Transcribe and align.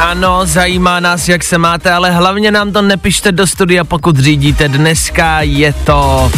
Ano, 0.00 0.40
zajímá 0.44 1.00
nás, 1.00 1.28
jak 1.28 1.44
se 1.44 1.58
máte, 1.58 1.92
ale 1.92 2.10
hlavně 2.10 2.50
nám 2.50 2.72
to 2.72 2.82
nepište 2.82 3.32
do 3.32 3.46
studia, 3.46 3.84
pokud 3.84 4.16
řídíte. 4.16 4.68
Dneska 4.68 5.40
je 5.40 5.72
to 5.72 6.32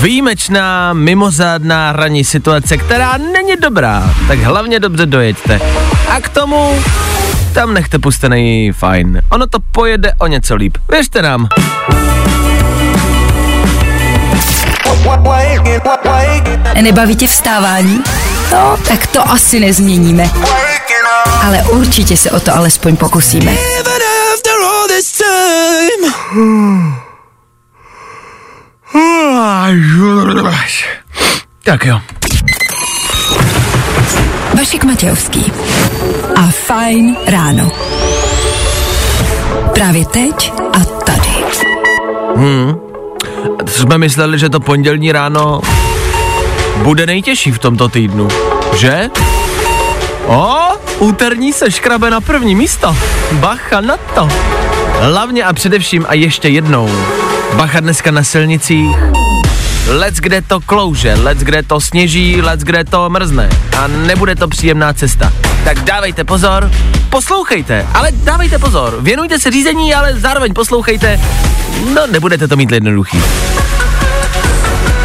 výjimečná, 0.00 0.92
mimořádná 0.92 1.92
ranní 1.92 2.24
situace, 2.24 2.76
která 2.76 3.16
není 3.16 3.56
dobrá, 3.62 4.14
tak 4.28 4.38
hlavně 4.38 4.80
dobře 4.80 5.06
dojeďte. 5.06 5.60
A 6.08 6.20
k 6.20 6.28
tomu 6.28 6.82
tam 7.54 7.74
nechte 7.74 7.98
pustený 7.98 8.72
fajn. 8.72 9.22
Ono 9.28 9.46
to 9.46 9.58
pojede 9.72 10.12
o 10.18 10.26
něco 10.26 10.54
líp. 10.54 10.78
Věřte 10.90 11.22
nám. 11.22 11.48
Nebaví 16.82 17.16
tě 17.16 17.26
vstávání? 17.26 18.00
No, 18.52 18.76
tak 18.88 19.06
to 19.06 19.30
asi 19.30 19.60
nezměníme. 19.60 20.30
Ale 21.42 21.62
určitě 21.62 22.16
se 22.16 22.30
o 22.30 22.40
to 22.40 22.56
alespoň 22.56 22.96
pokusíme. 22.96 23.56
Tak 31.62 31.84
jo. 31.84 32.00
Vašek 34.58 34.84
Matějovský 34.84 35.52
a 36.36 36.50
Fajn 36.50 37.16
ráno. 37.26 37.70
Právě 39.74 40.04
teď 40.04 40.52
a 40.72 40.84
tady. 40.84 41.32
Jsme 43.66 43.98
mysleli, 43.98 44.38
že 44.38 44.48
to 44.48 44.60
pondělní 44.60 45.12
ráno 45.12 45.60
bude 46.82 47.06
nejtěžší 47.06 47.52
v 47.52 47.58
tomto 47.58 47.88
týdnu, 47.88 48.28
že? 48.76 49.10
O, 50.26 50.71
úterní 51.02 51.52
se 51.52 51.70
škrabe 51.70 52.10
na 52.10 52.20
první 52.20 52.54
místo. 52.54 52.96
Bacha 53.32 53.80
na 53.80 53.96
to. 53.96 54.28
Hlavně 55.00 55.44
a 55.44 55.52
především 55.52 56.06
a 56.08 56.14
ještě 56.14 56.48
jednou. 56.48 56.90
Bacha 57.56 57.80
dneska 57.80 58.10
na 58.10 58.24
silnicích. 58.24 58.96
Let's 59.88 60.20
kde 60.20 60.42
to 60.42 60.60
klouže, 60.60 61.14
let's 61.14 61.42
kde 61.42 61.62
to 61.62 61.80
sněží, 61.80 62.42
let's 62.42 62.64
kde 62.64 62.84
to 62.84 63.10
mrzne. 63.10 63.48
A 63.78 63.86
nebude 63.86 64.34
to 64.34 64.48
příjemná 64.48 64.92
cesta. 64.92 65.32
Tak 65.64 65.80
dávejte 65.80 66.24
pozor, 66.24 66.70
poslouchejte, 67.10 67.86
ale 67.94 68.12
dávejte 68.12 68.58
pozor. 68.58 68.98
Věnujte 69.00 69.38
se 69.38 69.50
řízení, 69.50 69.94
ale 69.94 70.14
zároveň 70.14 70.54
poslouchejte. 70.54 71.20
No, 71.94 72.06
nebudete 72.06 72.48
to 72.48 72.56
mít 72.56 72.72
jednoduchý. 72.72 73.22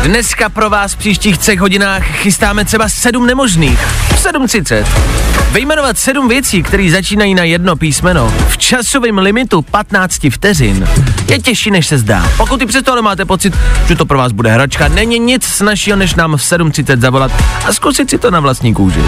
Dneska 0.04 0.50
pro 0.50 0.70
vás 0.70 0.94
v 0.94 0.98
příštích 0.98 1.38
třech 1.38 1.60
hodinách 1.60 2.04
chystáme 2.04 2.66
třeba 2.66 2.90
sedm 2.90 3.26
nemožných. 3.26 3.88
7.30. 4.14 4.86
Vyjmenovat 5.52 5.98
sedm 5.98 6.28
věcí, 6.28 6.64
které 6.64 6.92
začínají 6.92 7.36
na 7.36 7.44
jedno 7.44 7.76
písmeno 7.76 8.34
v 8.50 8.58
časovém 8.58 9.18
limitu 9.18 9.62
15 9.62 10.28
vteřin 10.30 10.88
je 11.30 11.40
těžší, 11.40 11.72
než 11.72 11.88
se 11.88 11.98
zdá. 11.98 12.32
Pokud 12.38 12.62
i 12.62 12.66
přesto 12.66 12.92
ale 12.92 13.02
máte 13.02 13.26
pocit, 13.26 13.54
že 13.88 13.96
to 13.96 14.06
pro 14.06 14.18
vás 14.18 14.32
bude 14.32 14.52
hračka, 14.52 14.88
není 14.88 15.20
nic 15.20 15.44
snažšího, 15.44 15.98
než 15.98 16.16
nám 16.16 16.38
v 16.38 16.42
7.30 16.42 17.00
zavolat 17.00 17.32
a 17.66 17.74
zkusit 17.74 18.10
si 18.10 18.18
to 18.18 18.32
na 18.32 18.40
vlastní 18.40 18.74
kůži. 18.74 19.02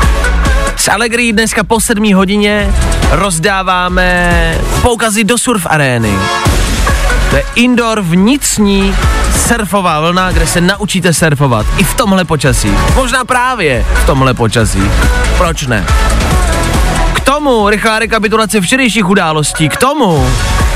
S 0.76 0.88
Allegri 0.88 1.34
dneska 1.34 1.64
po 1.64 1.82
7 1.82 2.14
hodině 2.14 2.74
rozdáváme 3.12 4.58
poukazy 4.82 5.24
do 5.24 5.38
surf 5.38 5.68
arény. 5.70 6.14
To 7.30 7.36
je 7.36 7.44
indoor 7.56 8.02
vnitřní 8.02 8.96
surfová 9.50 10.00
vlna, 10.00 10.32
kde 10.32 10.48
se 10.48 10.62
naučíte 10.62 11.14
surfovat. 11.14 11.66
I 11.78 11.84
v 11.84 11.94
tomhle 11.94 12.26
počasí. 12.26 12.72
Možná 12.96 13.26
právě 13.26 13.86
v 14.04 14.06
tomhle 14.06 14.34
počasí. 14.34 14.82
Proč 15.38 15.68
ne? 15.68 15.86
K 17.14 17.20
tomu 17.20 17.70
rychlá 17.70 18.00
rekapitulace 18.00 18.62
včerejších 18.62 19.10
událostí. 19.10 19.70
K 19.70 19.78
tomu 19.78 20.30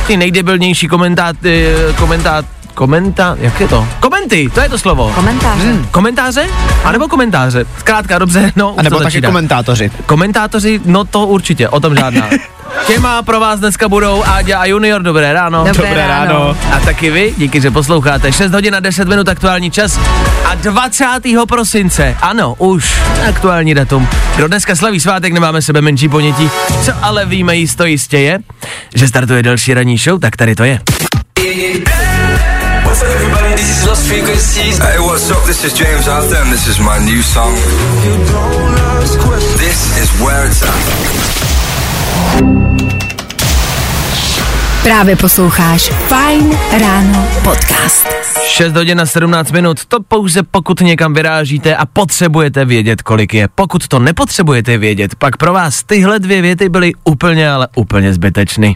ty 0.08 0.18
nejdebilnější 0.18 0.88
komentáty, 0.88 1.76
komentát, 1.98 2.46
komentá, 2.74 3.36
jak 3.40 3.60
je 3.60 3.68
to? 3.68 3.88
Komenty, 4.00 4.50
to 4.54 4.62
je 4.62 4.70
to 4.70 4.78
slovo. 4.78 5.12
Komentáře. 5.16 5.64
Hmm, 5.64 5.88
komentáře? 5.92 6.48
A 6.84 6.92
nebo 6.92 7.08
komentáře? 7.08 7.66
Zkrátka, 7.80 8.18
dobře, 8.20 8.52
no. 8.56 8.76
A 8.78 8.82
nebo 8.82 8.96
taky 8.98 9.04
začíná. 9.04 9.30
komentátoři. 9.30 9.92
Komentátoři, 10.06 10.82
no 10.86 11.04
to 11.04 11.28
určitě, 11.28 11.70
o 11.70 11.80
tom 11.80 11.96
žádná. 11.96 12.30
Těma 12.88 13.22
pro 13.22 13.40
vás 13.40 13.60
dneska 13.60 13.90
budou 13.90 14.24
Áďa 14.26 14.60
a 14.60 14.66
Junior, 14.66 15.02
dobré 15.02 15.34
ráno. 15.34 15.58
Dobré 15.68 15.74
Dobré 15.90 16.08
ráno. 16.08 16.32
ráno. 16.34 16.58
A 16.74 16.80
taky 16.80 17.12
vy, 17.12 17.34
díky, 17.38 17.62
že 17.62 17.72
posloucháte. 17.72 18.32
6 18.32 18.52
hodin 18.52 18.76
a 18.76 18.80
10 18.80 19.08
minut 19.08 19.30
aktuální 19.30 19.72
čas 19.72 20.00
a 20.46 20.56
20. 20.56 21.06
prosince, 21.48 22.18
ano, 22.22 22.56
už 22.58 23.00
aktuální 23.30 23.74
datum. 23.74 24.08
Kdo 24.36 24.48
dneska 24.48 24.76
slaví 24.76 25.00
svátek, 25.00 25.34
nemáme 25.34 25.62
sebe 25.62 25.82
menší 25.82 26.10
ponětí. 26.10 26.50
Co 26.86 26.92
ale 27.02 27.26
víme 27.26 27.56
jisto 27.56 27.86
jistě 27.86 28.20
je, 28.20 28.40
že 28.96 29.08
startuje 29.08 29.44
další 29.44 29.74
ranní 29.74 29.98
show, 29.98 30.20
tak 30.20 30.36
tady 30.36 30.56
to 30.56 30.64
je. 30.64 30.80
Hey, 34.82 35.00
what's 35.00 35.32
up? 35.32 35.44
This 35.48 35.64
is 35.64 35.74
James 35.74 36.08
Arthur, 36.08 36.36
and 36.36 36.52
this 36.54 36.68
is 36.68 36.80
my 36.80 37.00
new 37.00 37.24
song. 37.24 37.56
This 39.58 39.98
is 39.98 40.22
where 40.22 40.48
it's 40.48 40.62
at. 40.62 40.76
Právě 44.84 45.16
posloucháš 45.16 45.82
Fajn 46.08 46.58
ráno 46.82 47.28
podcast. 47.44 48.08
6 48.48 48.74
hodin 48.76 49.02
a 49.02 49.06
17 49.06 49.52
minut, 49.52 49.86
to 49.86 50.00
pouze 50.08 50.44
pokud 50.44 50.82
někam 50.82 51.14
vyrážíte 51.14 51.76
a 51.76 51.86
potřebujete 51.86 52.66
vědět, 52.66 53.02
kolik 53.02 53.34
je. 53.34 53.48
Pokud 53.56 53.88
to 53.88 54.00
nepotřebujete 54.00 54.78
vědět, 54.78 55.16
pak 55.16 55.38
pro 55.38 55.54
vás 55.54 55.84
tyhle 55.84 56.20
dvě 56.20 56.42
věty 56.42 56.70
byly 56.70 56.92
úplně, 57.04 57.52
ale 57.52 57.68
úplně 57.76 58.14
zbytečný. 58.14 58.76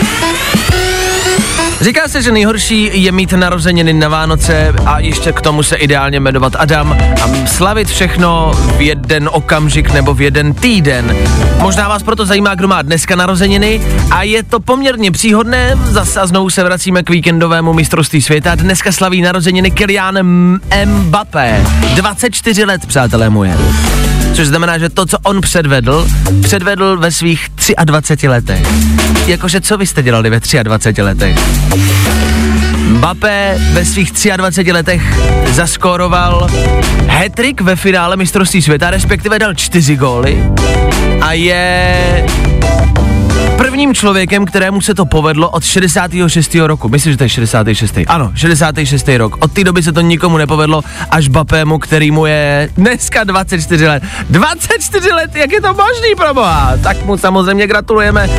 Říká 1.81 2.07
se, 2.07 2.21
že 2.21 2.31
nejhorší 2.31 2.89
je 2.93 3.11
mít 3.11 3.33
narozeniny 3.33 3.93
na 3.93 4.07
Vánoce 4.07 4.73
a 4.85 4.99
ještě 4.99 5.31
k 5.31 5.41
tomu 5.41 5.63
se 5.63 5.75
ideálně 5.75 6.19
jmenovat 6.19 6.53
Adam 6.59 6.97
a 7.23 7.47
slavit 7.47 7.87
všechno 7.87 8.51
v 8.77 8.81
jeden 8.81 9.29
okamžik 9.31 9.93
nebo 9.93 10.13
v 10.13 10.21
jeden 10.21 10.53
týden. 10.53 11.17
Možná 11.57 11.87
vás 11.87 12.03
proto 12.03 12.25
zajímá, 12.25 12.55
kdo 12.55 12.67
má 12.67 12.81
dneska 12.81 13.15
narozeniny 13.15 13.81
a 14.11 14.23
je 14.23 14.43
to 14.43 14.59
poměrně 14.59 15.11
příhodné. 15.11 15.73
Zase 15.83 16.21
a 16.21 16.27
znovu 16.27 16.49
se 16.49 16.63
vracíme 16.63 17.03
k 17.03 17.09
víkendovému 17.09 17.73
mistrovství 17.73 18.21
světa. 18.21 18.55
Dneska 18.55 18.91
slaví 18.91 19.21
narozeniny 19.21 19.71
Kylian 19.71 20.19
Mbappé. 20.85 21.65
24 21.95 22.65
let, 22.65 22.85
přátelé 22.85 23.29
moje. 23.29 23.57
Což 24.33 24.47
znamená, 24.47 24.77
že 24.77 24.89
to, 24.89 25.05
co 25.05 25.17
on 25.23 25.41
předvedl, 25.41 26.07
předvedl 26.41 26.97
ve 26.97 27.11
svých 27.11 27.47
23 27.85 28.27
letech. 28.27 28.67
Jakože 29.27 29.61
co 29.61 29.77
vy 29.77 29.87
jste 29.87 30.03
dělali 30.03 30.29
ve 30.29 30.39
23 30.63 31.01
letech? 31.01 31.35
Mbappé 32.77 33.57
ve 33.73 33.85
svých 33.85 34.11
23 34.37 34.71
letech 34.71 35.01
zaskóroval 35.51 36.47
hetrik 37.07 37.61
ve 37.61 37.75
finále 37.75 38.17
mistrovství 38.17 38.61
světa, 38.61 38.89
respektive 38.89 39.39
dal 39.39 39.53
čtyři 39.53 39.95
góly 39.95 40.43
a 41.21 41.33
je 41.33 42.25
prvním 43.61 43.93
člověkem, 43.93 44.45
kterému 44.45 44.81
se 44.81 44.93
to 44.93 45.05
povedlo 45.05 45.49
od 45.49 45.63
66. 45.63 46.55
roku. 46.55 46.89
Myslím, 46.89 47.13
že 47.13 47.17
to 47.17 47.23
je 47.23 47.29
66. 47.29 47.97
Ano, 48.07 48.31
66. 48.35 49.09
rok. 49.17 49.37
Od 49.39 49.51
té 49.51 49.63
doby 49.63 49.83
se 49.83 49.91
to 49.91 50.01
nikomu 50.01 50.37
nepovedlo, 50.37 50.81
až 51.09 51.27
Bapému, 51.27 51.79
který 51.79 52.11
mu 52.11 52.25
je 52.25 52.69
dneska 52.77 53.23
24 53.23 53.87
let. 53.87 54.03
24 54.29 55.11
let, 55.11 55.35
jak 55.35 55.51
je 55.51 55.61
to 55.61 55.67
možný, 55.67 56.15
proboha? 56.17 56.73
Tak 56.83 57.05
mu 57.05 57.17
samozřejmě 57.17 57.67
gratulujeme, 57.67 58.29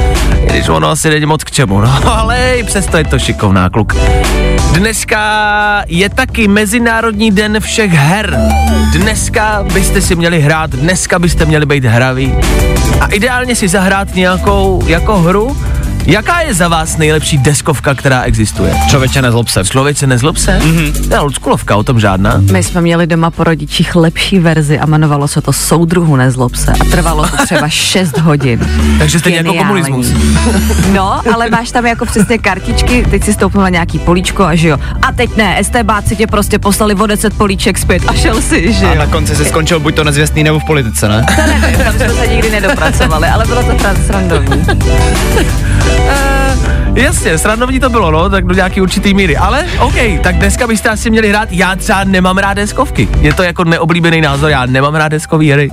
když 0.45 0.69
ono 0.69 0.89
asi 0.89 1.11
není 1.11 1.27
moc 1.27 1.45
k 1.45 1.51
čemu, 1.51 1.81
no, 1.81 2.01
ale 2.19 2.55
i 2.59 2.65
přesto 2.65 2.97
je 2.97 3.05
to 3.05 3.19
šikovná 3.19 3.71
kluk. 3.71 3.95
Dneska 4.73 5.85
je 5.87 6.09
taky 6.09 6.49
Mezinárodní 6.49 7.31
den 7.31 7.61
všech 7.61 7.93
her. 7.93 8.39
Dneska 8.93 9.65
byste 9.73 10.01
si 10.01 10.17
měli 10.17 10.41
hrát, 10.41 10.71
dneska 10.71 11.19
byste 11.19 11.45
měli 11.45 11.67
být 11.67 11.85
hraví. 11.85 12.35
A 13.01 13.07
ideálně 13.07 13.57
si 13.57 13.69
zahrát 13.69 14.15
nějakou 14.15 14.83
jako 14.87 15.12
hru, 15.19 15.51
Jaká 16.07 16.41
je 16.41 16.55
za 16.55 16.69
vás 16.69 16.97
nejlepší 16.97 17.39
deskovka, 17.39 17.95
která 17.95 18.23
existuje? 18.23 18.75
Člověče, 18.91 19.23
nezlob 19.23 19.49
se. 19.49 19.65
Člověče, 19.65 20.07
nezlob 20.07 20.37
se? 20.37 20.59
Mm-hmm. 20.59 21.09
To 21.09 21.15
je 21.15 21.21
oldsschoolovka, 21.21 21.77
o 21.77 21.83
tom 21.83 22.01
žádná. 22.01 22.43
My 22.53 22.63
jsme 22.63 22.81
měli 22.81 23.07
doma 23.07 23.31
po 23.31 23.45
rodičích 23.45 23.97
lepší 23.97 24.39
verzi 24.39 24.79
a 24.79 24.87
jmenovalo 24.87 25.29
se 25.29 25.41
to 25.41 25.53
Soudruhu 25.53 26.17
nezlob 26.17 26.55
se 26.55 26.73
a 26.73 26.85
trvalo 26.91 27.29
to 27.29 27.37
třeba 27.45 27.69
6 27.69 28.19
hodin. 28.19 28.69
Takže 28.99 29.19
stejně 29.19 29.39
jako 29.39 29.55
komunismus. 29.55 30.07
No, 30.93 31.21
ale 31.35 31.51
máš 31.51 31.71
tam 31.71 31.87
jako 31.87 32.07
přesně 32.07 32.39
kartičky, 32.39 33.07
teď 33.11 33.25
si 33.25 33.33
stoupnul 33.33 33.63
na 33.63 33.69
nějaký 33.69 33.99
políčko 33.99 34.45
a 34.45 34.55
že 34.55 34.69
jo. 34.69 34.79
A 35.03 35.13
teď 35.13 35.37
ne, 35.37 35.65
STBáci 35.65 36.17
tě 36.17 36.27
prostě 36.27 36.59
poslali 36.59 36.95
o 36.95 37.07
10 37.07 37.35
políček 37.35 37.79
zpět 37.79 38.03
a 38.07 38.15
šel 38.15 38.43
si, 38.43 38.73
že 38.73 38.87
A 38.87 38.93
jo. 38.93 38.99
na 38.99 39.07
konci 39.07 39.37
se 39.37 39.45
skončil 39.45 39.81
buď 39.81 39.95
to 39.95 40.05
nezvěstný 40.05 40.45
nebo 40.45 40.59
v 40.59 40.65
politice, 40.65 41.09
ne? 41.09 41.27
To 41.37 41.43
nevím, 41.61 41.79
tam 41.85 41.95
jsme 41.95 42.09
se 42.09 42.27
nikdy 42.27 42.51
nedopracovali, 42.51 43.29
ale 43.29 43.45
bylo 43.47 43.63
to 43.63 43.73
srandovní. 45.93 46.42
Jasně, 46.95 47.39
srandovní 47.39 47.81
to 47.81 47.91
bylo, 47.91 48.11
no, 48.11 48.31
tak 48.31 48.45
do 48.47 48.55
nějaký 48.55 48.81
určitý 48.81 49.15
míry. 49.15 49.37
Ale 49.37 49.67
OK, 49.79 49.95
tak 50.23 50.37
dneska 50.37 50.67
byste 50.67 50.89
asi 50.89 51.11
měli 51.11 51.29
hrát. 51.29 51.49
Já 51.53 51.77
třeba 51.77 52.05
nemám 52.05 52.39
rád 52.39 52.55
deskovky. 52.55 53.09
Je 53.21 53.35
to 53.35 53.43
jako 53.43 53.65
neoblíbený 53.65 54.21
názor, 54.21 54.51
já 54.51 54.67
nemám 54.67 54.95
rád 54.95 55.09
deskový 55.09 55.51
hry. 55.51 55.71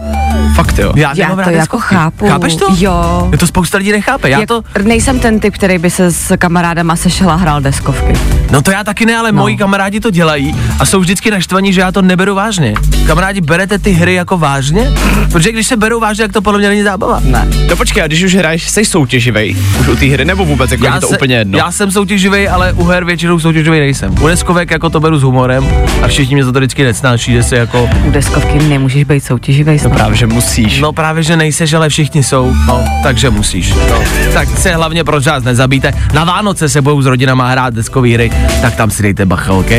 Fakt 0.55 0.79
jo. 0.79 0.93
Já, 0.95 1.13
Já 1.15 1.27
nemám 1.27 1.35
to 1.37 1.41
rád 1.41 1.51
jako 1.51 1.77
deskovky. 1.77 1.95
chápu. 1.95 2.27
Chápeš 2.29 2.55
to? 2.55 2.65
Jo. 2.77 3.29
Je 3.31 3.37
to 3.37 3.47
spousta 3.47 3.77
lidí 3.77 3.91
nechápe. 3.91 4.29
Já 4.29 4.39
Jak, 4.39 4.47
to, 4.47 4.61
Nejsem 4.83 5.19
ten 5.19 5.39
typ, 5.39 5.53
který 5.53 5.77
by 5.77 5.89
se 5.89 6.11
s 6.11 6.37
kamarádama 6.37 6.95
sešel 6.95 7.29
a 7.29 7.35
hrál 7.35 7.61
deskovky. 7.61 8.13
no 8.51 8.61
to 8.61 8.71
já 8.71 8.83
taky 8.83 9.05
ne, 9.05 9.17
ale 9.17 9.31
no. 9.31 9.41
moji 9.41 9.57
kamarádi 9.57 9.99
to 9.99 10.11
dělají 10.11 10.55
a 10.79 10.85
jsou 10.85 10.99
vždycky 10.99 11.31
naštvaní, 11.31 11.73
že 11.73 11.81
já 11.81 11.91
to 11.91 12.01
neberu 12.01 12.35
vážně. 12.35 12.73
Kamarádi, 13.07 13.41
berete 13.41 13.79
ty 13.79 13.91
hry 13.91 14.13
jako 14.13 14.37
vážně? 14.37 14.91
Protože 15.31 15.51
když 15.51 15.67
se 15.67 15.77
berou 15.77 15.99
vážně, 15.99 16.23
tak 16.23 16.33
to 16.33 16.41
podle 16.41 16.59
mě 16.59 16.69
není 16.69 16.83
zábava. 16.83 17.19
Ne. 17.23 17.47
No 17.69 17.75
počkej, 17.75 18.03
a 18.03 18.07
když 18.07 18.23
už 18.23 18.35
hraješ, 18.35 18.69
jsi 18.69 18.85
soutěživej 18.85 19.55
už 19.79 19.87
u 19.87 19.95
té 19.95 20.05
hry, 20.05 20.25
nebo 20.25 20.45
vůbec, 20.45 20.71
jako 20.71 20.85
je 20.85 20.91
to 21.01 21.08
se, 21.09 21.17
úplně 21.17 21.35
jedno? 21.35 21.57
já 21.57 21.71
jsem 21.71 21.91
soutěživý, 21.91 22.47
ale 22.47 22.73
u 22.73 22.83
her 22.83 23.05
většinou 23.05 23.39
soutěživý 23.39 23.79
nejsem. 23.79 24.15
U 24.21 24.27
deskovek 24.27 24.71
jako 24.71 24.89
to 24.89 24.99
beru 24.99 25.17
s 25.17 25.23
humorem 25.23 25.67
a 26.03 26.07
všichni 26.07 26.35
mě 26.35 26.45
za 26.45 26.51
to 26.51 26.59
vždycky 26.59 26.83
nesnáší, 26.83 27.31
že 27.33 27.43
se 27.43 27.55
jako 27.57 27.89
U 28.07 28.11
deskovky 28.11 28.59
nemůžeš 28.59 29.03
být 29.03 29.23
soutěživý. 29.23 29.79
No 29.83 29.89
právě, 29.89 30.17
že 30.17 30.27
musíš. 30.27 30.79
No 30.79 30.93
právě, 30.93 31.23
že 31.23 31.37
nejseš, 31.37 31.73
ale 31.73 31.89
všichni 31.89 32.23
jsou, 32.23 32.53
no, 32.67 32.83
takže 33.03 33.29
musíš. 33.29 33.73
No. 33.73 34.03
Tak 34.33 34.49
se 34.49 34.75
hlavně 34.75 35.03
pro 35.03 35.21
čas 35.21 35.43
nezabíte. 35.43 35.93
Na 36.13 36.23
Vánoce 36.23 36.69
se 36.69 36.81
budou 36.81 37.01
s 37.01 37.05
rodinama 37.05 37.47
hrát 37.49 37.73
deskové 37.73 38.09
hry, 38.09 38.31
tak 38.61 38.75
tam 38.75 38.91
si 38.91 39.03
dejte 39.03 39.25
bacha, 39.25 39.53
OK? 39.53 39.69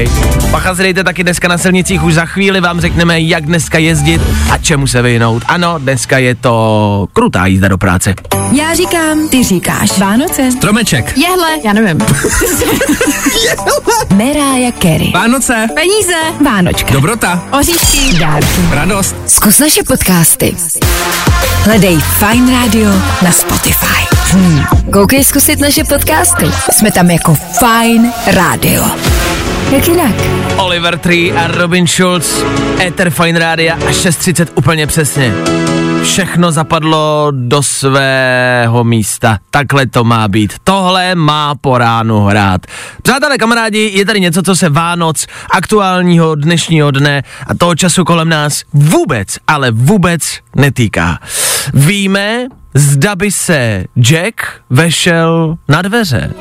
Bacha 0.51 0.75
si 0.75 0.83
dejte 0.83 1.05
taky 1.05 1.23
dneska 1.23 1.49
na 1.49 1.59
silnicích, 1.59 2.03
už 2.03 2.15
za 2.15 2.25
chvíli 2.27 2.61
vám 2.61 2.81
řekneme, 2.81 3.21
jak 3.21 3.47
dneska 3.47 3.79
jezdit 3.79 4.23
a 4.51 4.59
čemu 4.59 4.87
se 4.87 5.03
vyhnout. 5.03 5.43
Ano, 5.47 5.75
dneska 5.79 6.19
je 6.19 6.35
to 6.35 7.07
krutá 7.13 7.47
jízda 7.47 7.69
do 7.69 7.79
práce. 7.79 8.15
Já 8.57 8.75
říkám, 8.75 9.29
ty 9.29 9.45
říkáš. 9.45 9.99
Vánoce. 9.99 10.51
Stromeček. 10.53 11.19
Jehle. 11.21 11.49
Já 11.65 11.73
nevím. 11.73 11.99
Mariah 14.11 14.75
Carey. 14.83 15.11
Vánoce. 15.15 15.67
Peníze. 15.75 16.15
Vánočka. 16.45 16.93
Dobrota. 16.93 17.43
Oříšky. 17.59 18.19
Dárky. 18.19 18.61
Radost. 18.71 19.17
Zkus 19.27 19.59
naše 19.59 19.83
podcasty. 19.83 20.57
Hledej 21.65 21.99
Fine 21.99 22.53
Radio 22.63 22.91
na 23.23 23.33
Spotify. 23.33 24.17
Hmm. 24.31 24.65
Koukej 24.93 25.25
zkusit 25.25 25.61
naše 25.61 25.85
podcasty. 25.85 26.47
Jsme 26.73 26.91
tam 26.93 27.11
jako 27.11 27.35
Fine 27.35 28.13
Radio. 28.27 28.85
Jak 29.73 29.89
jinak? 29.89 30.15
Oliver 30.57 30.99
Tree 30.99 31.33
a 31.33 31.47
Robin 31.47 31.87
Schulz, 31.87 32.45
Ether 32.87 33.11
Fine 33.11 33.39
Rádia 33.39 33.75
a 33.75 33.91
6.30 33.91 34.47
úplně 34.55 34.87
přesně. 34.87 35.33
Všechno 36.03 36.53
zapadlo 36.53 37.29
do 37.31 37.63
svého 37.63 38.85
místa. 38.85 39.39
Takhle 39.51 39.87
to 39.87 40.05
má 40.05 40.29
být. 40.29 40.55
Tohle 40.65 41.15
má 41.15 41.55
po 41.55 41.79
ránu 41.79 42.21
hrát. 42.21 42.61
Přátelé, 43.03 43.39
kamarádi, 43.39 43.91
je 43.95 44.05
tady 44.05 44.21
něco, 44.21 44.43
co 44.43 44.57
se 44.57 44.69
Vánoc, 44.69 45.27
aktuálního 45.51 46.35
dnešního 46.35 46.91
dne 46.91 47.23
a 47.47 47.55
toho 47.55 47.75
času 47.75 48.05
kolem 48.05 48.29
nás 48.29 48.63
vůbec, 48.73 49.29
ale 49.47 49.71
vůbec 49.71 50.39
netýká. 50.57 51.19
Víme, 51.75 52.47
zda 52.75 53.17
by 53.17 53.33
se 53.33 53.85
Jack 54.01 54.35
vešel 54.71 55.57
na 55.69 55.83
dveře. 55.83 56.35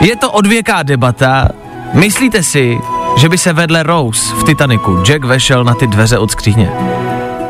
Je 0.00 0.16
to 0.16 0.32
odvěká 0.32 0.82
debata. 0.82 1.48
Myslíte 1.92 2.42
si, 2.42 2.78
že 3.18 3.28
by 3.28 3.38
se 3.38 3.52
vedle 3.52 3.82
Rose 3.82 4.34
v 4.34 4.44
Titaniku 4.44 5.02
Jack 5.02 5.24
vešel 5.24 5.64
na 5.64 5.74
ty 5.74 5.86
dveře 5.86 6.18
od 6.18 6.30
skříně? 6.30 6.70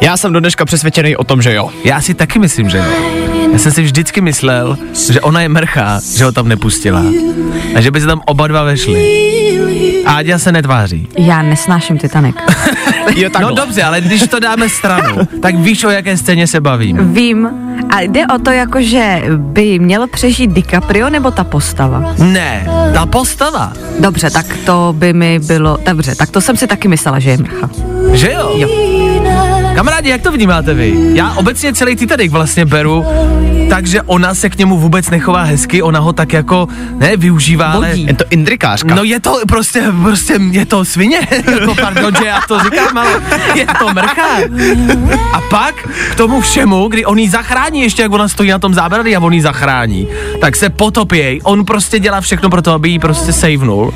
Já 0.05 0.17
jsem 0.17 0.33
do 0.33 0.41
dneška 0.41 0.65
přesvědčený 0.65 1.17
o 1.17 1.25
tom, 1.25 1.43
že 1.43 1.55
jo. 1.55 1.71
Já 1.85 2.01
si 2.01 2.15
taky 2.15 2.39
myslím, 2.39 2.71
že 2.71 2.79
ne. 2.79 2.89
Já 3.53 3.59
jsem 3.59 3.73
si 3.73 3.83
vždycky 3.83 4.21
myslel, 4.21 4.79
že 5.11 5.21
ona 5.21 5.41
je 5.41 5.49
mrchá, 5.49 6.01
že 6.17 6.25
ho 6.25 6.33
tam 6.33 6.49
nepustila. 6.49 7.03
A 7.75 7.81
že 7.81 7.91
by 7.91 8.01
se 8.01 8.07
tam 8.07 8.21
oba 8.27 8.47
dva 8.47 8.63
vešli. 8.63 10.05
Áďa 10.07 10.39
se 10.39 10.53
netváří. 10.53 11.09
Já 11.19 11.43
nesnáším 11.43 11.99
Titanic. 11.99 12.37
Jo, 13.17 13.31
takhle. 13.31 13.51
No 13.51 13.57
dobře, 13.57 13.83
ale 13.83 14.01
když 14.01 14.29
to 14.29 14.41
dáme 14.41 14.69
stranou, 14.69 15.17
tak 15.43 15.55
víš, 15.55 15.85
o 15.85 15.91
jaké 15.91 16.17
scéně 16.17 16.47
se 16.47 16.61
bavím. 16.61 17.15
Vím, 17.15 17.49
a 17.91 18.01
jde 18.01 18.27
o 18.35 18.39
to 18.39 18.51
jako, 18.51 18.83
že 18.83 19.23
by 19.37 19.79
měl 19.79 20.07
přežít 20.07 20.51
DiCaprio 20.51 21.11
nebo 21.11 21.31
ta 21.31 21.45
postava. 21.45 22.15
Ne, 22.19 22.67
ta 22.95 23.07
postava, 23.07 23.73
Dobře, 24.01 24.31
tak 24.31 24.47
to 24.67 24.95
by 24.99 25.13
mi 25.13 25.39
bylo, 25.39 25.79
dobře, 25.87 26.15
tak 26.15 26.31
to 26.31 26.41
jsem 26.41 26.57
si 26.57 26.67
taky 26.67 26.89
myslela, 26.89 27.19
že 27.19 27.31
je 27.31 27.37
mrcha. 27.37 27.71
že 28.13 28.33
jo? 28.33 28.53
Jo. 28.55 28.94
Kamarádi, 29.75 30.11
jak 30.11 30.23
to 30.23 30.33
vnímáte 30.33 30.75
vy? 30.75 30.95
Já 31.15 31.33
obecně 31.33 31.75
celý 31.75 31.97
Titanic 31.97 32.33
vlastně 32.33 32.65
beru, 32.65 33.05
takže 33.69 34.03
ona 34.03 34.35
se 34.35 34.51
k 34.51 34.59
němu 34.59 34.79
vůbec 34.79 35.11
nechová 35.11 35.43
hezky, 35.43 35.83
ona 35.83 36.01
ho 36.01 36.13
tak 36.13 36.33
jako, 36.33 36.69
ne, 36.97 37.17
využívá, 37.17 37.67
ale... 37.67 37.91
Je 37.91 38.15
to 38.15 38.25
indrikářka. 38.31 38.95
No 38.95 39.05
je 39.05 39.21
to 39.21 39.41
prostě, 39.49 39.93
prostě, 40.03 40.39
je 40.51 40.67
to 40.67 40.85
svině, 40.85 41.29
jako 41.51 41.75
pardon, 41.75 42.13
že 42.19 42.25
já 42.25 42.41
to 42.49 42.59
říkám, 42.65 42.99
ale 42.99 43.23
je 43.55 43.67
to 43.79 43.95
mrcha. 43.95 44.37
A 45.33 45.41
pak 45.51 45.75
k 46.13 46.15
tomu 46.15 46.41
všemu, 46.41 46.89
kdy 46.89 47.05
on 47.05 47.19
jí 47.19 47.29
zachrání, 47.29 47.83
ještě 47.83 48.03
jak 48.03 48.13
ona 48.13 48.29
stojí 48.29 48.51
na 48.51 48.59
tom 48.59 48.75
zábradlí 48.75 49.17
a 49.17 49.21
on 49.21 49.33
jí 49.33 49.41
zachrání, 49.41 50.09
tak 50.41 50.57
se 50.57 50.71
potopěj, 50.71 51.41
on 51.45 51.65
prostě 51.65 51.99
dělá 51.99 52.21
všechno 52.21 52.51
pro 52.51 52.63
to, 52.63 52.73
aby 52.73 52.89
jí 52.89 52.99
prostě 52.99 53.33
savenul 53.33 53.95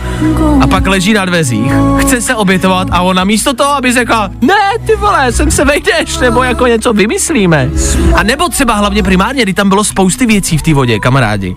a 0.61 0.67
pak 0.67 0.87
leží 0.87 1.13
na 1.13 1.25
dvezích, 1.25 1.73
chce 1.99 2.21
se 2.21 2.35
obětovat 2.35 2.89
a 2.91 3.01
ona 3.01 3.25
místo 3.25 3.55
toho, 3.55 3.71
aby 3.71 3.93
řekla, 3.93 4.31
ne, 4.41 4.71
ty 4.87 4.97
vole, 4.97 5.33
sem 5.33 5.51
se 5.51 5.65
vejdeš, 5.69 6.19
nebo 6.19 6.43
jako 6.43 6.67
něco 6.67 6.93
vymyslíme. 6.93 7.71
A 8.15 8.23
nebo 8.23 8.49
třeba 8.49 8.75
hlavně 8.75 9.03
primárně, 9.03 9.43
kdy 9.43 9.55
tam 9.55 9.69
bylo 9.69 9.85
spousty 9.85 10.27
věcí 10.27 10.59
v 10.59 10.63
té 10.63 10.75
vodě, 10.75 10.99
kamarádi, 10.99 11.57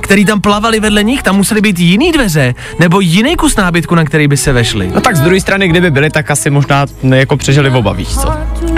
který 0.00 0.24
tam 0.24 0.40
plavali 0.40 0.80
vedle 0.80 1.02
nich, 1.02 1.22
tam 1.22 1.36
museli 1.36 1.60
být 1.60 1.78
jiný 1.78 2.12
dveře, 2.12 2.54
nebo 2.78 3.00
jiný 3.00 3.36
kus 3.36 3.56
nábytku, 3.56 3.94
na 3.94 4.04
který 4.04 4.28
by 4.28 4.36
se 4.36 4.52
vešli. 4.52 4.90
No 4.94 5.00
tak 5.00 5.16
z 5.16 5.20
druhé 5.20 5.40
strany, 5.40 5.68
kdyby 5.68 5.90
byli, 5.90 6.10
tak 6.10 6.30
asi 6.30 6.50
možná 6.50 6.86
jako 7.02 7.36
přežili 7.36 7.70
oba, 7.70 7.92
víš 7.92 8.08
co? 8.08 8.28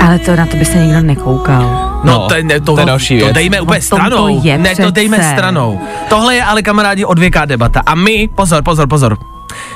Ale 0.04 0.18
to 0.18 0.36
na 0.36 0.46
to 0.46 0.56
by 0.56 0.64
se 0.64 0.78
nikdo 0.78 1.00
nekoukal. 1.00 1.62
No, 1.62 2.12
No, 2.12 2.28
to, 2.28 2.34
je- 2.34 2.42
ne, 2.42 2.60
to, 2.60 2.74
to 2.74 2.80
je 2.80 2.86
další 2.86 3.18
to 3.18 3.24
věc. 3.24 3.34
dejme 3.34 3.60
úplně 3.60 3.78
O 3.78 3.82
tom 3.88 3.98
to 4.00 4.06
stranou. 4.06 4.40
je 4.44 4.58
ne, 4.58 4.76
to 4.76 4.90
dejme 4.90 5.16
přece. 5.18 5.32
stranou. 5.32 5.80
Tohle 6.08 6.34
je 6.34 6.44
ale 6.44 6.62
kamarádi 6.62 7.04
odvěká 7.04 7.44
debata. 7.44 7.82
A 7.86 7.94
my, 7.94 8.28
pozor, 8.34 8.62
pozor, 8.62 8.88
pozor, 8.88 9.18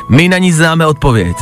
my 0.08 0.28
na 0.28 0.38
ní 0.38 0.52
známe 0.52 0.86
odpověď. 0.86 1.36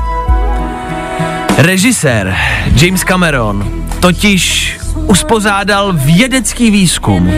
Režisér 1.57 2.37
James 2.83 3.05
Cameron 3.05 3.71
totiž 4.01 4.77
uspořádal 4.97 5.93
vědecký 5.93 6.71
výzkum. 6.71 7.31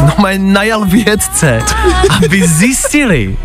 No, 0.00 0.24
najal 0.38 0.84
vědce, 0.84 1.62
aby 2.24 2.48
zjistili 2.48 3.36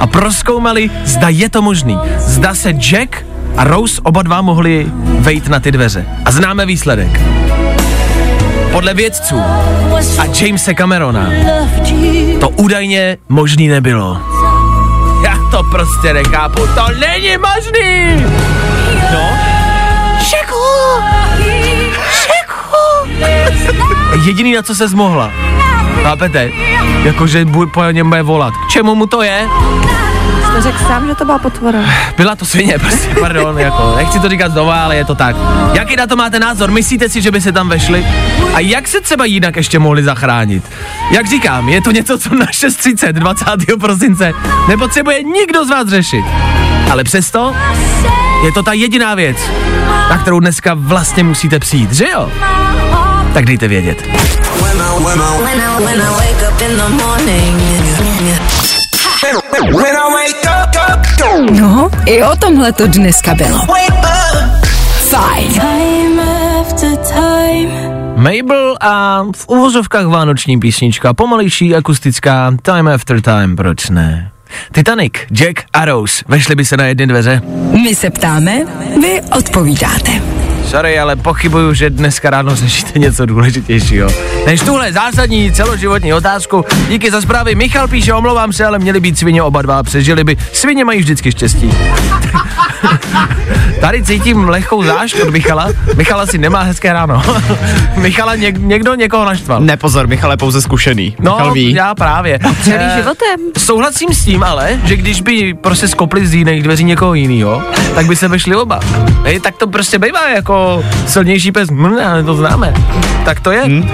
a 0.00 0.06
proskoumali, 0.06 0.90
zda 1.04 1.28
je 1.28 1.48
to 1.48 1.62
možný. 1.62 1.98
Zda 2.18 2.54
se 2.54 2.72
Jack 2.72 3.24
a 3.56 3.64
Rose 3.64 4.00
oba 4.04 4.22
dva 4.22 4.42
mohli 4.42 4.86
vejít 5.18 5.48
na 5.48 5.60
ty 5.60 5.72
dveře. 5.72 6.06
A 6.24 6.30
známe 6.30 6.66
výsledek. 6.66 7.20
Podle 8.72 8.94
vědců 8.94 9.40
a 10.18 10.24
Jamese 10.40 10.74
Camerona 10.74 11.30
to 12.40 12.48
údajně 12.48 13.16
možný 13.28 13.68
nebylo. 13.68 14.35
To 15.56 15.62
prostě 15.62 16.12
nechápu, 16.12 16.66
to 16.66 16.86
není 17.00 17.36
možný! 17.38 18.24
No? 19.12 19.30
Šeku! 20.20 20.54
Šeku! 22.12 23.10
Jediný, 24.26 24.54
na 24.54 24.62
co 24.62 24.74
se 24.74 24.88
zmohla. 24.88 25.30
Chápete? 26.02 26.50
Jakože 27.04 27.46
po 27.74 27.82
něm 27.90 28.08
bude 28.08 28.22
volat. 28.22 28.54
K 28.66 28.70
čemu 28.70 28.94
mu 28.94 29.06
to 29.06 29.22
je? 29.22 29.48
Jste 30.50 30.62
řekl 30.62 30.78
sám, 30.78 31.06
že 31.06 31.14
to 31.14 31.24
byla 31.24 31.38
potvora. 31.38 31.78
Byla 32.16 32.36
to 32.36 32.44
svině, 32.44 32.78
prostě, 32.78 33.08
pardon, 33.20 33.58
jako, 33.58 33.94
nechci 33.96 34.20
to 34.20 34.28
říkat 34.28 34.52
znova, 34.52 34.84
ale 34.84 34.96
je 34.96 35.04
to 35.04 35.14
tak. 35.14 35.36
Jaký 35.72 35.96
na 35.96 36.06
to 36.06 36.16
máte 36.16 36.38
názor? 36.38 36.70
Myslíte 36.70 37.08
si, 37.08 37.22
že 37.22 37.30
by 37.30 37.40
se 37.40 37.52
tam 37.52 37.68
vešli? 37.68 38.06
A 38.56 38.60
jak 38.60 38.88
se 38.88 39.00
třeba 39.00 39.24
jinak 39.24 39.56
ještě 39.56 39.78
mohli 39.78 40.04
zachránit? 40.04 40.64
Jak 41.10 41.26
říkám, 41.26 41.68
je 41.68 41.82
to 41.82 41.90
něco, 41.90 42.18
co 42.18 42.34
na 42.34 42.46
6.30 42.46 43.12
20. 43.12 43.44
prosince 43.80 44.32
nepotřebuje 44.68 45.22
nikdo 45.22 45.64
z 45.64 45.70
vás 45.70 45.88
řešit. 45.88 46.24
Ale 46.90 47.04
přesto 47.04 47.54
je 48.44 48.52
to 48.52 48.62
ta 48.62 48.72
jediná 48.72 49.14
věc, 49.14 49.36
na 50.10 50.18
kterou 50.18 50.40
dneska 50.40 50.74
vlastně 50.74 51.24
musíte 51.24 51.58
přijít, 51.58 51.92
že 51.92 52.10
jo? 52.10 52.30
Tak 53.34 53.44
dejte 53.44 53.68
vědět. 53.68 54.08
No, 61.50 61.90
i 62.06 62.22
o 62.22 62.36
tomhle 62.36 62.72
to 62.72 62.86
dneska 62.86 63.34
bylo. 63.34 63.58
Fajn. 65.10 65.75
Mabel 68.26 68.76
a 68.80 69.22
v 69.36 69.48
uvozovkách 69.48 70.06
vánoční 70.06 70.60
písnička, 70.60 71.14
pomalejší, 71.14 71.74
akustická, 71.74 72.56
Time 72.62 72.88
After 72.88 73.20
Time, 73.20 73.56
proč 73.56 73.90
ne? 73.90 74.30
Titanic, 74.72 75.12
Jack 75.30 75.64
a 75.72 75.84
Rose, 75.84 76.24
vešli 76.28 76.54
by 76.54 76.64
se 76.64 76.76
na 76.76 76.84
jedny 76.84 77.06
dveře. 77.06 77.42
My 77.82 77.94
se 77.94 78.10
ptáme, 78.10 78.64
vy 79.02 79.20
odpovídáte. 79.38 80.10
Sorry, 80.66 80.98
ale 80.98 81.16
pochybuju, 81.16 81.74
že 81.74 81.90
dneska 81.90 82.30
ráno 82.30 82.56
řešíte 82.56 82.98
něco 82.98 83.26
důležitějšího. 83.26 84.08
Než 84.46 84.60
tuhle 84.60 84.92
zásadní 84.92 85.52
celoživotní 85.52 86.12
otázku. 86.14 86.64
Díky 86.88 87.10
za 87.10 87.20
zprávy. 87.20 87.54
Michal 87.54 87.88
píše, 87.88 88.12
omlouvám 88.14 88.52
se, 88.52 88.64
ale 88.66 88.78
měli 88.78 89.00
být 89.00 89.18
svině 89.18 89.42
oba 89.42 89.62
dva, 89.62 89.82
přežili 89.82 90.24
by. 90.24 90.36
Svině 90.52 90.84
mají 90.84 91.00
vždycky 91.00 91.30
štěstí. 91.32 91.70
Tady 93.80 94.02
cítím 94.02 94.48
lehkou 94.48 94.82
zášť 94.82 95.20
od 95.20 95.30
Michala. 95.30 95.68
Michala 95.96 96.26
si 96.26 96.38
nemá 96.38 96.62
hezké 96.62 96.92
ráno. 96.92 97.22
Michala 97.96 98.34
něk, 98.36 98.58
někdo 98.58 98.94
někoho 98.94 99.24
naštval. 99.24 99.60
Nepozor, 99.60 100.06
Michal 100.06 100.30
je 100.30 100.36
pouze 100.36 100.62
zkušený. 100.62 101.16
No, 101.20 101.32
Michal 101.32 101.52
ví. 101.52 101.72
já 101.74 101.94
právě. 101.94 102.38
Celý 102.62 102.76
Eh, 102.80 102.96
životem. 102.96 103.40
Souhlasím 103.58 104.08
s 104.14 104.24
tím 104.24 104.42
ale, 104.42 104.80
že 104.84 104.96
když 104.96 105.20
by 105.20 105.54
prostě 105.54 105.88
skopli 105.88 106.26
z 106.26 106.34
jiných 106.34 106.62
dveří 106.62 106.84
někoho 106.84 107.14
jiného, 107.14 107.62
tak 107.94 108.06
by 108.06 108.16
se 108.16 108.28
vešli 108.28 108.56
oba. 108.56 108.80
Ej, 109.24 109.40
tak 109.40 109.56
to 109.56 109.66
prostě 109.66 109.98
bývá 109.98 110.28
jako 110.28 110.55
silnější 111.06 111.52
pes, 111.52 111.70
hm, 111.70 111.98
ale 112.06 112.24
to 112.24 112.34
známe. 112.34 112.74
Tak 113.24 113.40
to 113.40 113.50
je. 113.50 113.62
Hmm. 113.62 113.90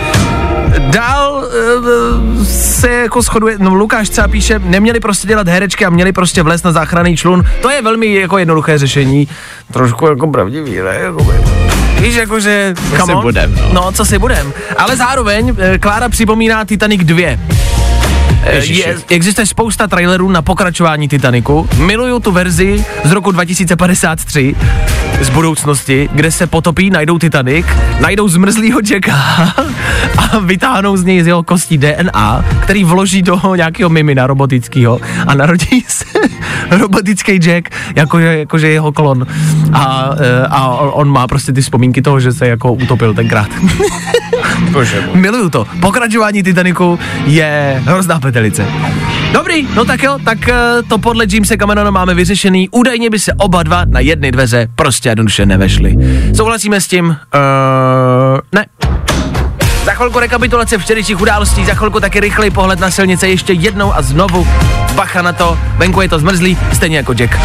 Dál 0.78 1.45
uh, 1.45 2.45
se 2.45 2.90
jako 2.90 3.23
shoduje, 3.23 3.57
no 3.59 3.75
Lukáš 3.75 4.09
třeba 4.09 4.28
píše, 4.28 4.59
neměli 4.59 5.00
prostě 5.00 5.28
dělat 5.28 5.49
herečky 5.49 5.85
a 5.85 5.90
měli 5.90 6.12
prostě 6.12 6.42
vlézt 6.42 6.64
na 6.64 6.73
záchranný 6.73 7.16
člun. 7.16 7.45
To 7.62 7.71
je 7.71 7.83
velmi 7.83 8.14
jako 8.14 8.38
jednoduché 8.38 8.78
řešení. 8.78 9.28
Trošku 9.73 10.07
jako 10.07 10.26
pravdivý, 10.26 10.71
ne? 10.71 10.99
Jakoby. 11.00 11.33
Víš, 12.00 12.14
jakože, 12.14 12.75
Co 12.99 13.07
si 13.07 13.14
budem, 13.14 13.54
no. 13.54 13.73
no. 13.73 13.92
co 13.92 14.04
si 14.04 14.19
budem. 14.19 14.52
Ale 14.76 14.97
zároveň 14.97 15.54
eh, 15.59 15.78
Klára 15.78 16.09
připomíná 16.09 16.64
Titanic 16.64 17.04
2. 17.04 17.38
Ježiši. 18.51 18.81
Je, 18.81 18.97
existuje 19.09 19.47
spousta 19.47 19.87
trailerů 19.87 20.31
na 20.31 20.43
pokračování 20.43 21.09
Titaniku. 21.09 21.69
Miluju 21.77 22.21
tu 22.21 22.33
verzi 22.33 22.85
z 23.05 23.13
roku 23.13 23.31
2053 23.31 24.55
z 25.21 25.31
budoucnosti, 25.31 26.09
kde 26.13 26.31
se 26.31 26.47
potopí, 26.47 26.91
najdou 26.91 27.19
Titanic, 27.19 27.67
najdou 28.01 28.29
zmrzlýho 28.29 28.81
Jacka 28.91 29.15
a 30.19 30.39
vytáhnou 30.39 30.97
z 30.97 31.05
něj 31.05 31.23
z 31.23 31.27
jeho 31.27 31.43
kostí 31.43 31.79
DNA, 31.79 32.45
který 32.61 32.85
vloží 32.85 33.23
do 33.23 33.41
nějakého 33.57 33.91
mimina 33.91 34.27
robotického 34.27 35.01
a 35.27 35.35
narodí 35.35 35.85
se 35.89 36.05
robotický 36.71 37.33
Jack, 37.33 37.69
jako, 37.97 38.19
jakože 38.19 38.69
jeho 38.69 38.93
klon. 38.93 39.27
A, 39.73 40.11
eh, 40.21 40.47
a 40.47 40.69
on 40.77 41.09
má 41.09 41.27
prostě 41.27 41.53
ty 41.53 41.61
vzpomínky 41.61 42.03
toho, 42.03 42.21
že 42.21 42.33
se 42.33 42.49
jako 42.49 42.73
utopil 42.73 43.15
tenkrát. 43.15 43.49
Bože. 44.71 45.09
Miluju 45.15 45.51
to. 45.51 45.67
Pokračování 45.81 46.43
Titaniku 46.43 46.99
je 47.25 47.83
hrozná 47.85 48.21
petelice. 48.33 48.67
Dobrý, 49.33 49.69
no 49.75 49.85
tak 49.85 50.03
jo, 50.03 50.19
tak 50.25 50.49
eh, 50.49 50.55
to 50.89 50.99
podle 50.99 51.27
Jamesa 51.29 51.57
Camerona 51.57 51.91
máme 51.91 52.15
vyřešený. 52.15 52.69
Údajně 52.69 53.11
by 53.11 53.19
se 53.19 53.33
oba 53.35 53.62
dva 53.62 53.85
na 53.85 54.01
jedny 54.01 54.33
dveře 54.33 54.69
prostě 54.75 55.09
jednoduše 55.09 55.47
nevešli. 55.47 55.97
Souhlasíme 56.37 56.81
s 56.81 56.87
tím? 56.87 57.07
Uh, 57.07 57.17
ne. 58.53 58.67
Za 59.85 59.93
chvilku 59.93 60.19
rekapitulace 60.19 60.79
včerejších 60.79 61.21
událostí, 61.21 61.65
za 61.65 61.75
chvilku 61.75 62.01
taky 62.01 62.21
rychlej 62.21 62.51
pohled 62.51 62.81
na 62.81 62.91
silnice 62.91 63.29
ještě 63.29 63.53
jednou 63.53 63.95
a 63.95 64.03
znovu. 64.03 64.49
Bacha 64.95 65.23
na 65.23 65.33
to, 65.33 65.59
venku 65.77 66.01
je 66.01 66.09
to 66.09 66.19
zmrzlý, 66.19 66.59
stejně 66.73 66.97
jako 66.97 67.12
Jack. 67.12 67.39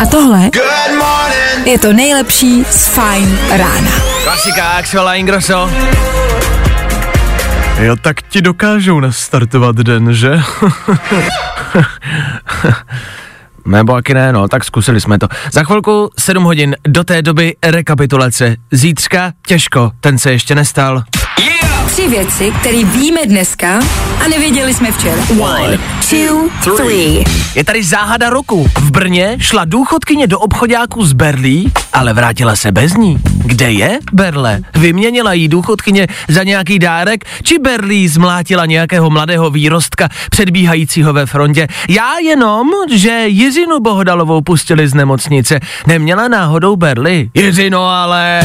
A 0.00 0.06
tohle 0.06 0.50
je 1.64 1.78
to 1.78 1.92
nejlepší 1.92 2.64
z 2.70 2.86
Fajn 2.86 3.38
rána. 3.50 3.90
Klasika 4.24 4.64
Axel 4.64 5.08
a 5.08 5.14
Ingrosso. 5.14 5.70
Jo, 7.82 7.96
tak 7.96 8.22
ti 8.22 8.42
dokážou 8.42 9.00
nastartovat 9.00 9.76
den, 9.76 10.14
že? 10.14 10.30
Nebo 13.66 13.94
taky 13.94 14.14
ne, 14.14 14.32
no, 14.32 14.48
tak 14.48 14.64
zkusili 14.64 15.00
jsme 15.00 15.18
to. 15.18 15.28
Za 15.52 15.64
chvilku 15.64 16.10
7 16.18 16.44
hodin, 16.44 16.76
do 16.88 17.04
té 17.04 17.22
doby 17.22 17.56
rekapitulace. 17.62 18.56
Zítřka 18.70 19.32
těžko, 19.46 19.90
ten 20.00 20.18
se 20.18 20.32
ještě 20.32 20.54
nestal. 20.54 21.02
Tři 21.92 22.08
věci, 22.08 22.52
které 22.60 22.84
víme 22.84 23.20
dneska 23.26 23.80
a 24.24 24.28
nevěděli 24.28 24.74
jsme 24.74 24.92
včera. 24.92 25.22
One, 25.40 25.78
two, 26.10 26.76
three. 26.76 27.24
Je 27.54 27.64
tady 27.64 27.84
záhada 27.84 28.30
roku. 28.30 28.68
V 28.80 28.90
Brně 28.90 29.36
šla 29.40 29.64
důchodkyně 29.64 30.26
do 30.26 30.38
obchodáku 30.38 31.04
z 31.04 31.12
Berlí, 31.12 31.72
ale 31.92 32.12
vrátila 32.12 32.56
se 32.56 32.72
bez 32.72 32.94
ní. 32.94 33.18
Kde 33.44 33.72
je 33.72 33.98
Berle? 34.12 34.60
Vyměnila 34.74 35.32
jí 35.32 35.48
důchodkyně 35.48 36.06
za 36.28 36.42
nějaký 36.42 36.78
dárek, 36.78 37.24
či 37.42 37.58
Berlí 37.58 38.08
zmlátila 38.08 38.66
nějakého 38.66 39.10
mladého 39.10 39.50
výrostka 39.50 40.08
předbíhajícího 40.30 41.12
ve 41.12 41.26
frontě? 41.26 41.68
Já 41.88 42.18
jenom, 42.18 42.68
že 42.94 43.24
Jizinu 43.26 43.80
Bohodalovou 43.80 44.40
pustili 44.40 44.88
z 44.88 44.94
nemocnice. 44.94 45.60
Neměla 45.86 46.28
náhodou 46.28 46.76
Berly? 46.76 47.30
Jizino 47.34 47.88
ale... 47.88 48.42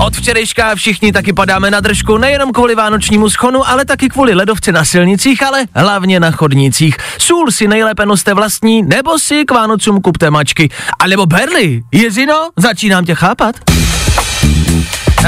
Od 0.00 0.16
včerejška 0.16 0.74
všichni 0.74 1.12
taky 1.12 1.32
padáme 1.32 1.70
na 1.70 1.80
držku, 1.80 2.18
nejenom 2.18 2.52
kvůli 2.52 2.74
vánočnímu 2.74 3.30
schonu, 3.30 3.68
ale 3.68 3.84
taky 3.84 4.08
kvůli 4.08 4.34
ledovce 4.34 4.72
na 4.72 4.84
silnicích, 4.84 5.42
ale 5.42 5.66
hlavně 5.74 6.20
na 6.20 6.30
chodnících. 6.30 6.96
Sůl 7.18 7.50
si 7.50 7.68
nejlépe 7.68 8.06
noste 8.06 8.34
vlastní, 8.34 8.82
nebo 8.82 9.18
si 9.18 9.44
k 9.44 9.50
Vánocům 9.50 10.00
kupte 10.00 10.30
mačky. 10.30 10.68
A 10.98 11.06
nebo 11.06 11.26
berly. 11.26 11.82
Jezino, 11.92 12.48
začínám 12.56 13.04
tě 13.04 13.14
chápat. 13.14 13.77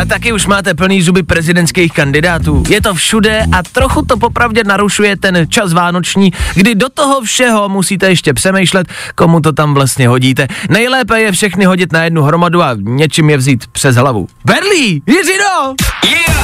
A 0.00 0.04
taky 0.04 0.32
už 0.32 0.47
máte 0.47 0.75
plný 0.75 1.02
zuby 1.02 1.23
prezidentských 1.23 1.92
kandidátů. 1.92 2.62
Je 2.68 2.80
to 2.80 2.94
všude 2.94 3.42
a 3.52 3.62
trochu 3.73 4.02
to 4.02 4.16
popravdě 4.16 4.64
narušuje 4.64 5.16
ten 5.16 5.47
čas 5.49 5.73
vánoční, 5.73 6.32
kdy 6.54 6.75
do 6.75 6.88
toho 6.88 7.20
všeho 7.20 7.68
musíte 7.68 8.09
ještě 8.09 8.35
přemýšlet, 8.35 8.87
komu 9.14 9.40
to 9.40 9.52
tam 9.52 9.75
vlastně 9.75 10.09
hodíte. 10.09 10.49
Nejlépe 10.68 11.20
je 11.20 11.32
všechny 11.32 11.64
hodit 11.64 11.92
na 11.92 12.04
jednu 12.04 12.23
hromadu 12.23 12.62
a 12.62 12.76
něčím 12.78 13.30
je 13.30 13.37
vzít 13.37 13.66
přes 13.66 13.97
hlavu. 13.97 14.28
Berlí, 14.44 15.02
Jiřino! 15.06 15.75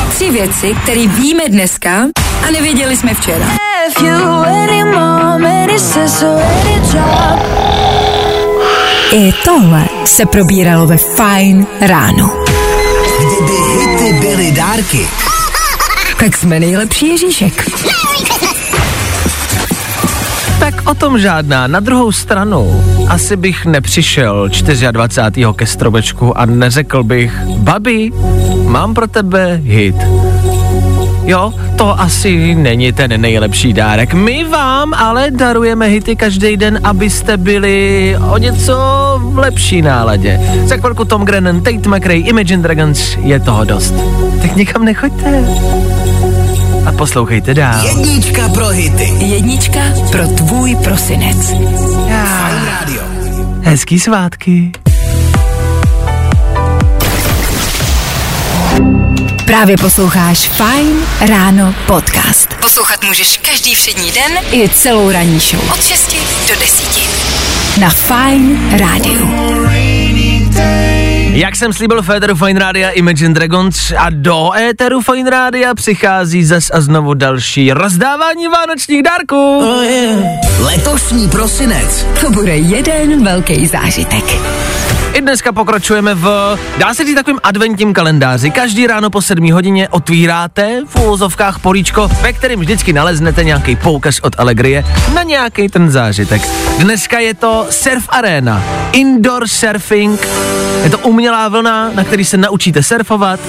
Tři 0.09 0.31
věci, 0.31 0.75
které 0.83 1.07
víme 1.07 1.49
dneska 1.49 2.07
a 2.49 2.51
nevěděli 2.51 2.97
jsme 2.97 3.15
včera. 3.15 3.47
I 9.13 9.33
tohle 9.45 9.85
se 10.05 10.27
probíralo 10.27 10.87
ve 10.87 10.97
Fajn 10.97 11.67
ráno. 11.81 12.45
Byly 14.13 14.53
dárky, 14.53 15.07
Tak 16.19 16.37
jsme 16.37 16.61
nejlepší 16.61 17.09
Ježíšek. 17.09 17.71
Tak 20.61 20.75
o 20.91 20.95
tom 20.95 21.19
žádná. 21.19 21.67
Na 21.67 21.81
druhou 21.81 22.13
stranu, 22.13 22.85
asi 23.09 23.37
bych 23.37 23.67
nepřišel 23.67 24.49
24. 24.91 25.47
ke 25.57 25.67
stromečku 25.67 26.39
a 26.39 26.47
neřekl 26.47 27.03
bych, 27.03 27.33
babi, 27.47 28.13
mám 28.65 28.95
pro 28.95 29.07
tebe 29.07 29.61
hit. 29.65 29.97
Jo, 31.27 31.53
to 31.77 32.01
asi 32.01 32.55
není 32.55 32.93
ten 32.93 33.21
nejlepší 33.21 33.73
dárek. 33.73 34.15
My 34.15 34.45
vám 34.45 34.95
ale 34.95 35.31
darujeme 35.31 35.87
hity 35.87 36.17
každý 36.17 36.57
den, 36.57 36.81
abyste 36.85 37.37
byli 37.37 38.17
o 38.31 38.39
něco 38.39 38.77
v 39.23 39.39
lepší 39.39 39.83
náladě. 39.83 40.41
Za 40.65 40.77
chvilku 40.77 41.05
Tom 41.05 41.25
Grennan, 41.25 41.61
Tate 41.61 41.89
McRae, 41.89 42.19
Imagine 42.19 42.63
Dragons, 42.63 43.17
je 43.23 43.41
toho 43.41 43.65
dost. 43.65 43.95
Tak 44.43 44.57
nikam 44.57 44.85
nechoďte. 44.85 45.45
A 46.87 46.93
poslouchejte 46.93 47.55
dál. 47.55 47.87
jednička 47.87 48.49
pro 48.49 48.69
hity. 48.69 49.13
Jednička 49.21 49.81
pro 50.11 50.29
tvůj 50.29 50.77
prosinec. 50.77 51.53
Rádio. 52.67 53.03
Hezký 53.63 53.99
svátky. 53.99 54.73
Právě 59.47 59.77
posloucháš 59.77 60.49
Fajn 60.49 61.07
ráno 61.29 61.75
podcast. 61.87 62.55
Poslouchat 62.61 63.05
můžeš 63.05 63.39
každý 63.39 63.75
všední 63.75 64.13
den 64.13 64.33
i 64.53 64.69
celou 64.69 65.11
ranní 65.11 65.39
show. 65.39 65.71
Od 65.73 65.85
6 65.85 66.17
do 66.49 66.61
10. 66.61 67.81
Na 67.81 67.91
Fajn 67.91 68.71
rádiu. 68.79 69.31
Jak 71.37 71.57
jsem 71.57 71.73
slíbil 71.73 72.03
v 72.03 72.11
éteru 72.11 72.35
Fine 72.35 72.61
Rádia 72.61 72.91
Imagine 72.91 73.35
Dragons 73.35 73.93
a 73.97 74.07
do 74.11 74.51
éteru 74.57 75.01
Fine 75.01 75.31
Rádia 75.31 75.75
přichází 75.75 76.45
zas 76.45 76.71
a 76.73 76.81
znovu 76.81 77.15
další 77.15 77.73
rozdávání 77.73 78.49
vánočních 78.49 79.03
dárků. 79.03 79.63
Letošní 80.59 81.29
prosinec 81.29 82.07
To 82.21 82.31
bude 82.31 82.57
jeden 82.57 83.25
velký 83.25 83.67
zážitek. 83.67 84.25
I 85.17 85.21
dneska 85.21 85.53
pokračujeme 85.53 86.15
v, 86.15 86.57
dá 86.79 86.95
se 86.95 87.05
říct, 87.05 87.15
takovým 87.15 87.41
adventním 87.43 87.95
kalendáři. 87.95 88.51
Každý 88.51 88.87
ráno 88.87 89.11
po 89.11 89.23
7 89.23 89.53
hodině 89.53 89.89
otvíráte 89.89 90.83
v 90.89 90.97
úvozovkách 90.97 91.59
políčko, 91.59 92.09
ve 92.23 92.33
kterém 92.33 92.61
vždycky 92.61 92.93
naleznete 92.93 93.45
nějaký 93.45 93.77
poukaz 93.77 94.19
od 94.23 94.41
Allegrie 94.41 94.85
na 95.15 95.23
nějaký 95.23 95.69
ten 95.69 95.91
zážitek. 95.91 96.43
Dneska 96.79 97.19
je 97.19 97.35
to 97.35 97.67
Surf 97.71 98.09
Arena, 98.09 98.63
indoor 98.93 99.49
surfing. 99.49 100.29
Je 100.85 100.91
to 100.91 100.99
umělá 100.99 101.49
vlna, 101.49 101.91
na 101.95 102.05
který 102.05 102.25
se 102.25 102.37
naučíte 102.37 102.83
surfovat. 102.83 103.41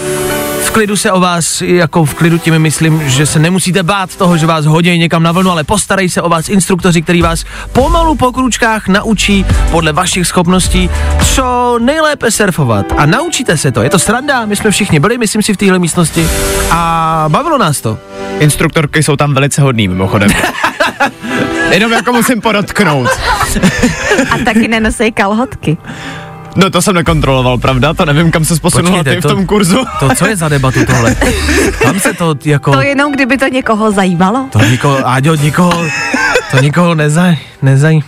V 0.68 0.72
klidu 0.72 0.98
se 0.98 1.12
o 1.12 1.20
vás, 1.20 1.62
jako 1.62 2.06
v 2.06 2.14
klidu 2.14 2.38
tím 2.38 2.60
myslím, 2.60 3.10
že 3.10 3.26
se 3.26 3.40
nemusíte 3.40 3.84
bát 3.84 4.16
toho, 4.16 4.38
že 4.38 4.46
vás 4.46 4.66
hodí 4.66 4.98
někam 5.00 5.24
na 5.24 5.32
vlnu, 5.32 5.52
ale 5.52 5.64
postarají 5.64 6.10
se 6.10 6.22
o 6.22 6.30
vás 6.30 6.50
instruktoři, 6.50 7.02
který 7.02 7.22
vás 7.22 7.46
pomalu 7.72 8.16
po 8.16 8.32
kručkách 8.32 8.88
naučí 8.88 9.46
podle 9.72 9.94
vašich 9.94 10.28
schopností 10.28 10.90
co 11.36 11.78
nejlépe 11.82 12.32
surfovat. 12.32 12.86
A 12.98 13.06
naučíte 13.06 13.58
se 13.58 13.72
to. 13.72 13.84
Je 13.84 13.90
to 13.90 14.00
sranda, 14.00 14.46
my 14.46 14.56
jsme 14.56 14.72
všichni 14.72 15.00
byli, 15.00 15.18
myslím 15.18 15.42
si, 15.42 15.54
v 15.54 15.58
téhle 15.58 15.80
místnosti 15.80 16.30
a 16.72 17.26
bavilo 17.28 17.58
nás 17.58 17.82
to. 17.82 17.98
Instruktorky 18.40 19.04
jsou 19.04 19.16
tam 19.16 19.34
velice 19.34 19.62
hodný 19.62 19.88
mimochodem. 19.88 20.30
Jenom 21.72 21.92
jako 21.92 22.14
musím 22.14 22.42
podotknout. 22.42 23.10
A 24.32 24.38
taky 24.46 24.68
nenosej 24.68 25.12
kalhotky. 25.12 25.78
No 26.58 26.70
to 26.70 26.82
jsem 26.82 26.96
nekontroloval, 26.96 27.58
pravda? 27.58 27.94
To 27.94 28.06
nevím, 28.06 28.32
kam 28.32 28.46
se 28.46 28.60
posunula 28.60 29.04
ty 29.04 29.16
v 29.16 29.22
to- 29.22 29.28
tom 29.30 29.46
kurzu. 29.46 29.86
To 30.00 30.10
co 30.16 30.28
je 30.28 30.36
za 30.36 30.50
debatu 30.50 30.80
tohle? 30.86 31.16
Tam 31.84 32.00
se 32.00 32.14
to 32.14 32.36
jako... 32.46 32.72
To 32.72 32.82
jenom, 32.82 33.12
kdyby 33.12 33.38
to 33.38 33.48
někoho 33.48 33.92
zajímalo. 33.92 34.46
To 34.52 34.60
nikoho, 34.60 35.08
Áďo, 35.08 35.36
nikoho, 35.36 35.84
to 36.52 36.60
nikoho 36.62 36.96
nezaj, 36.96 37.38
nezaj, 37.62 38.00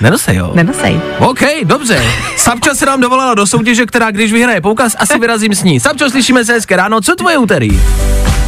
nenosej, 0.00 0.36
jo. 0.36 0.50
Nenosej. 0.54 1.00
OK, 1.18 1.40
dobře. 1.64 2.02
Sapča 2.36 2.74
se 2.74 2.86
nám 2.86 3.00
dovolala 3.00 3.34
do 3.34 3.46
soutěže, 3.46 3.86
která 3.86 4.10
když 4.10 4.32
vyhraje 4.32 4.60
poukaz, 4.60 4.96
asi 4.98 5.18
vyrazím 5.18 5.54
s 5.54 5.62
ní. 5.62 5.80
Sapčo, 5.80 6.10
slyšíme 6.10 6.44
se 6.44 6.52
hezké 6.52 6.76
ráno. 6.76 7.00
Co 7.00 7.14
tvoje 7.16 7.38
úterý? 7.38 7.80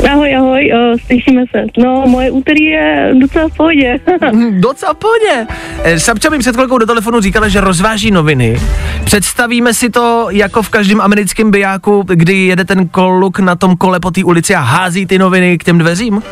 Ahoj, 0.08 0.34
ahoj, 0.36 0.72
uh, 0.74 0.98
slyšíme 1.06 1.42
se. 1.50 1.66
No, 1.78 2.04
moje 2.06 2.30
úterý 2.30 2.64
je 2.64 3.10
docela 3.20 3.48
v 3.48 3.56
pohodě. 3.56 4.00
Docela 4.50 4.94
pohodě. 4.94 5.46
Eh, 5.84 6.00
Sapča 6.00 6.30
mi 6.30 6.38
před 6.38 6.54
chvilkou 6.54 6.78
do 6.78 6.86
telefonu 6.86 7.20
říkala, 7.20 7.48
že 7.48 7.60
rozváží 7.60 8.10
noviny. 8.10 8.60
Představíme 9.04 9.74
si 9.74 9.90
to 9.90 10.26
jako 10.30 10.62
v 10.62 10.68
každém 10.68 11.00
americkém 11.00 11.50
bijáku, 11.50 12.04
kdy 12.06 12.36
jede 12.36 12.64
ten 12.64 12.88
koluk 12.88 13.38
na 13.38 13.56
tom 13.56 13.76
kole 13.76 14.00
po 14.00 14.10
té 14.10 14.24
ulici 14.24 14.54
a 14.54 14.60
hází 14.60 15.06
ty 15.06 15.18
noviny 15.18 15.58
k 15.58 15.64
těm 15.64 15.78
dveřím. 15.78 16.22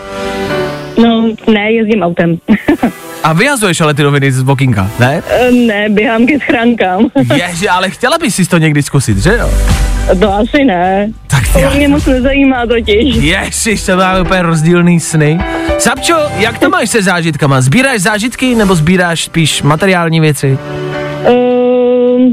no, 1.03 1.29
ne, 1.53 1.73
jezdím 1.73 2.03
autem. 2.03 2.39
A 3.23 3.33
vyhazuješ 3.33 3.81
ale 3.81 3.95
ty 3.95 4.03
noviny 4.03 4.33
z 4.33 4.49
okýnka, 4.49 4.91
ne? 5.01 5.23
Eh, 5.29 5.51
ne, 5.51 5.89
běhám 5.89 6.27
ke 6.27 6.39
schránkám. 6.41 7.11
Ježi, 7.37 7.69
ale 7.69 7.91
chtěla 7.91 8.19
bys 8.19 8.35
si 8.35 8.45
to 8.49 8.59
někdy 8.59 8.83
zkusit, 8.83 9.19
že 9.19 9.37
jo? 9.39 9.51
To 10.21 10.35
asi 10.35 10.65
ne. 10.65 11.11
Tak 11.27 11.53
To 11.53 11.59
já... 11.59 11.71
mě 11.71 11.89
moc 11.89 12.07
nezajímá 12.07 12.67
totiž. 12.67 13.17
Ježiš, 13.17 13.83
to 13.87 13.97
máme 13.97 14.21
úplně 14.21 14.43
rozdílný 14.43 15.01
sny. 15.01 15.41
Sapčo, 15.79 16.15
jak 16.39 16.59
to 16.59 16.71
máš 16.71 16.91
se 16.91 17.03
zážitkama? 17.03 17.61
Sbíráš 17.61 18.01
zážitky 18.01 18.55
nebo 18.55 18.75
sbíráš 18.75 19.25
spíš 19.25 19.63
materiální 19.63 20.21
věci? 20.21 20.59
Uh, 21.29 22.33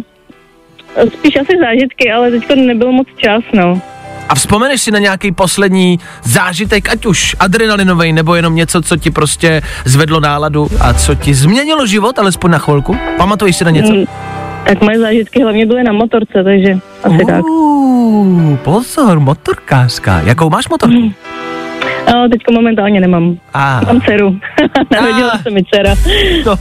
spíš 1.14 1.36
asi 1.36 1.52
zážitky, 1.62 2.12
ale 2.12 2.32
teďko 2.32 2.56
nebyl 2.56 2.92
moc 2.92 3.08
čas, 3.18 3.44
no. 3.54 3.82
A 4.30 4.36
vzpomeneš 4.36 4.82
si 4.82 4.92
na 4.92 5.00
nějaký 5.00 5.32
poslední 5.32 6.00
zážitek, 6.24 6.90
ať 6.90 7.06
už 7.06 7.36
adrenalinový, 7.40 8.14
nebo 8.14 8.36
jenom 8.36 8.56
něco, 8.56 8.82
co 8.82 8.98
ti 8.98 9.12
prostě 9.12 9.62
zvedlo 9.86 10.20
náladu 10.20 10.68
a 10.80 10.94
co 10.94 11.16
ti 11.16 11.34
změnilo 11.34 11.88
život, 11.88 12.20
alespoň 12.20 12.52
na 12.52 12.58
chvilku? 12.58 12.98
Pamatuješ 13.18 13.56
si 13.56 13.66
na 13.66 13.72
něco? 13.72 13.94
Mm, 13.94 14.06
Tak 14.66 14.82
moje 14.82 15.00
zážitky 15.00 15.44
hlavně 15.44 15.66
byly 15.66 15.84
na 15.84 15.92
motorce, 15.94 16.44
takže 16.44 16.78
asi 17.04 17.26
tak. 17.26 17.44
Uh, 17.44 18.58
pozor, 18.58 19.20
motorkářka. 19.20 20.20
Jakou 20.20 20.50
máš 20.50 20.70
motorku? 20.70 20.96
Ale 22.14 22.30
teďko 22.30 22.52
momentálně 22.52 23.02
nemám. 23.02 23.38
A, 23.54 23.82
Mám 23.88 24.02
dceru. 24.02 24.36
Narodila 24.92 25.32
Ah. 25.34 25.42
se 25.44 25.50
mi 25.50 25.62
dcera. 25.64 25.96
no, 26.46 26.56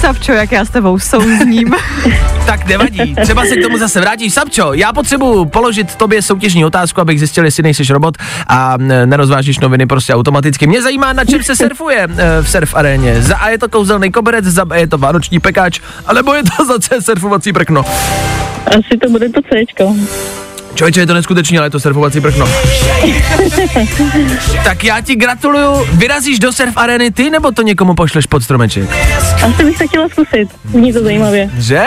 Savčo, 0.00 0.32
jak 0.32 0.52
já 0.52 0.64
s 0.64 0.70
tebou 0.70 0.98
souzním. 0.98 1.74
tak 2.46 2.66
nevadí. 2.66 3.14
Třeba 3.22 3.44
se 3.44 3.56
k 3.56 3.62
tomu 3.62 3.78
zase 3.78 4.00
vrátíš. 4.00 4.32
Sapčo, 4.32 4.72
já 4.72 4.92
potřebuji 4.92 5.44
položit 5.44 5.94
tobě 5.94 6.22
soutěžní 6.22 6.64
otázku, 6.64 7.00
abych 7.00 7.18
zjistil, 7.18 7.44
jestli 7.44 7.62
nejsi 7.62 7.92
robot 7.92 8.14
a 8.48 8.74
nerozvážíš 9.04 9.58
noviny 9.58 9.86
prostě 9.86 10.14
automaticky. 10.14 10.66
Mě 10.66 10.82
zajímá, 10.82 11.12
na 11.12 11.24
čem 11.24 11.42
se 11.42 11.56
surfuje 11.56 12.06
eh, 12.18 12.42
v 12.42 12.50
surf 12.50 12.74
aréně. 12.74 13.22
Za 13.22 13.36
A 13.36 13.48
je 13.48 13.58
to 13.58 13.68
kouzelný 13.68 14.12
koberec, 14.12 14.44
za 14.44 14.64
B 14.64 14.80
je 14.80 14.86
to 14.86 14.98
vánoční 14.98 15.40
pekáč, 15.40 15.80
alebo 16.06 16.34
je 16.34 16.42
to 16.42 16.64
za 16.64 16.78
C 16.78 17.02
surfovací 17.02 17.52
prkno. 17.52 17.84
Asi 18.66 18.98
to 19.02 19.08
bude 19.10 19.28
to 19.28 19.40
Cčko. 19.42 19.94
Člověče, 20.76 21.00
je 21.00 21.06
to 21.06 21.14
neskutečný, 21.14 21.58
ale 21.58 21.66
je 21.66 21.70
to 21.70 21.80
surfovací 21.80 22.20
prkno. 22.20 22.48
tak 24.64 24.84
já 24.84 25.00
ti 25.00 25.16
gratuluju. 25.16 25.86
Vyrazíš 25.92 26.38
do 26.38 26.52
surf 26.52 26.76
arény 26.76 27.10
ty, 27.10 27.30
nebo 27.30 27.52
to 27.52 27.62
někomu 27.62 27.94
pošleš 27.94 28.26
pod 28.26 28.42
stromeček? 28.42 28.90
Asi 29.46 29.64
bych 29.64 29.78
to 29.78 29.88
chtěla 29.88 30.08
zkusit. 30.08 30.48
Zní 30.70 30.92
to 30.92 31.02
zajímavě. 31.02 31.50
Že? 31.58 31.84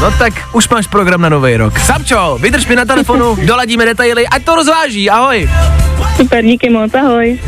No 0.00 0.10
tak 0.10 0.32
už 0.52 0.68
máš 0.68 0.86
program 0.86 1.20
na 1.20 1.28
nový 1.28 1.56
rok. 1.56 1.78
Sapčo, 1.78 2.38
vydrž 2.40 2.66
mi 2.66 2.76
na 2.76 2.84
telefonu, 2.84 3.36
doladíme 3.44 3.84
detaily, 3.84 4.26
ať 4.26 4.44
to 4.44 4.54
rozváží, 4.54 5.10
ahoj. 5.10 5.50
Super, 6.16 6.44
díky 6.44 6.70
moc, 6.70 6.94
ahoj. 6.94 7.38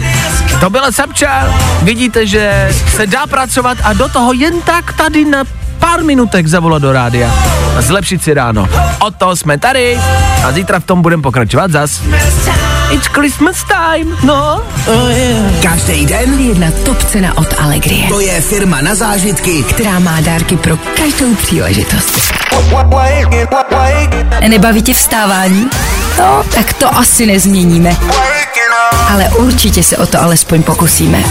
To 0.60 0.70
byla 0.70 0.92
Sapča. 0.92 1.54
Vidíte, 1.82 2.26
že 2.26 2.68
se 2.96 3.06
dá 3.06 3.26
pracovat 3.26 3.78
a 3.84 3.92
do 3.92 4.08
toho 4.08 4.32
jen 4.32 4.60
tak 4.60 4.92
tady 4.92 5.24
na 5.24 5.44
pár 5.80 6.04
minutek 6.04 6.46
zavolat 6.46 6.82
do 6.82 6.92
rádia 6.92 7.32
a 7.78 7.82
zlepšit 7.82 8.22
si 8.22 8.34
ráno. 8.34 8.68
O 8.98 9.10
to 9.10 9.36
jsme 9.36 9.58
tady 9.58 9.98
a 10.44 10.52
zítra 10.52 10.80
v 10.80 10.84
tom 10.84 11.02
budeme 11.02 11.22
pokračovat 11.22 11.70
zas. 11.70 12.00
It's 12.90 13.06
Christmas 13.06 13.64
time, 13.64 14.16
no. 14.24 14.62
Každý 15.62 16.06
den 16.06 16.40
Jedna 16.40 16.70
top 16.84 17.04
cena 17.04 17.38
od 17.38 17.54
Allegrie, 17.58 18.08
to 18.08 18.20
je 18.20 18.40
firma 18.40 18.80
na 18.80 18.94
zážitky, 18.94 19.62
která 19.62 19.98
má 19.98 20.20
dárky 20.20 20.56
pro 20.56 20.76
každou 20.76 21.34
příležitost. 21.34 22.32
Nebaví 24.48 24.82
tě 24.82 24.94
vstávání? 24.94 25.70
No, 26.18 26.44
tak 26.54 26.72
to 26.72 26.96
asi 26.96 27.26
nezměníme. 27.26 27.96
Ale 29.08 29.28
určitě 29.28 29.82
se 29.82 29.96
o 29.96 30.06
to 30.06 30.22
alespoň 30.22 30.62
pokusíme. 30.62 31.22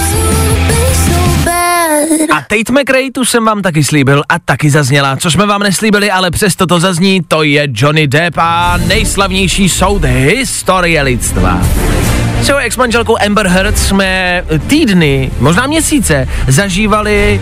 A 2.31 2.41
Tate 2.41 2.71
McRae 2.71 3.11
tu 3.11 3.25
jsem 3.25 3.45
vám 3.45 3.61
taky 3.61 3.83
slíbil 3.83 4.23
a 4.29 4.39
taky 4.39 4.69
zazněla. 4.69 5.17
Co 5.17 5.31
jsme 5.31 5.45
vám 5.45 5.63
neslíbili, 5.63 6.11
ale 6.11 6.31
přesto 6.31 6.67
to 6.67 6.79
zazní, 6.79 7.21
to 7.27 7.43
je 7.43 7.67
Johnny 7.73 8.07
Depp 8.07 8.37
a 8.37 8.77
nejslavnější 8.87 9.69
soud 9.69 10.03
historie 10.05 11.01
lidstva. 11.01 11.61
S 12.41 12.47
jeho 12.47 12.59
ex-manželkou 12.59 13.17
Amber 13.25 13.47
Heard 13.47 13.77
jsme 13.77 14.43
týdny, 14.67 15.31
možná 15.39 15.67
měsíce, 15.67 16.27
zažívali 16.47 17.41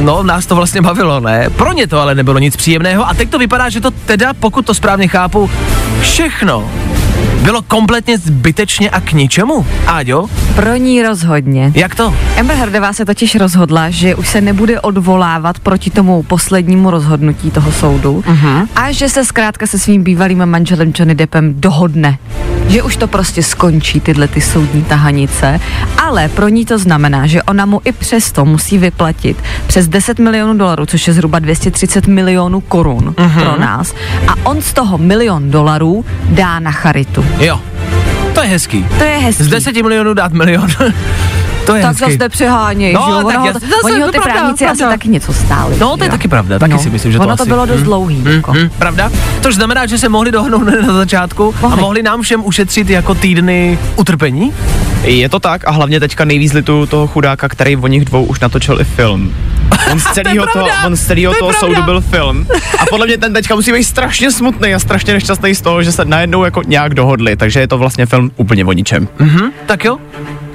No, 0.00 0.22
nás 0.22 0.46
to 0.46 0.56
vlastně 0.56 0.82
bavilo, 0.82 1.20
ne? 1.20 1.50
Pro 1.56 1.72
ně 1.72 1.86
to 1.86 2.00
ale 2.00 2.14
nebylo 2.14 2.38
nic 2.38 2.56
příjemného 2.56 3.08
a 3.08 3.14
teď 3.14 3.30
to 3.30 3.38
vypadá, 3.38 3.68
že 3.68 3.80
to 3.80 3.90
teda, 3.90 4.34
pokud 4.34 4.66
to 4.66 4.74
správně 4.74 5.08
chápu, 5.08 5.50
všechno 6.00 6.70
bylo 7.42 7.62
kompletně 7.62 8.18
zbytečně 8.18 8.90
a 8.90 9.00
k 9.00 9.12
ničemu. 9.12 9.66
Áďo, 9.86 10.26
Pro 10.54 10.76
ní 10.76 11.02
rozhodně. 11.02 11.72
jak 11.74 11.94
to? 11.94 12.14
Amber 12.40 12.56
Heardová 12.56 12.92
se 12.92 13.04
totiž 13.04 13.34
rozhodla, 13.34 13.90
že 13.90 14.14
už 14.14 14.28
se 14.28 14.40
nebude 14.40 14.80
odvolávat 14.80 15.58
proti 15.58 15.90
tomu 15.90 16.22
poslednímu 16.22 16.90
rozhodnutí 16.90 17.50
toho 17.50 17.72
soudu 17.72 18.24
uh-huh. 18.26 18.68
a 18.76 18.92
že 18.92 19.08
se 19.08 19.24
zkrátka 19.24 19.66
se 19.66 19.78
svým 19.78 20.02
bývalým 20.02 20.46
manželem 20.46 20.92
Johnny 20.98 21.14
Deppem 21.14 21.60
dohodne. 21.60 22.18
Že 22.68 22.82
už 22.82 22.96
to 22.96 23.06
prostě 23.06 23.42
skončí, 23.42 24.00
tyhle 24.00 24.28
ty 24.28 24.40
soudní 24.40 24.82
tahanice, 24.82 25.60
ale 26.02 26.28
pro 26.28 26.48
ní 26.48 26.64
to 26.64 26.78
znamená, 26.78 27.26
že 27.26 27.42
ona 27.42 27.66
mu 27.66 27.80
i 27.84 27.92
přesto 27.92 28.44
musí 28.44 28.78
vyplatit 28.78 29.42
přes 29.66 29.88
10 29.88 30.18
milionů 30.18 30.54
dolarů, 30.58 30.86
což 30.86 31.06
je 31.06 31.12
zhruba 31.12 31.38
230 31.38 32.06
milionů 32.06 32.60
korun 32.60 33.14
uh-huh. 33.16 33.42
pro 33.42 33.60
nás. 33.60 33.94
A 34.28 34.34
on 34.44 34.62
z 34.62 34.72
toho 34.72 34.98
milion 34.98 35.50
dolarů 35.50 36.04
dá 36.30 36.58
na 36.58 36.70
charitu. 36.70 37.24
Jo, 37.38 37.60
to 38.34 38.42
je 38.42 38.48
hezký. 38.48 38.86
To 38.98 39.04
je 39.04 39.18
hezký. 39.18 39.44
Z 39.44 39.48
10 39.48 39.76
milionů 39.76 40.14
dát 40.14 40.32
milion. 40.32 40.68
to 41.72 41.76
je 41.76 41.82
tak 41.82 41.90
hezký. 41.90 42.04
zase 42.12 42.18
nepřeháněj, 42.18 42.92
No, 42.92 43.02
že 43.06 43.12
jo? 43.12 43.28
tak 43.28 43.40
Ono 43.40 43.52
to, 43.52 43.58
zase 43.58 43.72
oni 43.84 44.00
ho 44.00 44.06
ty 44.12 44.18
pravda, 44.18 44.32
právníci 44.34 44.66
asi 44.66 44.78
pravda. 44.78 44.94
taky 44.96 45.08
něco 45.08 45.32
stáli. 45.32 45.76
No, 45.78 45.96
to 45.96 46.04
je 46.04 46.06
že? 46.06 46.10
taky 46.10 46.28
pravda, 46.28 46.58
taky 46.58 46.78
si 46.78 46.90
myslím, 46.90 47.12
že 47.12 47.18
to 47.18 47.24
ono 47.24 47.32
asi- 47.32 47.42
to 47.42 47.46
bylo 47.48 47.66
dost 47.66 47.78
Mm. 47.78 47.84
dlouhý. 47.84 48.24
jako. 48.36 48.52
Hmm, 48.52 48.70
pravda? 48.78 49.10
Což 49.42 49.54
znamená, 49.54 49.86
že 49.86 49.98
se 49.98 50.08
mohli 50.08 50.32
dohnout 50.32 50.62
hned 50.68 50.82
na 50.86 50.94
začátku 50.94 51.54
a 51.58 51.60
Mohli. 51.62 51.80
mohli 51.82 52.02
nám 52.02 52.22
všem 52.22 52.44
ušetřit 52.44 52.90
jako 52.90 53.14
týdny 53.14 53.78
utrpení? 53.96 54.52
Je 55.02 55.28
to 55.28 55.38
tak 55.40 55.68
a 55.68 55.70
hlavně 55.70 56.00
teďka 56.00 56.24
nejvíc 56.24 56.52
litu 56.52 56.86
toho 56.86 57.06
chudáka, 57.06 57.48
který 57.48 57.76
o 57.76 57.86
nich 57.86 58.04
dvou 58.04 58.24
už 58.24 58.40
natočil 58.40 58.80
i 58.80 58.84
film. 58.84 59.34
On 59.92 60.00
z 60.00 60.04
celého 60.04 60.46
To 60.46 60.52
toho, 60.52 60.66
on 60.86 60.96
z 60.96 61.06
celého 61.06 61.32
to 61.32 61.38
toho 61.38 61.50
pravda. 61.50 61.68
soudu 61.74 61.82
byl 61.82 62.00
film. 62.00 62.46
A 62.78 62.86
podle 62.90 63.06
mě 63.06 63.18
ten 63.18 63.32
teďka 63.32 63.54
musí 63.54 63.72
být 63.72 63.84
strašně 63.84 64.30
smutný 64.30 64.74
a 64.74 64.78
strašně 64.78 65.12
nešťastný 65.12 65.54
z 65.54 65.60
toho, 65.60 65.82
že 65.82 65.92
se 65.92 66.04
najednou 66.04 66.44
jako 66.44 66.62
nějak 66.66 66.94
dohodli. 66.94 67.36
Takže 67.36 67.60
je 67.60 67.68
to 67.68 67.78
vlastně 67.78 68.06
film 68.06 68.30
úplně 68.36 68.64
o 68.64 68.72
ničem. 68.72 69.08
Mhm, 69.18 69.50
tak 69.66 69.84
jo. 69.84 69.98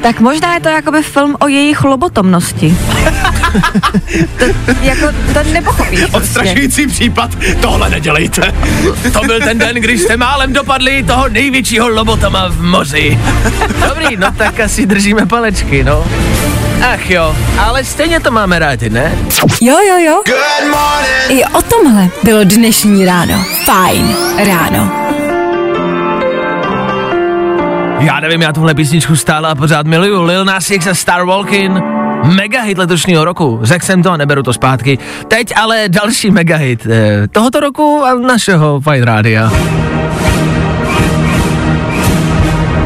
Tak 0.04 0.20
možná 0.20 0.54
je 0.54 0.60
to 0.60 0.70
jakoby 0.70 1.04
film 1.04 1.36
o 1.40 1.48
jejich 1.48 1.84
lobotomnosti. 1.84 2.78
to, 4.40 4.46
jako, 4.82 5.06
to 5.34 5.52
nepochopíš. 5.54 6.00
prostě. 6.00 6.18
Odstrašující 6.18 6.88
případ, 6.88 7.32
tohle 7.62 7.90
nedělejte. 7.90 8.54
To 9.14 9.20
byl 9.20 9.40
ten 9.40 9.58
den, 9.58 9.76
když 9.76 10.02
jste 10.02 10.18
málem 10.18 10.54
dopadli 10.54 11.04
toho 11.04 11.30
největšího 11.30 11.90
lobotama 11.90 12.48
v 12.50 12.62
moři. 12.62 13.20
Dobrý, 13.90 14.16
no 14.18 14.32
tak 14.38 14.60
asi 14.60 14.86
držíme 14.86 15.26
palečky, 15.26 15.84
no. 15.84 16.06
Ach 16.94 17.10
jo, 17.10 17.36
ale 17.58 17.84
stejně 17.84 18.20
to 18.20 18.32
máme 18.32 18.60
rádi, 18.60 18.90
ne? 18.90 19.16
Jo, 19.62 19.78
jo, 19.90 19.98
jo. 19.98 20.22
I 21.30 21.46
o 21.46 21.62
tomhle 21.62 22.10
bylo 22.24 22.44
dnešní 22.44 23.06
ráno. 23.06 23.46
Fajn 23.66 24.16
ráno. 24.38 25.03
Já 28.00 28.20
nevím, 28.20 28.42
já 28.42 28.54
tuhle 28.54 28.74
písničku 28.74 29.16
stále 29.16 29.50
a 29.50 29.56
pořád 29.56 29.86
miluju. 29.88 30.24
Lil 30.24 30.46
Nas 30.46 30.72
X 30.72 30.88
a 30.88 30.94
Star 30.94 31.26
Walking. 31.26 31.80
Mega 32.24 32.62
hit 32.62 32.78
letošního 32.78 33.26
roku. 33.26 33.60
Řekl 33.64 33.86
jsem 33.86 34.04
to 34.04 34.12
a 34.12 34.18
neberu 34.18 34.44
to 34.44 34.54
zpátky. 34.54 35.00
Teď 35.28 35.54
ale 35.56 35.90
další 35.90 36.32
mega 36.32 36.58
hit 36.58 36.88
eh, 36.90 37.28
tohoto 37.28 37.60
roku 37.60 38.04
a 38.06 38.14
našeho 38.14 38.82
Fine 38.82 39.06
Rádia. 39.06 39.52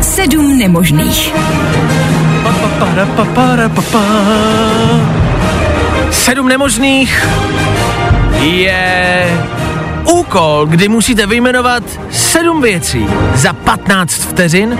Sedm 0.01 0.57
nemožných. 0.57 1.33
Sedm 6.11 6.47
nemožných 6.47 7.27
je 8.41 9.25
úkol, 10.11 10.65
kdy 10.65 10.87
musíte 10.87 11.25
vyjmenovat 11.27 11.83
sedm 12.11 12.61
věcí 12.61 13.07
za 13.35 13.53
15 13.53 14.13
vteřin, 14.13 14.77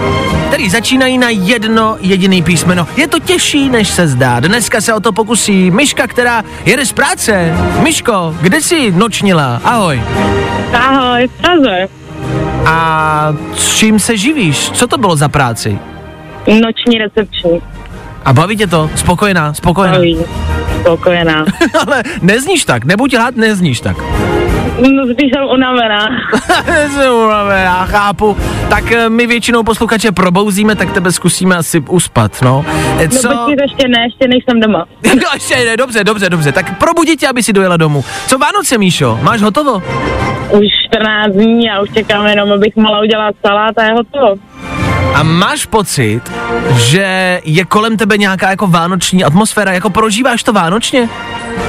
který 0.48 0.70
začínají 0.70 1.18
na 1.18 1.30
jedno 1.30 1.98
jediný 2.00 2.44
písmeno. 2.44 2.88
Je 2.98 3.08
to 3.08 3.20
těžší, 3.20 3.70
než 3.70 3.88
se 3.90 4.08
zdá. 4.08 4.40
Dneska 4.40 4.82
se 4.82 4.94
o 4.94 5.00
to 5.00 5.12
pokusí 5.12 5.72
Myška, 5.72 6.08
která 6.08 6.44
jede 6.66 6.86
z 6.86 6.94
práce. 6.94 7.54
Myško, 7.84 8.36
kde 8.42 8.62
jsi 8.62 8.92
nočnila? 8.92 9.62
Ahoj. 9.64 10.02
Ahoj, 10.74 11.28
v 11.28 11.42
Praze. 11.42 11.88
A 12.66 13.34
s 13.56 13.76
čím 13.76 14.00
se 14.00 14.18
živíš? 14.18 14.72
Co 14.72 14.88
to 14.88 14.98
bylo 14.98 15.16
za 15.16 15.30
práci? 15.30 15.80
Noční 16.48 16.98
recepční. 16.98 17.62
A 18.26 18.34
baví 18.34 18.58
tě 18.58 18.68
to? 18.68 18.90
Spokojená, 18.96 19.54
spokojená. 19.54 19.94
Baví. 19.94 20.18
Spokojená. 20.82 21.46
Ale 21.88 22.04
nezníš 22.22 22.66
tak, 22.66 22.86
nebuď 22.86 23.16
rád, 23.18 23.36
nezníš 23.36 23.80
tak. 23.80 23.98
No 24.82 25.04
spíš 25.14 25.32
jsem 25.34 25.44
unavená. 25.54 26.06
Jsem 26.94 27.14
unavená, 27.14 27.60
já 27.60 27.86
chápu. 27.86 28.38
Tak 28.70 28.92
eh, 28.92 29.10
my 29.10 29.28
většinou 29.28 29.64
posluchače 29.64 30.12
probouzíme, 30.12 30.76
tak 30.76 30.92
tebe 30.92 31.12
zkusíme 31.12 31.56
asi 31.56 31.80
uspat, 31.80 32.42
no. 32.42 32.66
Eh, 33.00 33.08
No 33.24 33.46
počkej, 33.46 33.56
ještě 33.62 33.88
ne, 33.88 34.04
ještě 34.04 34.28
nejsem 34.28 34.60
doma. 34.60 34.86
No 35.16 35.30
ještě 35.34 35.56
ne, 35.66 35.78
dobře, 35.78 36.04
dobře, 36.04 36.30
dobře. 36.30 36.52
Tak 36.52 36.78
probudit 36.78 37.20
tě, 37.20 37.28
aby 37.28 37.44
si 37.44 37.54
dojela 37.54 37.78
domů. 37.78 38.04
Co 38.28 38.38
Vánoce, 38.38 38.78
Míšo? 38.78 39.20
Máš 39.22 39.42
hotovo? 39.42 39.82
Už 40.50 40.66
14 40.88 41.32
dní 41.32 41.70
a 41.72 41.82
už 41.82 41.90
čekám 41.94 42.26
jenom, 42.28 42.52
abych 42.52 42.76
mohla 42.76 43.02
udělat 43.02 43.36
salát 43.48 43.78
a 43.78 43.84
je 43.84 43.92
hotovo. 43.94 44.36
A 45.14 45.24
máš 45.24 45.66
pocit, 45.66 46.22
že 46.76 47.42
je 47.46 47.66
kolem 47.66 47.98
tebe 47.98 48.18
nějaká 48.18 48.50
jako 48.50 48.68
vánoční 48.68 49.24
atmosféra, 49.24 49.72
jako 49.72 49.90
prožíváš 49.90 50.44
to 50.44 50.54
vánočně? 50.54 51.10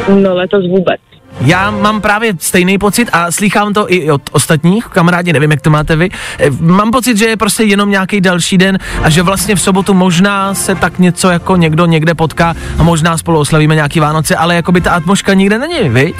No 0.08 0.34
letos 0.34 0.64
vůbec. 0.68 1.00
Já 1.40 1.70
mám 1.70 2.00
právě 2.00 2.32
stejný 2.38 2.78
pocit 2.78 3.08
a 3.12 3.32
slýchám 3.32 3.72
to 3.72 3.92
i 3.92 4.10
od 4.10 4.22
ostatních, 4.32 4.84
kamarádi, 4.84 5.32
nevím, 5.32 5.50
jak 5.50 5.60
to 5.60 5.70
máte 5.70 5.96
vy. 5.96 6.08
Eh, 6.38 6.50
Mám 6.60 6.90
pocit, 6.90 7.16
že 7.16 7.24
je 7.24 7.36
prostě 7.36 7.62
jenom 7.64 7.90
nějaký 7.90 8.20
další 8.20 8.58
den 8.58 8.78
a 9.02 9.10
že 9.10 9.22
vlastně 9.22 9.54
v 9.56 9.60
sobotu 9.60 9.94
možná 9.94 10.54
se 10.54 10.74
tak 10.74 10.98
něco 10.98 11.30
jako 11.30 11.56
někdo 11.56 11.86
někde 11.86 12.14
potká 12.14 12.54
a 12.78 12.82
možná 12.82 13.18
spolu 13.18 13.38
oslavíme 13.38 13.74
nějaký 13.74 14.00
Vánoce, 14.00 14.36
ale 14.36 14.54
jako 14.54 14.72
by 14.72 14.80
ta 14.80 14.90
atmosféra 14.90 15.34
nikde 15.34 15.58
není, 15.58 15.88
viď? 15.88 16.16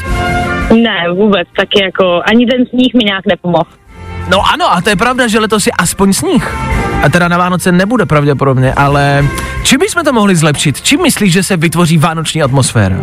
Ne, 0.83 1.11
vůbec, 1.17 1.49
taky 1.57 1.83
jako 1.83 2.21
ani 2.25 2.47
ten 2.47 2.67
sníh 2.67 2.95
mi 2.95 3.05
nějak 3.05 3.27
nepomohl. 3.27 3.65
No 4.31 4.43
ano, 4.53 4.73
a 4.73 4.81
to 4.81 4.91
je 4.91 4.97
pravda, 4.97 5.29
že 5.29 5.39
letos 5.39 5.67
je 5.67 5.73
aspoň 5.79 6.13
sníh. 6.13 6.55
A 7.05 7.09
teda 7.09 7.29
na 7.29 7.39
Vánoce 7.39 7.73
nebude 7.73 8.07
pravděpodobně, 8.07 8.73
ale 8.73 9.25
čím 9.65 9.79
bychom 9.81 10.05
to 10.05 10.13
mohli 10.13 10.37
zlepšit? 10.37 10.81
Čím 10.81 11.03
myslíš, 11.03 11.33
že 11.33 11.43
se 11.43 11.57
vytvoří 11.57 11.99
vánoční 11.99 12.43
atmosféra? 12.43 12.97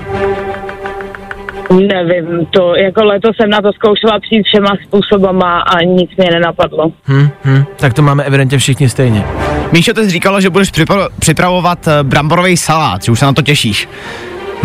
Nevím, 1.69 2.45
to 2.45 2.75
jako 2.75 3.04
letos 3.04 3.36
jsem 3.41 3.49
na 3.49 3.62
to 3.62 3.73
zkoušela 3.73 4.19
přijít 4.19 4.43
všema 4.43 4.71
způsobama 4.88 5.60
a 5.60 5.82
nic 5.84 6.10
mě 6.17 6.30
nenapadlo. 6.34 6.91
Hm, 7.08 7.30
hm, 7.45 7.63
tak 7.75 7.93
to 7.93 8.01
máme 8.01 8.23
evidentně 8.23 8.58
všichni 8.58 8.89
stejně. 8.89 9.23
Míšo, 9.71 9.93
ty 9.93 10.04
jsi 10.04 10.10
říkala, 10.10 10.39
že 10.39 10.49
budeš 10.49 10.71
připra- 10.71 11.10
připravovat 11.19 11.88
eh, 11.88 12.04
bramborový 12.04 12.58
salát, 12.58 13.04
že 13.04 13.12
už 13.12 13.19
se 13.19 13.25
na 13.25 13.34
to 13.34 13.41
těšíš. 13.41 13.88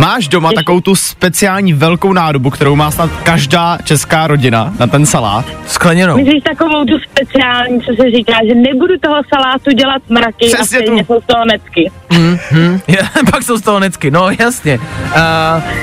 Máš 0.00 0.28
doma 0.28 0.50
takovou 0.52 0.80
tu 0.80 0.94
speciální 0.96 1.72
velkou 1.72 2.12
nádobu, 2.12 2.50
kterou 2.50 2.76
má 2.76 2.90
snad 2.90 3.10
každá 3.22 3.78
česká 3.84 4.26
rodina 4.26 4.72
na 4.78 4.86
ten 4.86 5.06
salát. 5.06 5.44
Skleněnou. 5.66 6.16
Myslíš 6.16 6.42
takovou 6.42 6.84
tu 6.84 6.98
speciální, 7.12 7.80
co 7.80 7.92
se 7.96 8.10
říká, 8.10 8.32
že 8.48 8.54
nebudu 8.54 8.94
toho 9.02 9.16
salátu 9.34 9.70
dělat 9.70 10.02
mraky 10.08 10.46
Přesně 10.54 10.78
a 10.78 10.82
stejně 10.82 11.04
tu. 11.04 11.14
jsou 11.14 11.20
z 11.20 11.26
toho 11.26 11.44
necky. 11.44 11.90
Hm, 12.12 12.38
je, 12.88 12.98
pak 13.30 13.42
jsou 13.42 13.56
z 13.56 13.62
toho 13.62 13.80
necky, 13.80 14.10
no 14.10 14.28
jasně. 14.38 14.78
Uh, 14.78 15.14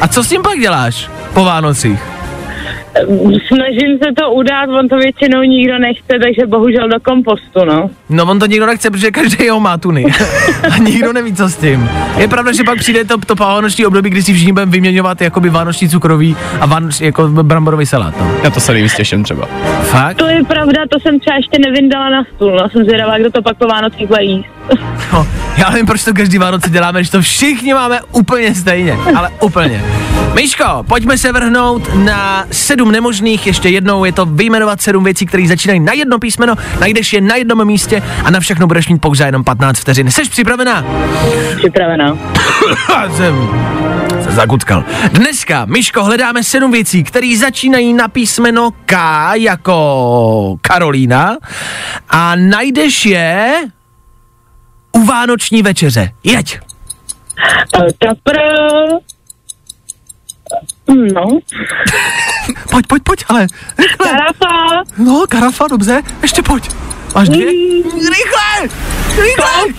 a 0.02 0.08
co 0.08 0.24
s 0.24 0.30
tím 0.30 0.42
pak 0.42 0.60
děláš 0.60 1.10
po 1.34 1.44
Vánocích? 1.44 2.00
Snažím 3.48 3.98
se 4.04 4.14
to 4.18 4.32
udát, 4.32 4.70
on 4.80 4.88
to 4.88 4.98
většinou 4.98 5.42
nikdo 5.42 5.80
nechce, 5.80 6.14
takže 6.24 6.48
bohužel 6.48 6.90
do 6.90 7.00
kompostu, 7.00 7.66
no. 7.66 7.90
No 8.10 8.24
on 8.26 8.40
to 8.40 8.46
nikdo 8.46 8.66
nechce, 8.66 8.92
protože 8.92 9.12
každý 9.12 9.50
ho 9.50 9.60
má 9.60 9.78
tuny. 9.78 10.06
a 10.72 10.78
nikdo 10.78 11.14
neví, 11.14 11.34
co 11.34 11.50
s 11.50 11.58
tím. 11.58 11.90
Je 12.18 12.28
pravda, 12.28 12.52
že 12.52 12.64
pak 12.64 12.78
přijde 12.78 13.06
to, 13.06 13.18
to 13.18 13.36
vánoční 13.36 13.86
období, 13.86 14.10
kdy 14.10 14.24
si 14.24 14.34
všichni 14.34 14.54
budeme 14.54 14.72
vyměňovat 14.72 15.22
jakoby 15.22 15.50
vánoční 15.50 15.90
cukroví 15.90 16.36
a 16.62 16.66
vánoční 16.66 17.06
jako 17.06 17.28
bramborový 17.28 17.86
salát. 17.86 18.14
No. 18.20 18.32
Na 18.44 18.50
to 18.50 18.60
se 18.60 18.74
nejvíc 18.74 18.96
těším 18.96 19.24
třeba. 19.24 19.46
Fakt? 19.82 20.18
To 20.18 20.28
je 20.28 20.44
pravda, 20.44 20.82
to 20.90 21.00
jsem 21.00 21.20
třeba 21.20 21.36
ještě 21.36 21.60
nevyndala 21.66 22.10
na 22.10 22.24
stůl, 22.36 22.52
no. 22.62 22.70
Jsem 22.70 22.84
zvědavá, 22.84 23.18
kdo 23.18 23.32
to 23.32 23.42
pak 23.42 23.58
po 23.58 23.68
Vánocích 23.68 24.08
bude 24.08 24.24
jíst. 24.24 24.48
No, 25.14 25.28
já 25.58 25.70
nevím, 25.70 25.86
proč 25.86 26.04
to 26.04 26.14
každý 26.14 26.38
Vánoce 26.38 26.70
děláme, 26.70 27.00
když 27.00 27.10
to 27.10 27.22
všichni 27.22 27.74
máme 27.74 28.00
úplně 28.12 28.56
stejně, 28.56 28.98
ale 29.16 29.30
úplně. 29.42 29.84
Myško, 30.34 30.84
pojďme 30.88 31.18
se 31.18 31.32
vrhnout 31.32 31.96
na 31.96 32.46
sedm 32.52 32.87
nemožných, 32.92 33.48
ještě 33.48 33.70
jednou 33.70 34.06
je 34.06 34.12
to 34.12 34.26
vyjmenovat 34.26 34.82
sedm 34.82 35.04
věcí, 35.04 35.26
které 35.26 35.48
začínají 35.48 35.80
na 35.80 35.94
jedno 35.94 36.20
písmeno, 36.20 36.56
najdeš 36.80 37.14
je 37.14 37.22
na 37.22 37.36
jednom 37.36 37.66
místě 37.66 38.04
a 38.24 38.32
na 38.32 38.40
všechno 38.40 38.68
budeš 38.68 38.90
mít 38.90 39.02
pouze 39.02 39.26
jenom 39.26 39.44
15 39.44 39.80
vteřin. 39.80 40.12
Jsi 40.12 40.30
připravená? 40.30 40.86
Připravená. 41.58 42.18
jsem 43.18 43.50
se 44.24 44.32
zakuckal. 44.32 44.84
Dneska, 45.12 45.66
Myško, 45.66 46.04
hledáme 46.04 46.44
sedm 46.44 46.72
věcí, 46.72 47.04
které 47.04 47.38
začínají 47.38 47.94
na 47.94 48.08
písmeno 48.08 48.72
K 48.86 48.96
jako 49.34 50.58
Karolína 50.62 51.38
a 52.10 52.36
najdeš 52.36 53.06
je 53.06 53.64
u 54.92 55.04
Vánoční 55.04 55.62
večeře. 55.62 56.12
Jeď! 56.24 56.60
Eh, 57.76 57.88
Kapr... 58.00 58.38
No. 60.88 61.24
Pojď, 62.72 62.88
pojď, 62.88 63.04
pojď, 63.04 63.24
ale 63.28 63.48
rychle. 63.78 64.10
Karafa. 64.12 64.84
No, 64.98 65.24
karafa, 65.30 65.68
dobře, 65.68 66.02
ještě 66.22 66.42
pojď. 66.42 66.70
Máš 67.16 67.30
dvě? 67.30 67.46
Rychle! 67.94 68.78
Rychle! 69.22 69.74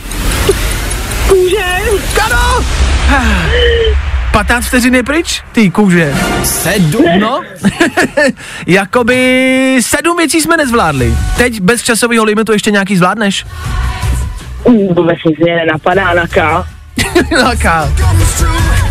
Kůže. 1.28 1.66
Karo! 2.14 2.64
15 4.32 4.66
vteřin 4.66 4.94
je 4.94 5.02
pryč, 5.02 5.42
ty 5.52 5.70
kůže. 5.70 6.14
Sedm? 6.44 7.04
No, 7.20 7.40
jakoby 8.66 9.78
sedm 9.82 10.16
věcí 10.16 10.40
jsme 10.40 10.56
nezvládli. 10.56 11.14
Teď 11.36 11.60
bez 11.60 11.82
časového 11.82 12.24
limitu 12.24 12.52
ještě 12.52 12.70
nějaký 12.70 12.96
zvládneš? 12.96 13.46
Mm, 14.68 14.94
Vůbec 14.94 15.18
nic 15.26 15.38
mě 15.38 15.56
nenapadá 15.56 16.14
na 16.14 16.26
K. 16.26 16.64
Laka. 17.42 17.88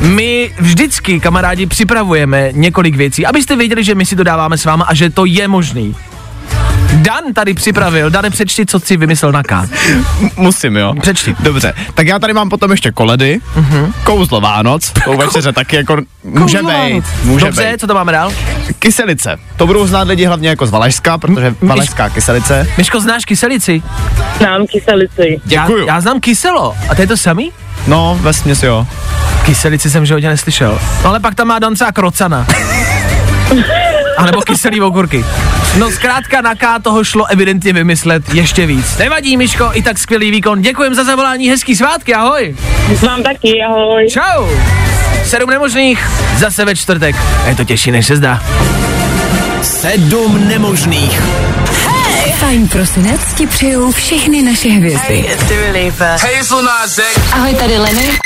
My 0.01 0.53
vždycky, 0.59 1.19
kamarádi, 1.19 1.65
připravujeme 1.65 2.49
několik 2.51 2.95
věcí, 2.95 3.25
abyste 3.25 3.55
věděli, 3.55 3.83
že 3.83 3.95
my 3.95 4.05
si 4.05 4.15
to 4.15 4.23
dáváme 4.23 4.57
s 4.57 4.65
váma 4.65 4.85
a 4.85 4.93
že 4.93 5.09
to 5.09 5.25
je 5.25 5.47
možný. 5.47 5.95
Dan 6.93 7.33
tady 7.33 7.53
připravil, 7.53 8.09
Dane, 8.09 8.29
přečti, 8.29 8.65
co 8.65 8.79
si 8.79 8.97
vymyslel 8.97 9.31
na 9.31 9.43
K. 9.43 9.69
Musím, 10.37 10.75
jo. 10.75 10.93
Přečti. 11.01 11.35
Dobře, 11.39 11.73
tak 11.93 12.07
já 12.07 12.19
tady 12.19 12.33
mám 12.33 12.49
potom 12.49 12.71
ještě 12.71 12.91
koledy, 12.91 13.39
uh-huh. 13.55 13.93
kouzlo 14.03 14.41
Vánoc, 14.41 14.91
tou 15.05 15.17
večeře 15.17 15.53
taky 15.53 15.75
jako 15.75 15.97
může 16.23 16.59
být, 16.63 17.03
může 17.23 17.45
Dobře, 17.45 17.69
být. 17.71 17.79
co 17.79 17.87
to 17.87 17.93
máme 17.93 18.11
dál? 18.11 18.31
Kyselice, 18.79 19.37
to 19.57 19.67
budou 19.67 19.87
znát 19.87 20.07
lidi 20.07 20.25
hlavně 20.25 20.49
jako 20.49 20.67
z 20.67 20.69
Valašska, 20.69 21.17
protože 21.17 21.55
Valašská 21.61 22.09
kyselice. 22.09 22.67
Myško, 22.77 22.99
znáš 23.01 23.25
kyselici? 23.25 23.83
Znám 24.37 24.65
kyselici. 24.67 25.41
Děkuju. 25.45 25.87
Já, 25.87 25.93
já 25.93 26.01
znám 26.01 26.19
kyselo. 26.19 26.75
A 26.89 26.95
to 26.95 27.01
je 27.01 27.07
to 27.07 27.17
samý? 27.17 27.51
No, 27.87 28.19
vesměs 28.21 28.63
jo. 28.63 28.87
Kyselici 29.47 29.89
jsem 29.89 30.03
v 30.03 30.05
životě 30.05 30.27
neslyšel. 30.29 30.79
No 31.03 31.09
ale 31.09 31.19
pak 31.19 31.35
tam 31.35 31.47
má 31.47 31.59
Dan 31.59 31.73
třeba 31.73 31.91
krocana. 31.91 32.47
A 34.17 34.25
nebo 34.25 34.41
kyselý 34.41 34.81
okurky. 34.81 35.25
No 35.77 35.91
zkrátka 35.91 36.41
na 36.41 36.55
K 36.55 36.79
toho 36.79 37.03
šlo 37.03 37.25
evidentně 37.25 37.73
vymyslet 37.73 38.33
ještě 38.33 38.65
víc. 38.65 38.97
Nevadí, 38.97 39.37
Miško, 39.37 39.69
i 39.73 39.81
tak 39.81 39.97
skvělý 39.97 40.31
výkon. 40.31 40.61
Děkujem 40.61 40.95
za 40.95 41.03
zavolání, 41.03 41.49
hezký 41.49 41.75
svátky, 41.75 42.13
ahoj. 42.13 42.55
Mám 43.05 43.23
taky, 43.23 43.63
ahoj. 43.69 44.07
Čau. 44.09 44.47
Sedm 45.25 45.49
nemožných, 45.49 46.09
zase 46.37 46.65
ve 46.65 46.75
čtvrtek. 46.75 47.15
A 47.45 47.47
je 47.47 47.55
to 47.55 47.63
těžší, 47.63 47.91
než 47.91 48.05
se 48.05 48.15
zdá. 48.15 48.43
Sedm 49.61 50.47
nemožných. 50.47 51.21
Fajn 52.39 52.67
prosinec 52.67 53.21
ti 53.35 53.47
přejou 53.47 53.91
všechny 53.91 54.41
naše 54.41 54.69
hvězdy. 54.69 55.25
Hazelnuts, 55.99 56.99
eh? 56.99 57.21
Ahoj, 57.31 57.55
tady 57.55 57.77
Lenny. 57.77 58.19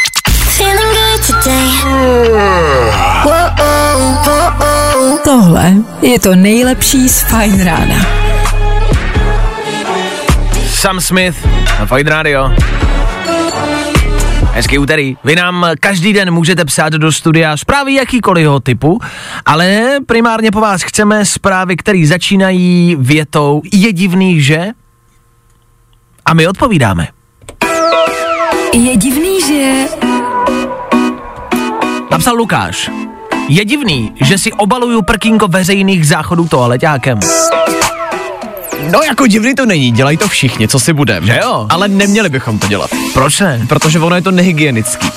Tohle 5.24 5.74
je 6.02 6.20
to 6.20 6.36
nejlepší 6.36 7.10
z 7.10 7.22
Fajn 7.22 7.64
rána. 7.64 7.96
Sam 10.68 11.02
Smith 11.02 11.48
na 11.80 11.86
Fight 11.86 12.08
Radio. 12.08 12.52
Hezký 14.52 14.78
úterý. 14.78 15.18
Vy 15.24 15.36
nám 15.36 15.66
každý 15.80 16.14
den 16.14 16.32
můžete 16.32 16.66
psát 16.66 16.94
do 16.94 17.12
studia 17.12 17.58
zprávy 17.58 17.94
jakýkoliv 17.94 18.48
typu, 18.64 19.00
ale 19.46 19.98
primárně 20.06 20.52
po 20.52 20.62
vás 20.62 20.82
chceme 20.82 21.26
zprávy, 21.26 21.78
které 21.78 22.06
začínají 22.06 22.96
větou 23.00 23.62
je 23.74 23.94
divný, 23.94 24.42
že? 24.42 24.68
A 26.26 26.34
my 26.34 26.48
odpovídáme. 26.48 27.08
Je 28.74 28.98
divný, 28.98 29.42
že... 29.48 30.21
Napsal 32.22 32.38
Lukáš. 32.38 32.92
Je 33.50 33.66
divný, 33.66 34.14
že 34.22 34.38
si 34.38 34.54
obaluju 34.54 35.02
prkínko 35.02 35.48
veřejných 35.48 36.08
záchodů 36.08 36.48
toaleťákem. 36.48 37.20
No 38.92 39.00
jako 39.08 39.28
divný 39.28 39.56
to 39.56 39.66
není, 39.66 39.92
dělají 39.92 40.18
to 40.18 40.28
všichni, 40.28 40.68
co 40.68 40.80
si 40.80 40.94
budem. 40.94 41.26
Že 41.26 41.40
jo? 41.44 41.66
Ale 41.70 41.88
neměli 41.88 42.30
bychom 42.30 42.60
to 42.60 42.68
dělat, 42.68 42.90
Proč 43.14 43.40
ne? 43.40 43.66
protože 43.70 44.00
ono 44.00 44.16
je 44.16 44.22
to 44.22 44.32
nehygienický. 44.32 45.08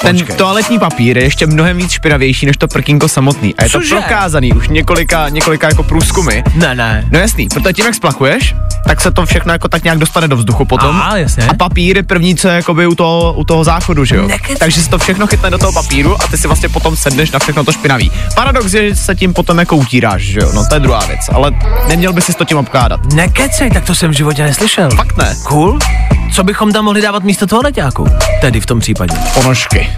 Ten 0.00 0.16
Počkej. 0.16 0.36
toaletní 0.36 0.78
papír 0.78 1.18
je 1.18 1.24
ještě 1.24 1.46
mnohem 1.46 1.76
víc 1.76 1.90
špinavější 1.90 2.46
než 2.46 2.56
to 2.56 2.68
prkínko 2.68 3.08
samotný. 3.08 3.54
A 3.54 3.64
je 3.64 3.70
Cože? 3.70 3.94
to 3.94 4.00
prokázaný 4.00 4.52
už 4.52 4.68
několika, 4.68 5.28
několika 5.28 5.68
jako 5.68 5.82
průzkumy. 5.82 6.42
Ne, 6.54 6.74
ne. 6.74 7.04
No 7.10 7.18
jasný, 7.18 7.48
protože 7.48 7.72
tím, 7.72 7.84
jak 7.86 7.94
splachuješ, 7.94 8.54
tak 8.86 9.00
se 9.00 9.10
to 9.10 9.26
všechno 9.26 9.52
jako 9.52 9.68
tak 9.68 9.84
nějak 9.84 9.98
dostane 9.98 10.28
do 10.28 10.36
vzduchu 10.36 10.64
potom. 10.64 10.96
A, 11.04 11.16
jasně. 11.16 11.44
A 11.46 11.54
papír 11.54 11.96
je 11.96 12.02
první, 12.02 12.36
co 12.36 12.48
je 12.48 12.54
jakoby 12.54 12.86
u 12.86 12.94
toho, 12.94 13.32
u 13.32 13.44
toho 13.44 13.64
záchodu, 13.64 14.04
že 14.04 14.16
jo? 14.16 14.26
Nekecej. 14.28 14.56
Takže 14.56 14.82
se 14.82 14.90
to 14.90 14.98
všechno 14.98 15.26
chytne 15.26 15.50
do 15.50 15.58
toho 15.58 15.72
papíru 15.72 16.22
a 16.22 16.26
ty 16.26 16.38
si 16.38 16.46
vlastně 16.46 16.68
potom 16.68 16.96
sedneš 16.96 17.30
na 17.30 17.38
všechno 17.38 17.64
to 17.64 17.72
špinavý. 17.72 18.12
Paradox 18.34 18.74
je, 18.74 18.88
že 18.88 18.96
se 18.96 19.14
tím 19.14 19.32
potom 19.32 19.58
jako 19.58 19.76
utíráš, 19.76 20.22
že 20.22 20.40
jo? 20.40 20.52
No 20.54 20.66
to 20.68 20.74
je 20.74 20.80
druhá 20.80 21.06
věc, 21.06 21.20
ale 21.32 21.52
neměl 21.88 22.12
by 22.12 22.22
si 22.22 22.34
to 22.34 22.44
tím 22.44 22.56
obkládat. 22.58 23.00
Nekecej, 23.14 23.70
tak 23.70 23.84
to 23.84 23.94
jsem 23.94 24.10
v 24.10 24.14
životě 24.14 24.42
neslyšel. 24.42 24.90
Fakt 24.90 25.16
ne. 25.16 25.34
Cool. 25.42 25.78
Co 26.32 26.44
bychom 26.44 26.72
tam 26.72 26.84
mohli 26.84 27.02
dávat 27.02 27.24
místo 27.24 27.46
toaleťáku? 27.46 28.06
Tedy 28.40 28.60
v 28.60 28.66
tom 28.66 28.80
případě. 28.80 29.16
Ponožky. 29.34 29.90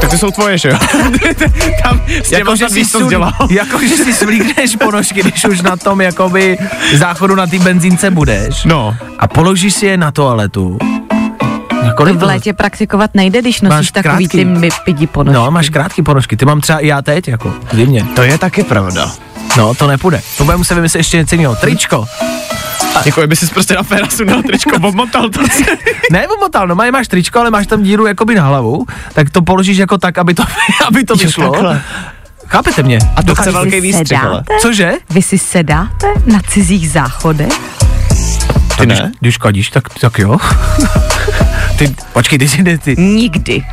Tak 0.00 0.10
ty 0.10 0.18
jsou 0.18 0.30
tvoje, 0.30 0.58
že 0.58 0.68
jo? 0.68 0.76
Tam 1.82 2.00
s 2.24 2.30
že 2.30 2.56
snad 2.56 2.72
víš, 2.72 2.90
co 2.90 3.00
jsi 3.00 3.06
dělal. 3.06 3.32
jako, 3.50 3.80
že 3.80 3.96
si 3.96 4.12
svlíkneš 4.12 4.76
ponožky, 4.76 5.22
když 5.22 5.44
už 5.44 5.60
na 5.62 5.76
tom 5.76 6.00
jakoby 6.00 6.58
záchodu 6.94 7.34
na 7.34 7.46
té 7.46 7.58
benzínce 7.58 8.10
budeš. 8.10 8.64
No. 8.64 8.96
A 9.18 9.28
položíš 9.28 9.74
si 9.74 9.86
je 9.86 9.96
na 9.96 10.10
toaletu. 10.10 10.78
Na 11.84 11.92
kolik 11.92 12.16
V 12.16 12.22
létě 12.22 12.52
praktikovat 12.52 13.10
nejde, 13.14 13.42
když 13.42 13.60
nosíš 13.60 13.76
Máš 13.76 13.90
takový 13.90 14.28
krátký. 14.28 14.38
ty 14.38 14.44
mypidi 14.44 15.06
ponožky. 15.06 15.34
No, 15.34 15.50
máš 15.50 15.70
krátký 15.70 16.02
ponožky, 16.02 16.36
ty 16.36 16.44
mám 16.44 16.60
třeba 16.60 16.78
i 16.78 16.86
já 16.86 17.02
teď, 17.02 17.28
jako 17.28 17.54
zimně. 17.72 18.04
To 18.16 18.22
je 18.22 18.38
taky 18.38 18.62
pravda. 18.64 19.10
No, 19.56 19.74
to 19.74 19.86
nepůjde. 19.86 20.20
To 20.38 20.44
budeme 20.44 20.58
muset 20.58 20.74
vymyslet 20.74 20.98
ještě 21.00 21.16
něco 21.16 21.34
jiného. 21.34 21.56
Tričko. 21.56 22.06
Jako 23.04 23.26
by 23.26 23.36
si 23.36 23.46
prostě 23.46 23.74
na 23.74 23.82
férasu 23.82 24.24
na 24.24 24.42
tričko 24.42 24.76
obmotal 24.88 25.28
to. 25.30 25.40
Ne, 26.12 26.28
omotal, 26.28 26.68
no 26.68 26.74
máš 26.74 27.08
tričko, 27.08 27.38
ale 27.38 27.50
máš 27.50 27.66
tam 27.66 27.82
díru 27.82 28.06
jakoby 28.06 28.34
na 28.34 28.46
hlavu, 28.46 28.86
tak 29.12 29.30
to 29.30 29.42
položíš 29.42 29.78
jako 29.78 29.98
tak, 29.98 30.18
aby 30.18 30.34
to, 30.34 30.42
aby 30.86 31.04
to 31.04 31.14
vyšlo. 31.14 31.52
Chápete 32.46 32.82
mě? 32.82 32.98
A 33.16 33.22
to 33.22 33.34
chce 33.34 33.44
Vy 33.46 33.52
velký 33.52 33.80
výstřih, 33.80 34.24
ale. 34.24 34.42
Cože? 34.60 34.92
Vy 35.10 35.22
si 35.22 35.38
sedáte 35.38 36.06
na 36.26 36.40
cizích 36.48 36.90
záchodech? 36.90 37.52
Ty 38.78 38.86
Když, 38.86 38.98
ne? 38.98 39.12
když 39.20 39.36
kadíš, 39.36 39.70
tak, 39.70 39.98
tak 40.00 40.18
jo. 40.18 40.38
Ty, 41.80 41.94
počkej, 42.12 42.38
ty 42.38 42.48
si 42.48 42.60
ty. 42.78 42.92
Nikdy. 43.00 43.64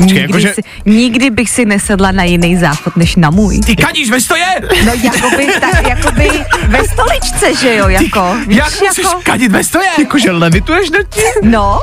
Nikdy, 0.00 0.20
jakože- 0.20 0.54
si, 0.54 0.62
nikdy 0.86 1.30
bych 1.30 1.50
si 1.50 1.64
nesedla 1.64 2.12
na 2.12 2.24
jiný 2.24 2.56
záchod 2.56 2.96
než 2.96 3.16
na 3.16 3.30
můj. 3.30 3.60
Ty 3.60 3.76
kadíš 3.76 4.10
ve 4.10 4.20
stoje? 4.20 4.46
No 4.86 4.92
jakoby, 5.02 5.46
tak, 5.60 5.88
jakoby 5.88 6.28
ve 6.68 6.80
stoličce, 6.88 7.54
že 7.60 7.76
jo, 7.76 7.88
jako. 7.88 8.36
Víš, 8.46 8.56
Jak 8.58 8.80
musíš 8.80 9.04
jako, 9.04 9.20
kadit 9.22 9.52
ve 9.52 9.64
stoje? 9.64 9.88
Jakože 9.98 10.30
levituješ 10.30 10.90
nad 10.90 11.06
tím? 11.08 11.50
no, 11.50 11.80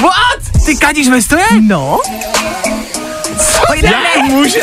What? 0.00 0.64
Ty 0.66 0.76
kadíš 0.76 1.08
ve 1.08 1.22
stoje? 1.22 1.44
no. 1.60 2.00
Pojďme, 3.66 3.90
Jak 4.16 4.24
můžeš? 4.30 4.62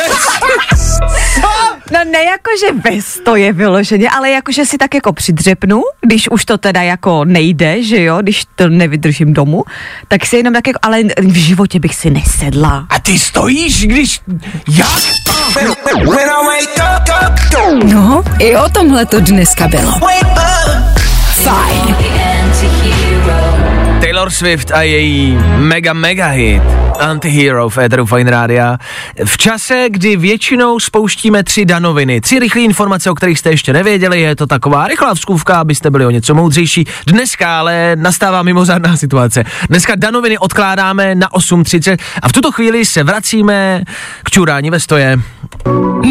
No 1.92 2.00
ne 2.12 2.24
jakože 2.24 2.82
ve 2.90 3.02
stoje 3.02 3.54
vyloženě, 3.54 4.10
ale 4.10 4.30
jakože 4.30 4.66
si 4.66 4.78
tak 4.78 4.96
jako 4.96 5.14
přidřepnu, 5.14 5.82
když 6.02 6.30
už 6.30 6.46
to 6.46 6.58
teda 6.58 6.82
jako 6.82 7.26
nejde, 7.26 7.84
že 7.84 8.04
jo, 8.04 8.18
když 8.22 8.44
to 8.56 8.70
nevydržím 8.70 9.34
domů, 9.34 9.64
tak 10.08 10.26
si 10.26 10.38
jenom 10.38 10.54
tak 10.54 10.68
jako, 10.68 10.80
ale 10.82 11.00
v 11.18 11.36
životě 11.36 11.80
bych 11.80 11.96
si 11.96 12.10
nesedla. 12.10 12.86
A 12.90 13.00
ty 13.00 13.20
stojíš, 13.20 13.88
když... 13.88 14.20
Jak? 14.68 15.02
No, 17.84 18.24
i 18.40 18.56
o 18.56 18.70
tomhle 18.70 19.06
to 19.06 19.20
dneska 19.20 19.68
bylo. 19.68 19.92
Fajn. 21.44 21.96
Taylor 24.02 24.30
Swift 24.30 24.72
a 24.72 24.82
její 24.82 25.38
mega 25.58 25.94
mega 25.94 26.28
hit 26.28 26.64
Antihero 27.00 27.70
v 27.70 27.78
Eteru 27.78 28.06
Fine 28.06 28.32
Rádia. 28.32 28.78
V 29.26 29.38
čase, 29.38 29.86
kdy 29.90 30.16
většinou 30.16 30.80
spouštíme 30.80 31.44
tři 31.44 31.66
danoviny, 31.66 32.22
tři 32.22 32.40
rychlé 32.40 32.62
informace, 32.62 33.12
o 33.12 33.16
kterých 33.16 33.40
jste 33.40 33.50
ještě 33.50 33.74
nevěděli, 33.74 34.22
je 34.22 34.36
to 34.36 34.48
taková 34.48 34.88
rychlá 34.88 35.14
vzkůvka, 35.14 35.60
abyste 35.60 35.90
byli 35.92 36.06
o 36.06 36.10
něco 36.12 36.36
moudřejší. 36.36 36.86
Dneska 37.08 37.60
ale 37.60 37.96
nastává 37.96 38.44
mimořádná 38.44 38.98
situace. 38.98 39.44
Dneska 39.70 39.96
danoviny 39.96 40.38
odkládáme 40.38 41.16
na 41.16 41.28
8.30 41.30 41.98
a 42.22 42.30
v 42.30 42.32
tuto 42.32 42.52
chvíli 42.52 42.86
se 42.86 43.04
vracíme 43.04 43.84
k 44.24 44.30
čurání 44.30 44.70
ve 44.70 44.80
stoje. 44.80 45.20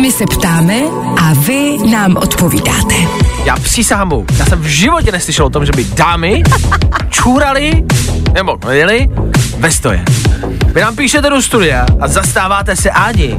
My 0.00 0.12
se 0.12 0.24
ptáme 0.26 0.80
a 1.22 1.32
vy 1.34 1.78
nám 1.90 2.16
odpovídáte. 2.16 2.94
Já 3.44 3.56
přísahám, 3.56 4.12
já 4.38 4.44
jsem 4.44 4.60
v 4.60 4.66
životě 4.66 5.12
neslyšel 5.12 5.46
o 5.46 5.50
tom, 5.50 5.66
že 5.66 5.72
by 5.76 5.84
dámy 5.84 6.42
čůrali, 7.08 7.84
nebo 8.32 8.58
jeli, 8.70 9.08
ve 9.58 9.70
stoje. 9.70 10.04
Vy 10.74 10.80
nám 10.80 10.96
píšete 10.96 11.30
do 11.30 11.42
studia 11.42 11.86
a 12.00 12.08
zastáváte 12.08 12.76
se 12.76 12.90
Ádi. 12.90 13.36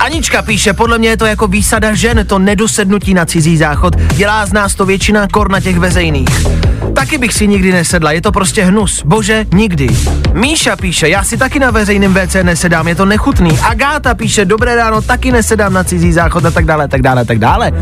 Anička 0.00 0.42
píše, 0.42 0.72
podle 0.72 0.98
mě 0.98 1.08
je 1.08 1.16
to 1.16 1.26
jako 1.26 1.46
výsada 1.46 1.94
žen, 1.94 2.26
to 2.26 2.38
nedosednutí 2.38 3.14
na 3.14 3.26
cizí 3.26 3.56
záchod. 3.56 3.96
Dělá 3.96 4.46
z 4.46 4.52
nás 4.52 4.74
to 4.74 4.86
většina 4.86 5.28
kor 5.28 5.50
na 5.50 5.60
těch 5.60 5.78
veřejných. 5.78 6.46
Taky 6.94 7.18
bych 7.18 7.32
si 7.32 7.46
nikdy 7.48 7.72
nesedla, 7.72 8.12
je 8.12 8.20
to 8.20 8.32
prostě 8.32 8.64
hnus. 8.64 9.02
Bože, 9.04 9.46
nikdy. 9.54 9.88
Míša 10.32 10.76
píše, 10.76 11.08
já 11.08 11.24
si 11.24 11.36
taky 11.36 11.58
na 11.58 11.70
veřejném 11.70 12.14
WC 12.14 12.34
nesedám, 12.42 12.88
je 12.88 12.94
to 12.94 13.04
nechutný. 13.04 13.58
Agáta 13.62 14.14
píše, 14.14 14.44
dobré 14.44 14.76
ráno, 14.76 15.02
taky 15.02 15.32
nesedám 15.32 15.72
na 15.72 15.84
cizí 15.84 16.12
záchod 16.12 16.44
a 16.44 16.50
tak 16.50 16.64
dále, 16.64 16.88
tak 16.88 17.02
dále, 17.02 17.24
tak 17.24 17.38
dále. 17.38 17.72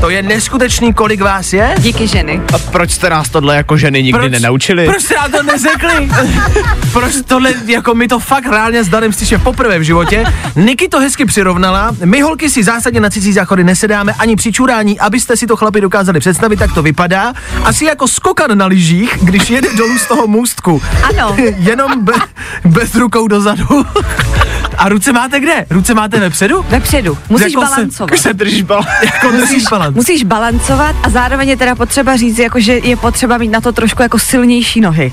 To 0.00 0.10
je 0.10 0.22
neskutečný, 0.22 0.94
kolik 0.94 1.20
vás 1.20 1.52
je? 1.52 1.74
Díky 1.78 2.06
ženy. 2.06 2.40
A 2.54 2.58
proč 2.58 2.90
jste 2.90 3.10
nás 3.10 3.28
tohle 3.28 3.56
jako 3.56 3.76
ženy 3.76 4.02
nikdy 4.02 4.30
nenaučili? 4.30 4.86
Proč 4.86 5.02
jste 5.02 5.14
nám 5.14 5.32
to 5.32 5.42
neřekli? 5.42 6.10
proč 6.92 7.14
tohle, 7.26 7.54
jako 7.66 7.94
my 7.94 8.08
to 8.08 8.18
fakt 8.18 8.46
reálně 8.46 8.84
s 8.84 8.88
Danem 8.88 9.12
slyšíme 9.12 9.38
poprvé 9.38 9.78
v 9.78 9.82
životě. 9.82 10.24
Niky 10.56 10.88
to 10.88 11.00
hezky 11.00 11.26
přirovnala. 11.64 11.96
My 12.04 12.20
holky 12.20 12.50
si 12.50 12.64
zásadně 12.64 13.00
na 13.00 13.10
cizí 13.10 13.32
záchody 13.32 13.64
nesedáme 13.64 14.12
ani 14.18 14.36
při 14.36 14.52
čurání, 14.52 15.00
abyste 15.00 15.36
si 15.36 15.46
to 15.46 15.56
chlapi 15.56 15.80
dokázali 15.80 16.20
představit, 16.20 16.56
tak 16.58 16.72
to 16.74 16.82
vypadá. 16.82 17.32
Asi 17.64 17.84
jako 17.84 18.08
skokan 18.08 18.58
na 18.58 18.66
lyžích, 18.66 19.18
když 19.22 19.50
jede 19.50 19.68
dolů 19.76 19.98
z 19.98 20.06
toho 20.06 20.26
můstku. 20.26 20.82
Ano. 21.02 21.36
Jenom 21.56 22.04
be, 22.04 22.12
bez 22.64 22.94
rukou 22.94 23.28
dozadu. 23.28 23.66
A 24.78 24.88
ruce 24.88 25.12
máte 25.12 25.40
kde? 25.40 25.66
Ruce 25.70 25.94
máte 25.94 26.20
vepředu? 26.20 26.64
Vepředu. 26.68 27.18
Musíš 27.28 27.52
Jako 27.52 27.66
se- 27.66 27.70
balancovat. 27.74 28.18
Se 28.18 28.32
držíš 28.32 28.62
bal. 28.62 28.82
Jako 29.04 29.32
musíš 29.32 29.64
balans. 29.70 29.94
Musíš 29.96 30.24
balancovat 30.24 30.96
a 31.02 31.10
zároveň 31.10 31.48
je 31.48 31.56
teda 31.56 31.74
potřeba 31.74 32.16
říct, 32.16 32.38
jako, 32.38 32.60
že 32.60 32.72
je 32.78 32.96
potřeba 32.96 33.38
mít 33.38 33.48
na 33.48 33.60
to 33.60 33.72
trošku 33.72 34.02
jako 34.02 34.18
silnější 34.18 34.80
nohy. 34.80 35.12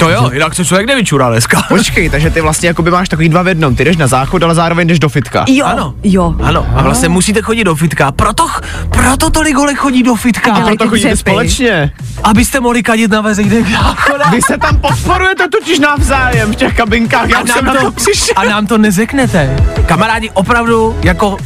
To 0.00 0.10
jo, 0.10 0.30
jinak 0.32 0.54
se 0.54 0.64
člověk 0.64 0.86
nevyčurá 0.86 1.30
dneska. 1.30 1.62
Počkej, 1.68 2.10
takže 2.10 2.30
ty 2.30 2.40
vlastně 2.40 2.68
jako 2.68 2.82
by 2.82 2.90
máš 2.90 3.08
takový 3.08 3.28
dva 3.28 3.42
v 3.42 3.48
jednom. 3.48 3.76
Ty 3.76 3.84
jdeš 3.84 3.96
na 3.96 4.06
záchod, 4.06 4.42
ale 4.42 4.54
zároveň 4.54 4.88
jdeš 4.88 4.98
do 4.98 5.08
fitka. 5.08 5.44
Jo, 5.48 5.66
Ano. 5.66 5.94
jo. 6.02 6.34
Ano, 6.42 6.66
a 6.74 6.82
vlastně 6.82 7.08
musíte 7.08 7.42
chodit 7.42 7.64
do 7.64 7.74
fitka. 7.74 8.12
Proto, 8.12 8.46
proto 8.90 9.30
tolik 9.30 9.56
holek 9.56 9.76
chodí 9.76 10.02
do 10.02 10.14
fitka. 10.14 10.52
A 10.52 10.60
proto 10.60 10.88
chodíte 10.88 11.08
dřepy. 11.08 11.30
společně. 11.30 11.92
Abyste 12.22 12.60
mohli 12.60 12.82
kadit 12.82 13.10
na 13.10 13.20
veřejných 13.20 13.72
záchodách. 13.72 14.32
Vy 14.32 14.42
se 14.42 14.58
tam 14.58 14.76
podporujete 14.76 15.48
totiž 15.48 15.78
navzájem 15.78 16.52
v 16.52 16.56
těch 16.56 16.76
kabinkách. 16.76 17.28
Já 17.28 17.46
jsem 17.46 17.64
nám, 17.64 17.74
na 17.74 17.80
to 17.80 17.86
to, 17.86 17.92
přišel. 17.92 18.34
a 18.36 18.44
nám 18.44 18.66
to 18.66 18.78
neřeknete. 18.78 19.56
Kamarádi, 19.86 20.30
opravdu, 20.34 20.96
jako... 21.02 21.36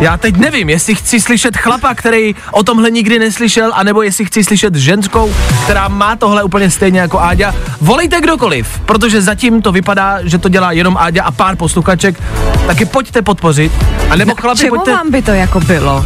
Já 0.00 0.16
teď 0.16 0.36
nevím, 0.36 0.70
jestli 0.70 0.94
chci 0.94 1.20
slyšet 1.20 1.56
chlapa, 1.56 1.94
který 1.94 2.34
o 2.50 2.62
tomhle 2.62 2.90
nikdy 2.90 3.18
neslyšel, 3.18 3.70
anebo 3.74 4.02
jestli 4.02 4.24
chci 4.24 4.44
slyšet 4.44 4.74
ženskou, 4.74 5.34
která 5.64 5.88
má 5.88 6.16
tohle 6.16 6.42
úplně 6.42 6.70
stejně 6.70 7.00
jako 7.00 7.20
Áďa. 7.20 7.49
Volejte 7.80 8.20
kdokoliv, 8.20 8.80
protože 8.86 9.22
zatím 9.22 9.62
to 9.62 9.72
vypadá, 9.72 10.18
že 10.22 10.38
to 10.38 10.48
dělá 10.48 10.72
jenom 10.72 10.96
Áďa 10.96 11.22
a 11.24 11.30
pár 11.30 11.56
posluchaček, 11.56 12.22
taky 12.66 12.84
pojďte 12.84 13.22
podpořit. 13.22 13.72
A 14.10 14.16
nebo 14.16 14.34
chlapi, 14.34 14.58
Čemu 14.58 14.76
pojďte... 14.76 14.92
vám 14.92 15.10
by 15.10 15.22
to 15.22 15.30
jako 15.30 15.60
bylo? 15.60 16.04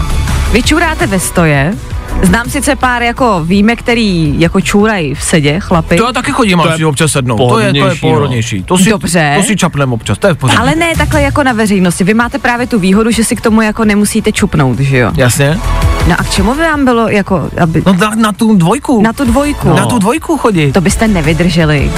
Vy 0.52 0.62
čuráte 0.62 1.06
ve 1.06 1.20
stoje, 1.20 1.74
Znám 2.22 2.50
sice 2.50 2.76
pár 2.76 3.02
jako 3.02 3.44
víme, 3.44 3.76
který 3.76 4.40
jako 4.40 4.60
čůrají 4.60 5.14
v 5.14 5.22
sedě, 5.22 5.60
chlapy. 5.60 5.96
To 5.96 6.06
já 6.06 6.12
taky 6.12 6.32
chodím, 6.32 6.60
ale 6.60 6.76
si 6.76 6.84
občas 6.84 7.12
sednou. 7.12 7.36
To 7.36 7.58
je, 7.58 7.72
to 7.72 7.86
je 7.86 7.94
pohodlnější, 7.94 8.58
no. 8.58 8.64
To 8.64 8.78
si, 8.78 8.90
Dobře. 8.90 9.34
To 9.36 9.42
si 9.42 9.56
čapnem 9.56 9.92
občas, 9.92 10.18
to 10.18 10.26
je 10.26 10.34
v 10.34 10.36
pořádku. 10.36 10.62
Ale 10.62 10.74
ne 10.74 10.92
takhle 10.98 11.22
jako 11.22 11.42
na 11.42 11.52
veřejnosti. 11.52 12.04
Vy 12.04 12.14
máte 12.14 12.38
právě 12.38 12.66
tu 12.66 12.78
výhodu, 12.78 13.10
že 13.10 13.24
si 13.24 13.36
k 13.36 13.40
tomu 13.40 13.62
jako 13.62 13.84
nemusíte 13.84 14.32
čupnout, 14.32 14.78
že 14.78 14.98
jo? 14.98 15.12
Jasně. 15.16 15.58
No 16.08 16.14
a 16.18 16.24
k 16.24 16.30
čemu 16.30 16.54
by 16.54 16.60
vám 16.60 16.84
bylo 16.84 17.08
jako, 17.08 17.50
aby... 17.62 17.82
No 17.86 17.92
na, 17.92 18.10
na 18.14 18.32
tu 18.32 18.56
dvojku. 18.56 19.02
Na 19.02 19.12
tu 19.12 19.24
dvojku. 19.24 19.74
na 19.74 19.86
tu 19.86 19.98
dvojku 19.98 20.38
chodit. 20.38 20.72
To 20.72 20.80
byste 20.80 21.08
nevydrželi. 21.08 21.90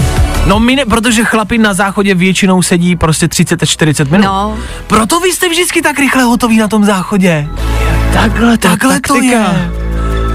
No 0.46 0.61
my 0.61 0.76
ne, 0.76 0.85
protože 0.85 1.24
chlapi 1.24 1.59
na 1.59 1.74
záchodě 1.74 2.14
většinou 2.14 2.62
sedí 2.62 2.96
prostě 2.96 3.29
30 3.29 3.62
až 3.62 3.68
40 3.70 4.11
minut. 4.11 4.24
No. 4.24 4.59
Proto 4.87 5.20
vy 5.20 5.33
jste 5.33 5.48
vždycky 5.48 5.83
tak 5.83 5.98
rychle 5.98 6.22
hotoví 6.22 6.59
na 6.59 6.68
tom 6.68 6.85
záchodě. 6.85 7.48
Takhle, 8.12 8.59
Takhle 8.59 9.00
to 9.00 9.22
je. 9.22 9.70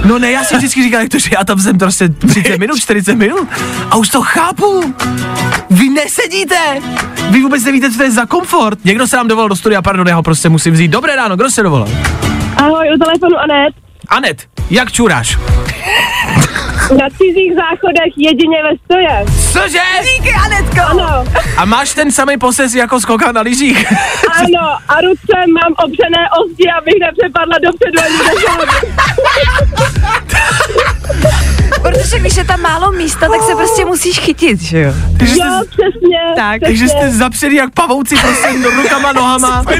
No 0.05 0.19
ne, 0.19 0.31
já 0.31 0.43
si 0.43 0.57
vždycky 0.57 0.83
říkám, 0.83 1.01
jak 1.01 1.09
to, 1.11 1.19
že 1.19 1.29
já 1.37 1.43
tam 1.43 1.59
jsem 1.59 1.77
prostě 1.77 2.09
30 2.09 2.57
minut, 2.57 2.79
40 2.79 3.15
minut 3.15 3.47
a 3.91 3.95
už 3.95 4.09
to 4.09 4.21
chápu. 4.21 4.93
Vy 5.69 5.89
nesedíte. 5.89 6.79
Vy 7.29 7.41
vůbec 7.41 7.63
nevíte, 7.63 7.91
co 7.91 7.97
to 7.97 8.03
je 8.03 8.11
za 8.11 8.25
komfort. 8.25 8.85
Někdo 8.85 9.07
se 9.07 9.15
nám 9.17 9.27
dovolal 9.27 9.49
do 9.49 9.55
studia, 9.55 9.81
pardon, 9.81 10.07
já 10.07 10.15
ho 10.15 10.23
prostě 10.23 10.49
musím 10.49 10.73
vzít. 10.73 10.87
Dobré 10.87 11.15
ráno, 11.15 11.35
kdo 11.35 11.51
se 11.51 11.63
dovolal? 11.63 11.87
Ahoj, 12.57 12.87
u 12.95 12.97
telefonu 13.03 13.37
Anet. 13.37 13.73
Anet, 14.07 14.47
jak 14.69 14.91
čuráš? 14.91 15.37
Na 16.89 17.07
cizích 17.17 17.53
záchodech 17.55 18.13
jedině 18.17 18.57
ve 18.63 18.69
stoje. 18.85 19.25
Cože? 19.53 19.79
Díky, 20.17 20.33
Anetko! 20.45 20.81
Ano, 20.81 21.25
A 21.57 21.65
máš 21.65 21.93
ten 21.93 22.11
samý 22.11 22.37
poses 22.37 22.73
jako 22.75 22.99
skoka 22.99 23.31
na 23.31 23.41
lyžích? 23.41 23.85
ano, 24.37 24.77
a 24.87 25.01
ruce 25.01 25.33
mám 25.53 25.73
opřené 25.85 26.29
o 26.39 26.47
zdi, 26.53 26.69
abych 26.77 26.93
nepřepadla 27.01 27.57
dopředu 27.63 27.99
ani. 28.01 28.15
Protože 31.81 32.19
když 32.19 32.37
je 32.37 32.43
tam 32.43 32.61
málo 32.61 32.91
místa, 32.91 33.27
tak 33.29 33.41
se 33.41 33.55
prostě 33.55 33.85
musíš 33.85 34.19
chytit, 34.19 34.61
že 34.61 34.79
jo? 34.79 34.93
Takže 35.19 35.35
Jo, 35.39 35.45
jste, 35.63 35.65
přesně. 35.71 36.17
Tak, 36.35 36.61
takže 36.65 36.87
jste 36.89 37.09
zapřený 37.11 37.55
jak 37.55 37.73
pavouci 37.73 38.15
prostě 38.17 38.47
rukama, 38.75 39.11
nohama. 39.13 39.63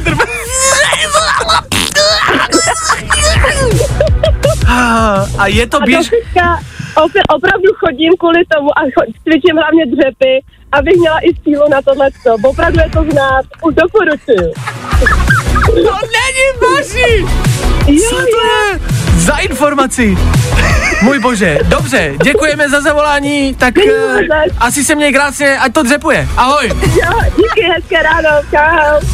A 5.37 5.47
je 5.47 5.67
to 5.67 5.77
A 5.81 5.85
běž... 5.85 6.09
do 6.09 6.17
opě- 6.17 6.57
opravdu 7.35 7.69
chodím 7.79 8.13
kvůli 8.19 8.41
tomu 8.55 8.69
a 8.79 8.81
cho- 8.93 9.11
cvičím 9.23 9.57
hlavně 9.57 9.85
dřepy, 9.85 10.33
abych 10.71 10.95
měla 10.95 11.19
i 11.19 11.29
sílu 11.43 11.69
na 11.69 11.81
tohleto. 11.81 12.49
Opravdu 12.49 12.79
je 12.79 12.89
to 12.89 13.03
znát. 13.11 13.45
Už 13.63 13.75
doporučuju. 13.75 14.53
To 15.65 15.95
není 16.17 16.47
vaši! 16.75 17.25
Jo, 17.87 18.09
Co 18.09 18.15
to 18.15 18.37
je? 18.47 18.79
Za 19.15 19.37
informaci. 19.37 20.17
Můj 21.03 21.19
bože, 21.19 21.59
dobře, 21.63 22.13
děkujeme 22.23 22.69
za 22.69 22.81
zavolání, 22.81 23.55
tak 23.55 23.73
uh, 23.77 24.21
asi 24.59 24.83
se 24.83 24.95
měj 24.95 25.13
krásně, 25.13 25.57
ať 25.57 25.73
to 25.73 25.83
dřepuje. 25.83 26.27
Ahoj. 26.37 26.67
jo, 26.83 27.19
díky, 27.35 27.67
hezké 27.75 28.03
ráno, 28.03 28.29
čau. 28.51 29.07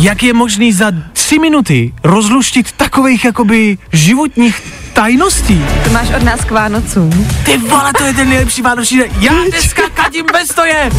Jak 0.00 0.22
je 0.22 0.32
možný 0.32 0.72
za 0.72 0.92
tři 1.12 1.38
minuty 1.38 1.94
rozluštit 2.04 2.72
takových 2.72 3.24
jakoby 3.24 3.78
životních 3.92 4.62
tajností? 4.94 5.64
to 5.84 5.90
máš 5.90 6.08
od 6.16 6.22
nás 6.22 6.44
k 6.44 6.50
Vánocům. 6.50 7.26
Ty 7.44 7.58
vole, 7.58 7.92
to 7.98 8.04
je 8.04 8.14
ten 8.14 8.28
nejlepší 8.28 8.62
vánoční 8.62 8.98
den. 8.98 9.08
Já 9.20 9.32
dneska 9.50 9.82
kadím 9.94 10.26
bez 10.32 10.48
stoje. 10.48 10.90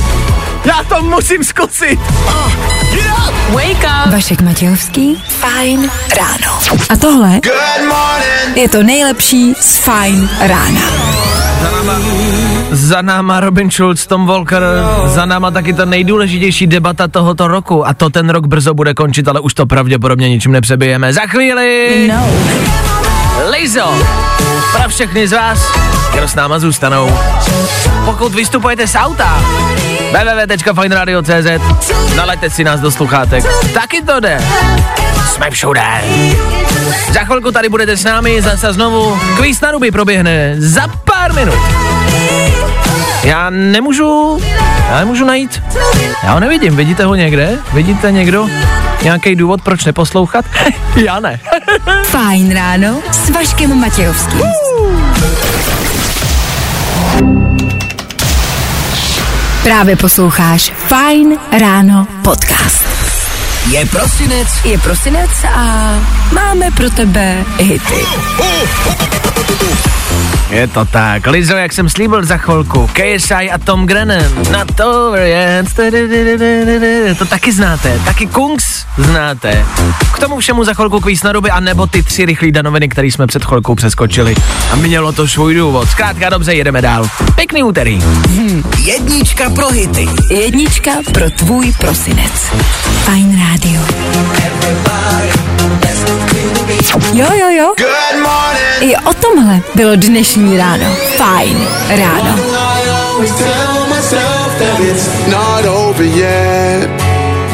Já 0.66 0.84
to 0.90 1.04
musím 1.04 1.44
zkusit. 1.44 2.00
Wake 3.50 3.88
up. 4.06 4.14
Vašek 4.14 4.42
Matějovský, 4.42 5.24
Fajn 5.28 5.90
ráno. 6.18 6.60
A 6.90 6.96
tohle 6.96 7.40
je 8.56 8.70
to 8.70 8.84
nejlepší 8.84 9.54
z 9.60 9.78
Fajn 9.78 10.30
rána. 10.40 10.82
Za 12.72 13.02
náma 13.02 13.40
Robin 13.40 13.72
Schulz, 13.72 14.08
Tom 14.08 14.26
Walker, 14.26 14.64
za 15.06 15.26
náma 15.26 15.52
taky 15.52 15.74
ta 15.74 15.86
nejdůležitější 15.86 16.68
debata 16.68 17.08
tohoto 17.08 17.48
roku 17.48 17.88
a 17.88 17.94
to 17.94 18.10
ten 18.10 18.30
rok 18.30 18.48
brzo 18.48 18.74
bude 18.74 18.94
končit, 18.94 19.28
ale 19.28 19.40
už 19.40 19.54
to 19.54 19.66
pravděpodobně 19.66 20.30
ničím 20.30 20.52
nepřebijeme. 20.52 21.14
Za 21.14 21.22
chvíli 21.22 22.08
No. 22.08 22.26
Lizo, 23.44 24.06
pro 24.72 24.90
všechny 24.90 25.28
z 25.28 25.32
vás, 25.34 25.60
kdo 26.14 26.28
s 26.28 26.36
náma 26.36 26.60
zůstanou. 26.60 27.20
Pokud 28.06 28.34
vystupujete 28.36 28.88
z 28.88 28.96
auta, 28.96 29.44
www.fineradio.cz 30.12 31.62
Nalaďte 32.16 32.50
si 32.50 32.64
nás 32.64 32.80
do 32.80 32.92
sluchátek. 32.92 33.44
Taky 33.74 34.02
to 34.02 34.20
jde. 34.20 34.38
Jsme 35.34 35.52
všude. 35.52 35.84
Za 37.12 37.20
chvilku 37.20 37.52
tady 37.52 37.70
budete 37.70 37.98
s 37.98 38.04
námi 38.04 38.42
zase 38.42 38.74
znovu. 38.74 39.20
Kvíz 39.38 39.62
na 39.62 39.72
ruby 39.72 39.92
proběhne 39.92 40.56
za 40.58 40.88
pár 40.88 41.34
minut. 41.34 41.60
Já 43.24 43.50
nemůžu, 43.50 44.40
já 44.90 45.00
nemůžu 45.00 45.26
najít. 45.26 45.64
Já 46.24 46.34
ho 46.34 46.40
nevidím, 46.40 46.76
vidíte 46.76 47.06
ho 47.06 47.16
někde? 47.16 47.58
Vidíte 47.74 48.12
někdo? 48.12 48.48
Nějaký 49.04 49.36
důvod, 49.36 49.62
proč 49.62 49.86
neposlouchat? 49.86 50.46
já 50.96 51.20
ne. 51.20 51.40
Fajn 52.06 52.54
ráno 52.54 53.02
s 53.12 53.30
Vaškem 53.30 53.80
Matějovským. 53.80 54.42
Právě 59.64 59.96
posloucháš 59.96 60.72
Fajn 60.88 61.38
ráno 61.60 62.08
podcast. 62.24 62.86
Je 63.72 63.86
prosinec 63.86 64.48
Je 64.66 64.78
prosinec 64.78 65.30
a 65.56 65.94
máme 66.32 66.72
pro 66.72 66.90
tebe 66.90 67.44
hity. 67.58 68.06
Je 70.50 70.68
to 70.68 70.86
tak. 70.86 71.28
Lizo, 71.28 71.56
jak 71.56 71.74
jsem 71.74 71.90
slíbil 71.90 72.26
za 72.26 72.38
chvilku, 72.38 72.90
KSI 72.94 73.52
a 73.52 73.58
Tom 73.58 73.86
Grennan, 73.86 74.32
over 74.86 75.22
yet. 75.22 75.68
To 77.18 77.26
taky 77.26 77.52
znáte, 77.52 78.00
taky 78.06 78.28
Kungs 78.28 78.86
znáte. 78.98 79.66
K 80.14 80.20
tomu 80.20 80.40
všemu 80.40 80.64
za 80.64 80.74
chvilku 80.74 81.00
kvíz 81.00 81.24
na 81.24 81.32
ruby, 81.32 81.52
anebo 81.52 81.88
ty 81.88 82.04
tři 82.04 82.26
rychlé 82.26 82.52
danoviny, 82.52 82.90
které 82.90 83.08
jsme 83.08 83.28
před 83.28 83.46
chvilkou 83.46 83.76
přeskočili. 83.76 84.36
A 84.72 84.76
mělo 84.76 85.12
to 85.12 85.28
svůj 85.28 85.56
důvod. 85.56 85.90
Zkrátka 85.90 86.30
dobře, 86.30 86.54
jedeme 86.54 86.82
dál. 86.82 87.08
Pěkný 87.36 87.64
úterý. 87.64 88.00
jednička 88.78 89.50
pro 89.50 89.70
hity. 89.70 90.08
Jednička 90.30 90.92
pro 91.14 91.30
tvůj 91.30 91.74
prosinec. 91.80 92.34
Fajn 93.04 93.42
rádio. 93.50 93.82
Jo, 97.14 97.28
jo, 97.34 97.50
jo. 97.50 97.74
I 98.80 98.96
o 98.96 99.14
tomhle 99.14 99.60
bylo 99.76 99.96
dnešní 99.96 100.58
ráno. 100.58 100.86
Fajn 101.18 101.68
ráno. 101.90 102.36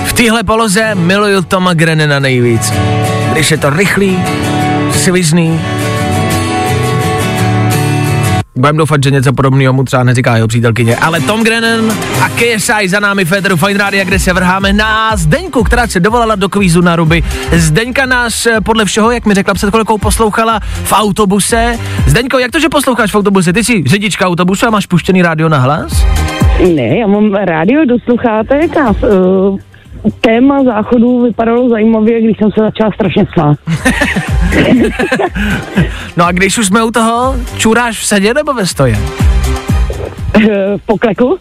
V 0.06 0.14
téhle 0.14 0.44
poloze 0.44 0.96
miluju 0.96 1.42
Toma 1.42 1.74
Grennana 1.74 2.20
nejvíc. 2.20 2.74
Když 3.34 3.52
je 3.52 3.58
to 3.58 3.70
rychlý, 3.70 4.24
svižný. 4.92 5.62
Budem 8.56 8.78
doufat, 8.78 9.04
že 9.04 9.12
něco 9.12 9.34
podobného 9.34 9.74
mu 9.74 9.84
třeba 9.84 10.04
neříká 10.04 10.36
jeho 10.36 10.48
přítelkyně. 10.48 10.96
Ale 10.96 11.22
Tom 11.22 11.44
Grennan 11.44 11.92
a 12.22 12.30
KSI 12.30 12.90
za 12.90 13.00
námi 13.00 13.26
Féteru 13.26 13.58
Fine 13.58 13.80
Radio, 13.80 14.06
kde 14.06 14.20
se 14.20 14.34
vrháme 14.34 14.74
na 14.74 15.16
Zdeňku, 15.16 15.64
která 15.64 15.88
se 15.88 16.00
dovolala 16.00 16.36
do 16.36 16.50
kvízu 16.50 16.82
na 16.82 16.96
ruby. 16.96 17.24
Zdeňka 17.52 18.06
nás 18.06 18.46
eh, 18.46 18.62
podle 18.62 18.86
všeho, 18.86 19.12
jak 19.12 19.26
mi 19.26 19.34
řekla 19.34 19.54
před 19.54 19.70
chvilkou, 19.70 19.98
poslouchala 19.98 20.60
v 20.64 20.94
autobuse. 20.94 21.80
Zdeňko, 22.06 22.40
jak 22.40 22.52
to, 22.52 22.60
že 22.60 22.70
posloucháš 22.70 23.12
v 23.12 23.16
autobuse? 23.16 23.54
Ty 23.54 23.64
jsi 23.64 23.84
řidička 23.86 24.28
autobusu 24.28 24.68
a 24.68 24.70
máš 24.70 24.86
puštěný 24.86 25.22
rádio 25.22 25.50
na 25.50 25.58
hlas? 25.58 26.06
Ne, 26.76 26.98
já 26.98 27.08
mám 27.08 27.34
rádio 27.34 27.86
do 27.86 28.00
sluchátek 28.00 28.78
a 28.78 28.90
uh, 28.90 29.60
téma 30.22 30.64
záchodu 30.64 31.22
vypadalo 31.24 31.70
zajímavě, 31.70 32.22
když 32.22 32.38
jsem 32.38 32.52
se 32.52 32.60
začala 32.62 32.92
strašně 32.92 33.26
smát. 33.34 33.58
No 36.18 36.26
a 36.26 36.32
když 36.32 36.58
už 36.58 36.66
jsme 36.68 36.84
u 36.84 36.92
toho, 36.92 37.36
čuráš 37.58 38.00
v 38.00 38.06
sedě 38.06 38.34
nebo 38.34 38.54
ve 38.54 38.66
stoje? 38.68 39.00
Uh, 40.38 40.44
v 40.78 40.82
pokleku? 40.86 41.38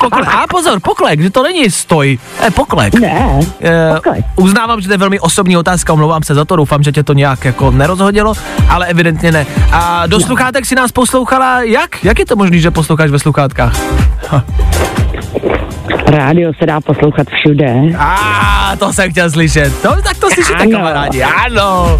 Pokle- 0.00 0.26
a 0.42 0.46
pozor, 0.46 0.80
poklek, 0.80 1.20
že 1.20 1.30
to 1.30 1.42
není 1.42 1.70
stoj, 1.70 2.18
je 2.44 2.50
poklek. 2.50 2.94
Ne, 2.94 3.40
Eh, 3.60 3.92
poklek. 3.94 4.24
uznávám, 4.36 4.80
že 4.80 4.86
to 4.88 4.94
je 4.94 4.98
velmi 4.98 5.20
osobní 5.20 5.56
otázka, 5.56 5.92
omlouvám 5.92 6.22
se 6.22 6.34
za 6.34 6.44
to, 6.44 6.56
doufám, 6.56 6.82
že 6.82 6.92
tě 6.92 7.02
to 7.02 7.12
nějak 7.12 7.44
jako 7.44 7.70
nerozhodilo, 7.70 8.34
ale 8.68 8.86
evidentně 8.86 9.32
ne. 9.32 9.46
A 9.72 10.06
do 10.06 10.20
sluchátek 10.20 10.66
si 10.66 10.74
nás 10.74 10.92
poslouchala 10.92 11.62
jak? 11.62 12.04
Jak 12.04 12.18
je 12.18 12.26
to 12.26 12.36
možné, 12.36 12.58
že 12.58 12.70
posloucháš 12.70 13.10
ve 13.10 13.18
sluchátkách? 13.18 13.80
Rádio 16.10 16.52
se 16.58 16.66
dá 16.66 16.80
poslouchat 16.80 17.26
všude. 17.30 17.74
A 17.98 18.76
to 18.78 18.92
jsem 18.92 19.10
chtěl 19.10 19.30
slyšet. 19.30 19.84
No, 19.84 20.02
tak 20.02 20.18
to 20.18 20.30
slyšíte, 20.30 20.54
Ano. 20.58 20.70
kamarádi. 20.70 21.22
Ano. 21.22 21.98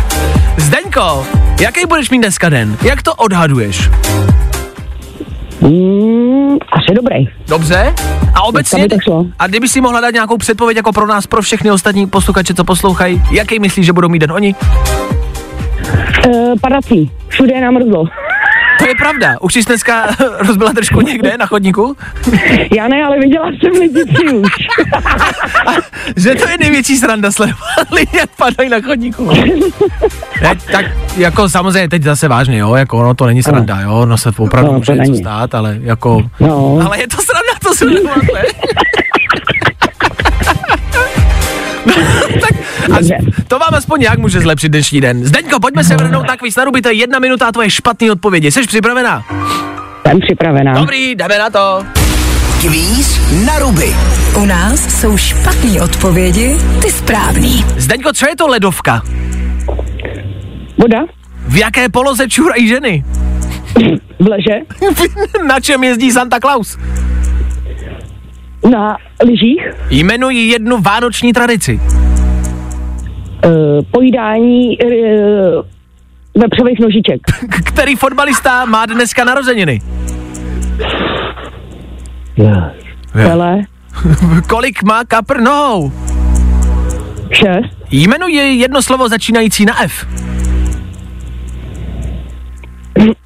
Zdeňko, 0.56 1.26
jaký 1.60 1.86
budeš 1.86 2.10
mít 2.10 2.18
dneska 2.18 2.48
den? 2.48 2.76
Jak 2.82 3.02
to 3.02 3.14
odhaduješ? 3.14 3.90
Mm, 5.60 6.58
asi 6.72 6.94
dobrý. 6.94 7.28
Dobře. 7.48 7.94
A 8.34 8.42
obecně, 8.42 8.88
to 9.06 9.26
a 9.38 9.46
kdyby 9.46 9.68
si 9.68 9.80
mohla 9.80 10.00
dát 10.00 10.10
nějakou 10.14 10.36
předpověď 10.36 10.76
jako 10.76 10.92
pro 10.92 11.06
nás, 11.06 11.26
pro 11.26 11.42
všechny 11.42 11.70
ostatní 11.70 12.06
posluchače, 12.06 12.54
co 12.54 12.64
poslouchají, 12.64 13.22
jaký 13.30 13.58
myslíš, 13.58 13.86
že 13.86 13.92
budou 13.92 14.08
mít 14.08 14.18
den 14.18 14.32
oni? 14.32 14.54
Uh, 16.28 16.54
padací. 16.60 17.10
Všude 17.28 17.54
je 17.54 17.60
nám 17.60 17.74
mrzlo. 17.74 18.04
Je 18.90 18.94
pravda. 18.94 19.36
Už 19.40 19.54
jsi 19.54 19.62
dneska 19.62 20.06
rozbila 20.38 20.72
trošku 20.72 21.00
někde 21.00 21.36
na 21.38 21.46
chodníku? 21.46 21.96
Já 22.76 22.88
ne, 22.88 23.04
ale 23.04 23.18
viděla 23.18 23.46
jsem 23.48 23.72
lidi 23.80 24.04
tři 24.04 24.28
už. 24.34 24.52
Že 26.16 26.34
to 26.34 26.48
je 26.48 26.56
největší 26.58 26.96
sranda 26.96 27.32
sledovat 27.32 27.90
lidi, 27.92 28.18
jak 28.18 28.30
padají 28.36 28.70
na 28.70 28.80
chodníku. 28.80 29.30
Ne, 30.42 30.54
tak 30.72 30.86
jako 31.16 31.48
samozřejmě 31.48 31.88
teď 31.88 32.02
zase 32.02 32.28
vážně, 32.28 32.58
jo, 32.58 32.74
jako 32.74 32.98
ono 32.98 33.14
to 33.14 33.26
není 33.26 33.42
sranda, 33.42 33.80
jo, 33.80 33.92
ono 33.94 34.18
se 34.18 34.30
opravdu 34.36 34.72
No, 34.72 34.78
může 34.78 34.92
něco 34.92 35.14
stát, 35.14 35.54
ale 35.54 35.76
jako, 35.80 36.22
No. 36.40 36.78
ale 36.86 37.00
je 37.00 37.08
to 37.08 37.16
sranda 37.16 37.52
to 37.62 37.74
sledovat, 37.74 38.16
ne? 38.34 38.42
Tak 42.40 42.50
to 43.48 43.58
vám 43.58 43.74
aspoň 43.74 44.00
nějak 44.00 44.18
může 44.18 44.40
zlepšit 44.40 44.68
dnešní 44.68 45.00
den. 45.00 45.24
Zdeňko, 45.24 45.60
pojďme 45.60 45.84
se 45.84 45.96
vrhnout 45.96 46.26
na 46.28 46.36
kvíz 46.36 46.56
na 46.56 46.64
ruby, 46.64 46.82
to 46.82 46.88
je 46.88 46.94
jedna 46.94 47.18
minuta 47.18 47.46
a 47.46 47.52
tvoje 47.52 47.70
špatný 47.70 48.10
odpovědi. 48.10 48.50
Jsi 48.50 48.62
připravená? 48.66 49.24
Jsem 50.06 50.20
připravená. 50.20 50.72
Dobrý, 50.74 51.14
jdeme 51.14 51.38
na 51.38 51.50
to. 51.50 51.84
Kvíz 52.60 53.20
na 53.46 53.58
ruby. 53.58 53.94
U 54.36 54.44
nás 54.44 55.00
jsou 55.00 55.16
špatné 55.16 55.82
odpovědi, 55.82 56.56
ty 56.82 56.90
správný. 56.90 57.64
Zdeňko, 57.76 58.12
co 58.12 58.28
je 58.28 58.36
to 58.36 58.46
ledovka? 58.48 59.02
Voda? 60.78 60.98
V 61.48 61.56
jaké 61.56 61.88
poloze 61.88 62.28
čurají 62.28 62.68
ženy? 62.68 63.04
V 64.20 64.26
leže? 64.28 64.60
na 65.46 65.60
čem 65.60 65.84
jezdí 65.84 66.10
Santa 66.12 66.40
Claus? 66.40 66.78
Na 68.70 68.96
lyžích? 69.24 69.62
Jmenuji 69.90 70.48
jednu 70.48 70.78
vánoční 70.80 71.32
tradici. 71.32 71.80
Uh, 73.44 73.50
pojídání 73.90 74.78
uh, 74.78 74.92
vepřových 76.42 76.78
nožiček. 76.80 77.20
K- 77.50 77.64
který 77.64 77.96
fotbalista 77.96 78.64
má 78.64 78.86
dneska 78.86 79.24
narozeniny? 79.24 79.80
Pele? 83.12 83.58
Kolik 84.48 84.82
má 84.82 85.04
kapr 85.04 85.40
nohou? 85.40 85.92
Šest? 87.32 87.76
Jmenuji 87.90 88.36
jedno 88.58 88.82
slovo 88.82 89.08
začínající 89.08 89.64
na 89.64 89.82
F. 89.82 90.06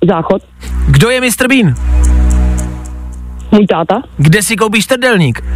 Záchod? 0.08 0.42
Kdo 0.88 1.10
je 1.10 1.20
Mr. 1.20 1.48
Bean? 1.48 1.74
Můj 3.54 3.66
táta? 3.66 4.02
Kde 4.16 4.42
si 4.42 4.56
koupíš 4.56 4.86
trdelník? 4.86 5.44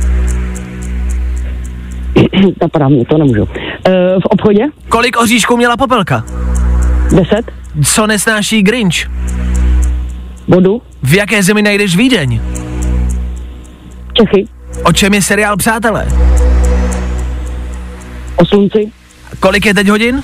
Napadá 2.62 2.88
mě, 2.88 3.04
to 3.04 3.18
nemůžu. 3.18 3.42
Uh, 3.42 3.48
v 4.22 4.26
obchodě? 4.26 4.64
Kolik 4.88 5.20
oříšků 5.20 5.56
měla 5.56 5.76
popelka? 5.76 6.24
Deset? 7.16 7.52
Co 7.84 8.06
nesnáší 8.06 8.62
Grinch? 8.62 9.10
Vodu? 10.48 10.82
V 11.02 11.14
jaké 11.14 11.42
zemi 11.42 11.62
najdeš 11.62 11.96
Vídeň? 11.96 12.40
Čechy? 14.12 14.44
O 14.84 14.92
čem 14.92 15.14
je 15.14 15.22
seriál 15.22 15.56
Přátelé? 15.56 16.08
O 18.36 18.46
slunci? 18.46 18.92
Kolik 19.40 19.66
je 19.66 19.74
teď 19.74 19.88
hodin? 19.88 20.22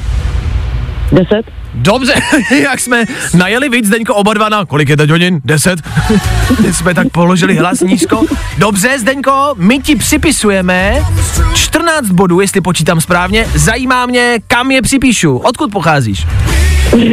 Deset? 1.14 1.46
Dobře, 1.74 2.14
jak 2.62 2.80
jsme 2.80 3.04
najeli 3.34 3.68
víc, 3.68 3.86
Zdeňko, 3.86 4.14
oba 4.14 4.34
dva 4.34 4.48
na, 4.48 4.64
kolik 4.64 4.88
je 4.88 4.96
teď 4.96 5.10
hodin? 5.10 5.40
Deset? 5.44 5.78
jsme 6.72 6.94
tak 6.94 7.08
položili 7.12 7.56
hlas 7.56 7.80
nízko. 7.80 8.22
Dobře, 8.58 8.98
Zdeňko, 8.98 9.54
my 9.56 9.78
ti 9.78 9.96
připisujeme 9.96 10.94
14 11.54 12.08
bodů, 12.08 12.40
jestli 12.40 12.60
počítám 12.60 13.00
správně. 13.00 13.46
Zajímá 13.54 14.06
mě, 14.06 14.38
kam 14.46 14.70
je 14.70 14.82
připíšu. 14.82 15.36
Odkud 15.36 15.72
pocházíš? 15.72 16.26
Uh, 16.92 17.00
uh, 17.00 17.12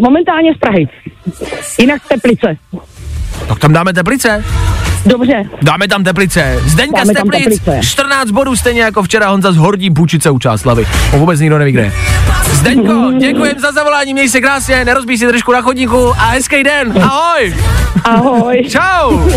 momentálně 0.00 0.54
z 0.54 0.58
Prahy. 0.58 0.88
Jinak 1.78 2.02
Teplice. 2.08 2.56
Tak 3.48 3.58
tam 3.58 3.72
dáme 3.72 3.92
Teplice. 3.92 4.44
Dobře. 5.06 5.44
Dáme 5.62 5.88
tam 5.88 6.04
Teplice. 6.04 6.58
Zdeňka 6.66 6.98
Dáme 6.98 7.12
z 7.12 7.16
Teplic, 7.16 7.42
Teplice. 7.42 7.80
14 7.82 8.30
bodů, 8.30 8.56
stejně 8.56 8.82
jako 8.82 9.02
včera 9.02 9.28
Honza 9.28 9.52
z 9.52 9.56
Hordí 9.56 9.90
Bučice 9.90 10.30
u 10.30 10.38
Čáslavy. 10.38 10.86
On 11.12 11.20
vůbec 11.20 11.40
nikdo 11.40 11.58
neví, 11.58 11.72
kde. 11.72 11.92
Zdeňko, 12.52 13.12
děkujem 13.18 13.58
za 13.58 13.72
zavolání, 13.72 14.12
měj 14.12 14.28
se 14.28 14.40
krásně, 14.40 14.84
nerozbíj 14.84 15.18
si 15.18 15.26
trošku 15.26 15.52
na 15.52 15.60
chodníku 15.62 16.12
a 16.18 16.26
hezký 16.26 16.62
den. 16.64 16.92
Ahoj. 17.02 17.54
Ahoj. 18.04 18.62
Čau. 18.70 19.30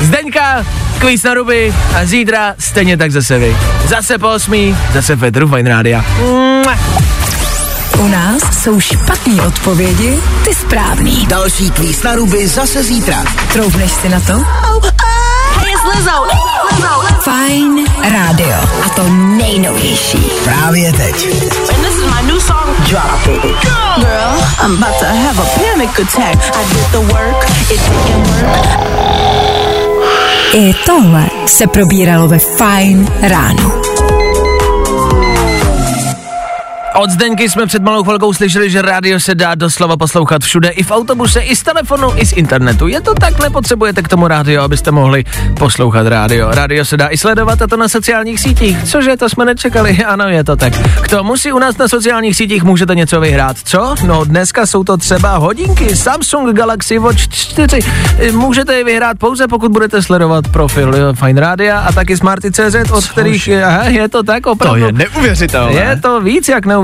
Zdeňka, 0.00 0.66
kvíz 0.98 1.22
na 1.22 1.34
ruby 1.34 1.74
a 1.96 2.04
zítra 2.04 2.54
stejně 2.58 2.96
tak 2.96 3.10
zase 3.12 3.38
vy. 3.38 3.56
Zase 3.86 4.18
po 4.18 4.28
osmí, 4.28 4.76
zase 4.92 5.16
Fedru 5.16 5.48
Fine 5.48 5.70
Rádia. 5.70 6.04
U 7.98 8.08
nás 8.08 8.42
jsou 8.62 8.80
špatné 8.80 9.42
odpovědi, 9.42 10.18
ty 10.44 10.54
správný. 10.54 11.26
Další 11.26 11.70
kvíz 11.70 12.02
na 12.02 12.14
ruby 12.14 12.48
zase 12.48 12.82
zítra. 12.82 13.24
Troufneš 13.52 13.92
si 13.92 14.08
na 14.08 14.20
to? 14.20 14.44
Fajn 17.20 17.86
rádio. 18.12 18.56
A 18.84 18.88
to 18.88 19.08
nejnovější. 19.12 20.18
Právě 20.44 20.92
teď. 20.92 21.26
And 21.74 21.84
this 21.84 21.94
is 21.94 22.04
my 22.04 22.32
new 22.32 22.40
song. 22.40 22.88
Drop 22.88 23.26
it. 23.26 23.42
Girl, 23.96 24.38
I'm 24.64 24.82
about 24.82 24.98
to 24.98 25.06
have 25.06 25.42
a 25.42 25.46
panic 25.58 25.98
attack. 25.98 26.56
I 26.56 26.74
did 26.74 26.90
the 26.92 27.12
work, 27.12 27.50
it 27.70 27.80
didn't 27.80 28.26
work. 28.42 28.78
I 30.54 30.74
tohle 30.86 31.26
se 31.46 31.66
probíralo 31.66 32.28
ve 32.28 32.38
Fajn 32.38 33.08
ráno. 33.22 33.87
Od 36.94 37.10
Zdenky 37.10 37.50
jsme 37.50 37.66
před 37.66 37.82
malou 37.82 38.04
chvilkou 38.04 38.32
slyšeli, 38.32 38.70
že 38.70 38.82
rádio 38.82 39.20
se 39.20 39.34
dá 39.34 39.54
doslova 39.54 39.96
poslouchat 39.96 40.42
všude, 40.42 40.68
i 40.68 40.82
v 40.82 40.90
autobuse, 40.90 41.40
i 41.40 41.56
z 41.56 41.62
telefonu, 41.62 42.08
i 42.16 42.26
z 42.26 42.32
internetu. 42.32 42.88
Je 42.88 43.00
to 43.00 43.14
tak, 43.14 43.42
nepotřebujete 43.42 44.02
k 44.02 44.08
tomu 44.08 44.28
rádio, 44.28 44.62
abyste 44.62 44.90
mohli 44.90 45.24
poslouchat 45.58 46.06
rádio. 46.06 46.50
Rádio 46.50 46.84
se 46.84 46.96
dá 46.96 47.08
i 47.08 47.18
sledovat 47.18 47.62
a 47.62 47.66
to 47.66 47.76
na 47.76 47.88
sociálních 47.88 48.40
sítích. 48.40 48.84
Cože, 48.84 49.16
to 49.16 49.28
jsme 49.28 49.44
nečekali, 49.44 49.98
ano, 50.06 50.28
je 50.28 50.44
to 50.44 50.56
tak. 50.56 50.72
K 51.02 51.08
tomu 51.08 51.36
si 51.36 51.52
u 51.52 51.58
nás 51.58 51.76
na 51.76 51.88
sociálních 51.88 52.36
sítích 52.36 52.62
můžete 52.64 52.94
něco 52.94 53.20
vyhrát. 53.20 53.56
Co? 53.64 53.94
No, 54.06 54.24
dneska 54.24 54.66
jsou 54.66 54.84
to 54.84 54.96
třeba 54.96 55.36
hodinky 55.36 55.96
Samsung 55.96 56.56
Galaxy 56.56 56.98
Watch 56.98 57.28
4. 57.28 57.78
Můžete 58.32 58.74
je 58.74 58.84
vyhrát 58.84 59.18
pouze, 59.18 59.48
pokud 59.48 59.72
budete 59.72 60.02
sledovat 60.02 60.48
profil 60.48 61.14
Fine 61.14 61.40
Rádia 61.40 61.78
a 61.80 61.92
taky 61.92 62.16
Smarty.cz, 62.16 62.90
od 62.92 63.06
kterých, 63.06 63.48
aha, 63.66 63.84
je 63.84 64.08
to 64.08 64.22
tak 64.22 64.42
To 64.42 64.50
opravdu. 64.52 64.86
je 64.86 64.92
neuvěřitelné. 64.92 65.72
Je 65.72 65.96
to 66.02 66.20
víc 66.20 66.48
jak 66.48 66.66
neuvěřitelné, 66.66 66.77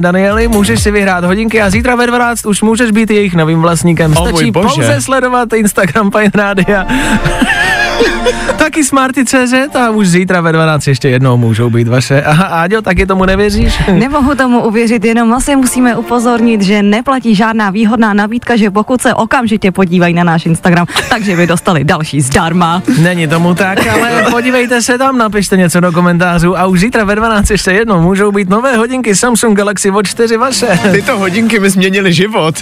Danieli. 0.00 0.48
Můžeš 0.48 0.82
si 0.82 0.90
vyhrát 0.90 1.24
hodinky 1.24 1.62
a 1.62 1.70
zítra 1.70 1.96
ve 1.96 2.06
12 2.06 2.46
už 2.46 2.62
můžeš 2.62 2.90
být 2.90 3.10
jejich 3.10 3.34
novým 3.34 3.62
vlastníkem. 3.62 4.14
Stačí 4.14 4.50
bože. 4.50 4.68
pouze 4.68 5.00
sledovat 5.00 5.52
Instagram 5.52 6.10
Fine 6.10 6.30
Rádia. 6.34 6.86
taky 8.58 8.84
Smarty.cz 8.84 9.76
a 9.76 9.90
už 9.90 10.08
zítra 10.08 10.40
ve 10.40 10.52
12 10.52 10.86
ještě 10.86 11.08
jednou 11.08 11.36
můžou 11.36 11.70
být 11.70 11.88
vaše. 11.88 12.22
Aha, 12.22 12.44
Áďo, 12.44 12.82
taky 12.82 13.06
tomu 13.06 13.24
nevěříš? 13.24 13.78
Nemohu 13.92 14.34
tomu 14.34 14.60
uvěřit, 14.60 15.04
jenom 15.04 15.32
asi 15.32 15.56
musíme 15.56 15.96
upozornit, 15.96 16.62
že 16.62 16.82
neplatí 16.82 17.34
žádná 17.34 17.70
výhodná 17.70 18.14
nabídka, 18.14 18.56
že 18.56 18.70
pokud 18.70 19.02
se 19.02 19.14
okamžitě 19.14 19.72
podívají 19.72 20.14
na 20.14 20.24
náš 20.24 20.46
Instagram, 20.46 20.86
takže 21.10 21.36
by 21.36 21.46
dostali 21.46 21.84
další 21.84 22.20
zdarma. 22.20 22.82
Není 22.98 23.28
tomu 23.28 23.54
tak, 23.54 23.86
ale 23.86 24.26
podívejte 24.30 24.82
se 24.82 24.98
tam, 24.98 25.18
napište 25.18 25.56
něco 25.56 25.80
do 25.80 25.92
komentářů 25.92 26.58
a 26.58 26.66
už 26.66 26.80
zítra 26.80 27.04
ve 27.04 27.14
12 27.14 27.50
ještě 27.50 27.70
jednou 27.70 28.00
můžou 28.00 28.32
být 28.32 28.48
nové 28.48 28.76
hodinky 28.76 29.16
Samsung 29.16 29.56
Galaxy 29.56 29.90
Watch 29.90 30.10
4 30.10 30.36
vaše. 30.36 30.66
Tyto 30.92 31.18
hodinky 31.18 31.60
mi 31.60 31.70
změnily 31.70 32.12
život. 32.12 32.54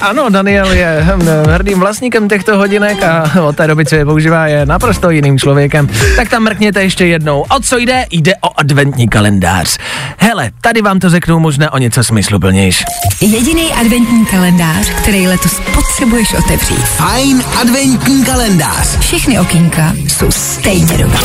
ano, 0.00 0.28
Daniel 0.30 0.72
je 0.72 1.06
hm, 1.16 1.26
hrdým 1.50 1.80
vlastníkem 1.80 2.28
těchto 2.28 2.58
hodinek 2.58 3.02
a 3.02 3.42
od 3.42 3.56
té 3.56 3.66
doby, 3.66 3.84
co 3.84 3.94
je 3.94 4.04
používá, 4.04 4.46
je 4.46 4.66
naprosto 4.66 4.95
jiným 5.10 5.38
člověkem. 5.38 5.88
Tak 6.16 6.28
tam 6.28 6.42
mrkněte 6.42 6.82
ještě 6.82 7.06
jednou. 7.06 7.40
O 7.40 7.60
co 7.60 7.78
jde? 7.78 8.06
Jde 8.10 8.32
o 8.40 8.60
adventní 8.60 9.08
kalendář. 9.08 9.78
Hele, 10.18 10.50
tady 10.60 10.82
vám 10.82 10.98
to 10.98 11.10
řeknu 11.10 11.38
možná 11.38 11.72
o 11.72 11.78
něco 11.78 12.04
smysluplnější. 12.04 12.84
Jediný 13.20 13.72
adventní 13.72 14.26
kalendář, 14.26 14.90
který 14.90 15.28
letos 15.28 15.60
potřebuješ 15.74 16.34
otevřít. 16.34 16.84
Fajn 16.84 17.42
adventní 17.60 18.24
kalendář. 18.24 18.98
Všechny 18.98 19.38
okýnka 19.38 19.92
jsou 20.08 20.30
stejně 20.30 20.98
dobré. 20.98 21.20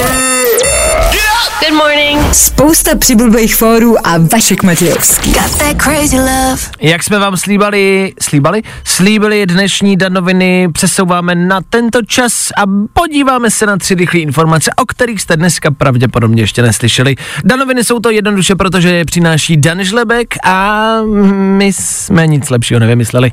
Good 1.11 1.77
morning. 1.77 2.33
Spousta 2.33 2.97
přibulbých 2.97 3.55
fórů 3.55 4.07
a 4.07 4.17
Vašek 4.17 4.63
Matějovský. 4.63 5.31
Got 5.31 5.57
that 5.57 5.81
crazy 5.83 6.15
love. 6.15 6.57
Jak 6.79 7.03
jsme 7.03 7.19
vám 7.19 7.37
slíbali, 7.37 8.13
slíbali? 8.21 8.61
Slíbili 8.83 9.45
dnešní 9.45 9.97
danoviny, 9.97 10.67
přesouváme 10.73 11.35
na 11.35 11.59
tento 11.69 12.01
čas 12.01 12.49
a 12.57 12.61
podíváme 12.93 13.51
se 13.51 13.65
na 13.65 13.77
tři 13.77 13.95
rychlé 13.95 14.19
informace, 14.19 14.71
o 14.75 14.85
kterých 14.85 15.21
jste 15.21 15.37
dneska 15.37 15.71
pravděpodobně 15.71 16.43
ještě 16.43 16.61
neslyšeli. 16.61 17.15
Danoviny 17.43 17.83
jsou 17.83 17.99
to 17.99 18.09
jednoduše, 18.09 18.55
protože 18.55 18.89
je 18.89 19.05
přináší 19.05 19.57
Dan 19.57 19.83
Žlebek 19.83 20.35
a 20.43 20.95
my 21.31 21.73
jsme 21.73 22.27
nic 22.27 22.49
lepšího 22.49 22.79
nevymysleli. 22.79 23.31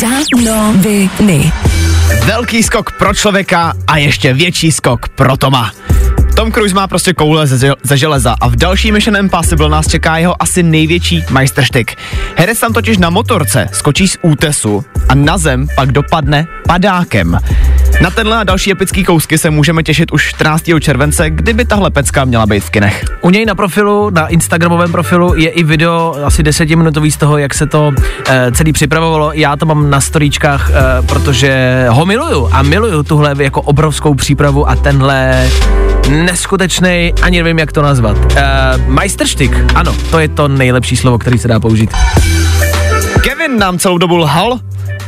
Danoviny. 0.00 1.52
Velký 2.24 2.62
skok 2.62 2.92
pro 2.92 3.14
člověka 3.14 3.72
a 3.86 3.96
ještě 3.96 4.32
větší 4.32 4.72
skok 4.72 5.08
pro 5.08 5.36
Toma. 5.36 5.72
Tom 6.36 6.52
Cruise 6.52 6.74
má 6.74 6.86
prostě 6.86 7.14
koule 7.14 7.46
ze, 7.46 7.72
ze 7.82 7.96
železa 7.96 8.36
a 8.40 8.48
v 8.48 8.56
další 8.56 8.92
Mission 8.92 9.16
Impossible 9.16 9.68
nás 9.68 9.88
čeká 9.88 10.18
jeho 10.18 10.42
asi 10.42 10.62
největší 10.62 11.24
majstrštyk. 11.30 11.96
Herec 12.36 12.60
tam 12.60 12.72
totiž 12.72 12.98
na 12.98 13.10
motorce 13.10 13.68
skočí 13.72 14.08
z 14.08 14.18
útesu 14.22 14.84
a 15.08 15.14
na 15.14 15.38
zem 15.38 15.66
pak 15.76 15.92
dopadne 15.92 16.46
padákem. 16.66 17.38
Na 18.00 18.10
tenhle 18.10 18.36
a 18.36 18.44
další 18.44 18.72
epický 18.72 19.04
kousky 19.04 19.38
se 19.38 19.50
můžeme 19.50 19.82
těšit 19.82 20.12
už 20.12 20.28
14. 20.28 20.64
července, 20.80 21.30
kdyby 21.30 21.64
tahle 21.64 21.90
pecka 21.90 22.24
měla 22.24 22.46
být 22.46 22.60
v 22.60 22.70
kinech. 22.70 23.04
U 23.20 23.30
něj 23.30 23.46
na 23.46 23.54
profilu, 23.54 24.10
na 24.10 24.26
Instagramovém 24.26 24.92
profilu 24.92 25.34
je 25.34 25.50
i 25.50 25.64
video 25.64 26.16
asi 26.24 26.42
desetiminutový 26.42 27.10
z 27.10 27.16
toho, 27.16 27.38
jak 27.38 27.54
se 27.54 27.66
to 27.66 27.92
e, 28.28 28.52
celý 28.52 28.72
připravovalo. 28.72 29.32
Já 29.32 29.56
to 29.56 29.66
mám 29.66 29.90
na 29.90 30.00
storíčkách, 30.00 30.70
e, 30.70 31.02
protože 31.02 31.84
ho 31.88 32.06
miluju 32.06 32.48
a 32.52 32.62
miluju 32.62 33.02
tuhle 33.02 33.34
jako 33.38 33.62
obrovskou 33.62 34.14
přípravu 34.14 34.68
a 34.68 34.76
tenhle 34.76 35.48
neskutečný, 36.08 37.12
ani 37.22 37.42
nevím, 37.42 37.58
jak 37.58 37.72
to 37.72 37.82
nazvat. 37.82 38.16
E, 38.36 38.42
majsterštyk, 38.86 39.64
ano, 39.74 39.96
to 40.10 40.18
je 40.18 40.28
to 40.28 40.48
nejlepší 40.48 40.96
slovo, 40.96 41.18
který 41.18 41.38
se 41.38 41.48
dá 41.48 41.60
použít. 41.60 41.90
Kevin 43.20 43.58
nám 43.58 43.78
celou 43.78 43.98
dobu 43.98 44.16
lhal. 44.16 44.60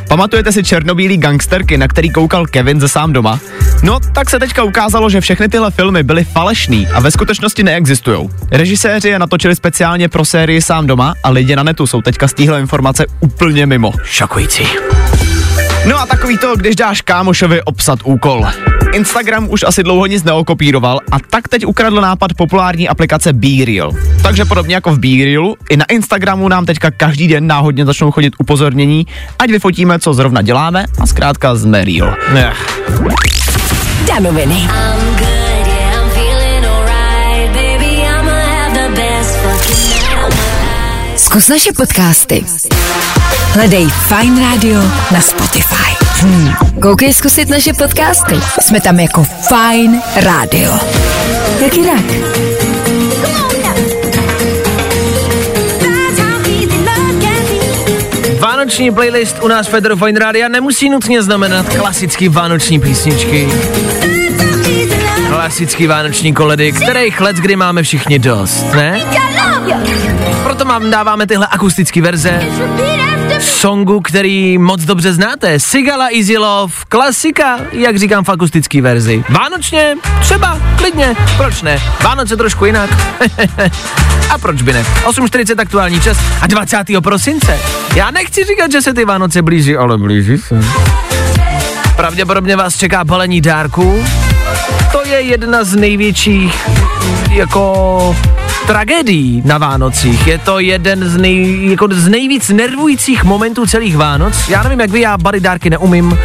Pamatujete 0.07 0.51
si 0.51 0.63
černobílý 0.63 1.17
gangsterky, 1.17 1.77
na 1.77 1.87
který 1.87 2.09
koukal 2.09 2.45
Kevin 2.45 2.79
ze 2.79 2.87
sám 2.87 3.13
doma? 3.13 3.39
No, 3.83 3.99
tak 4.13 4.29
se 4.29 4.39
teďka 4.39 4.63
ukázalo, 4.63 5.09
že 5.09 5.21
všechny 5.21 5.49
tyhle 5.49 5.71
filmy 5.71 6.03
byly 6.03 6.23
falešný 6.23 6.87
a 6.87 6.99
ve 6.99 7.11
skutečnosti 7.11 7.63
neexistují. 7.63 8.29
Režiséři 8.51 9.09
je 9.09 9.19
natočili 9.19 9.55
speciálně 9.55 10.09
pro 10.09 10.25
sérii 10.25 10.61
sám 10.61 10.87
doma 10.87 11.13
a 11.23 11.29
lidi 11.29 11.55
na 11.55 11.63
netu 11.63 11.87
jsou 11.87 12.01
teďka 12.01 12.27
z 12.27 12.33
téhle 12.33 12.59
informace 12.59 13.05
úplně 13.19 13.65
mimo. 13.65 13.91
Šokující. 14.03 14.67
No 15.85 15.99
a 15.99 16.05
takový 16.05 16.37
to, 16.37 16.55
když 16.55 16.75
dáš 16.75 17.01
kámošovi 17.01 17.61
obsat 17.61 17.99
úkol. 18.03 18.45
Instagram 18.93 19.47
už 19.49 19.63
asi 19.63 19.83
dlouho 19.83 20.05
nic 20.05 20.23
neokopíroval 20.23 20.99
a 21.11 21.19
tak 21.29 21.47
teď 21.47 21.65
ukradl 21.65 22.01
nápad 22.01 22.33
populární 22.33 22.89
aplikace 22.89 23.33
BeReal. 23.33 23.91
Takže 24.21 24.45
podobně 24.45 24.75
jako 24.75 24.91
v 24.91 24.99
BeRealu, 24.99 25.55
i 25.69 25.77
na 25.77 25.85
Instagramu 25.85 26.47
nám 26.47 26.65
teďka 26.65 26.91
každý 26.91 27.27
den 27.27 27.47
náhodně 27.47 27.85
začnou 27.85 28.11
chodit 28.11 28.33
upozornění, 28.39 29.07
ať 29.39 29.49
vyfotíme, 29.49 29.99
co 29.99 30.13
zrovna 30.13 30.41
děláme 30.41 30.85
a 31.01 31.07
zkrátka 31.07 31.55
jsme 31.55 31.85
real. 31.85 32.15
Ech. 32.35 32.81
Danoviny. 34.07 34.67
Zkus 41.15 41.47
naše 41.47 41.71
podcasty. 41.77 42.45
Hledej 43.49 43.87
Fine 43.89 44.41
Radio 44.41 44.79
na 45.11 45.21
Spotify. 45.21 45.97
Hmm. 46.21 46.53
Koukej 46.81 47.13
zkusit 47.13 47.49
naše 47.49 47.73
podcasty. 47.73 48.35
Jsme 48.61 48.81
tam 48.81 48.99
jako 48.99 49.23
Fine 49.23 50.01
Radio. 50.15 50.79
Jak 51.61 51.77
jinak? 51.77 52.05
Vánoční 58.39 58.91
playlist 58.91 59.37
u 59.41 59.47
nás 59.47 59.67
Federu 59.67 59.95
Fine 59.97 60.19
Rádia 60.19 60.47
nemusí 60.47 60.89
nutně 60.89 61.23
znamenat 61.23 61.69
klasický 61.69 62.29
vánoční 62.29 62.79
písničky. 62.79 63.49
Klasický 65.29 65.87
vánoční 65.87 66.33
koledy, 66.33 66.71
kterých 66.71 67.21
let 67.21 67.35
kdy 67.35 67.55
máme 67.55 67.83
všichni 67.83 68.19
dost, 68.19 68.73
ne? 68.73 69.01
Proto 70.43 70.65
vám 70.65 70.91
dáváme 70.91 71.27
tyhle 71.27 71.47
akustické 71.51 72.01
verze 72.01 72.41
songu, 73.39 73.99
který 73.99 74.57
moc 74.57 74.81
dobře 74.81 75.13
znáte. 75.13 75.59
Sigala 75.59 76.07
Easy 76.17 76.37
Love, 76.37 76.73
klasika, 76.89 77.59
jak 77.71 77.97
říkám 77.97 78.23
v 78.23 78.29
akustické 78.29 78.81
verzi. 78.81 79.23
Vánočně, 79.29 79.95
třeba, 80.21 80.59
klidně, 80.77 81.15
proč 81.37 81.61
ne? 81.61 81.81
Vánoce 82.03 82.37
trošku 82.37 82.65
jinak. 82.65 82.89
a 84.29 84.37
proč 84.37 84.61
by 84.61 84.73
ne? 84.73 84.85
8.40 85.03 85.61
aktuální 85.61 86.01
čas 86.01 86.17
a 86.41 86.47
20. 86.47 86.77
prosince. 87.03 87.59
Já 87.95 88.11
nechci 88.11 88.43
říkat, 88.43 88.71
že 88.71 88.81
se 88.81 88.93
ty 88.93 89.05
Vánoce 89.05 89.41
blíží, 89.41 89.77
ale 89.77 89.97
blíží 89.97 90.37
se. 90.37 90.59
Pravděpodobně 91.95 92.55
vás 92.55 92.77
čeká 92.77 93.03
balení 93.03 93.41
dárků. 93.41 94.05
To 94.91 95.07
je 95.07 95.21
jedna 95.21 95.63
z 95.63 95.75
největších 95.75 96.67
jako 97.31 98.15
tragédií 98.69 99.41
na 99.45 99.57
Vánocích. 99.57 100.27
Je 100.27 100.37
to 100.37 100.59
jeden 100.59 101.09
z, 101.09 101.17
nej, 101.17 101.69
jako 101.69 101.87
z 101.91 102.07
nejvíc 102.07 102.49
nervujících 102.49 103.23
momentů 103.23 103.65
celých 103.65 103.97
Vánoc. 103.97 104.49
Já 104.49 104.63
nevím, 104.63 104.79
jak 104.79 104.89
vy, 104.89 105.01
já 105.01 105.17
bary 105.17 105.39
dárky 105.39 105.69
neumím. 105.69 106.17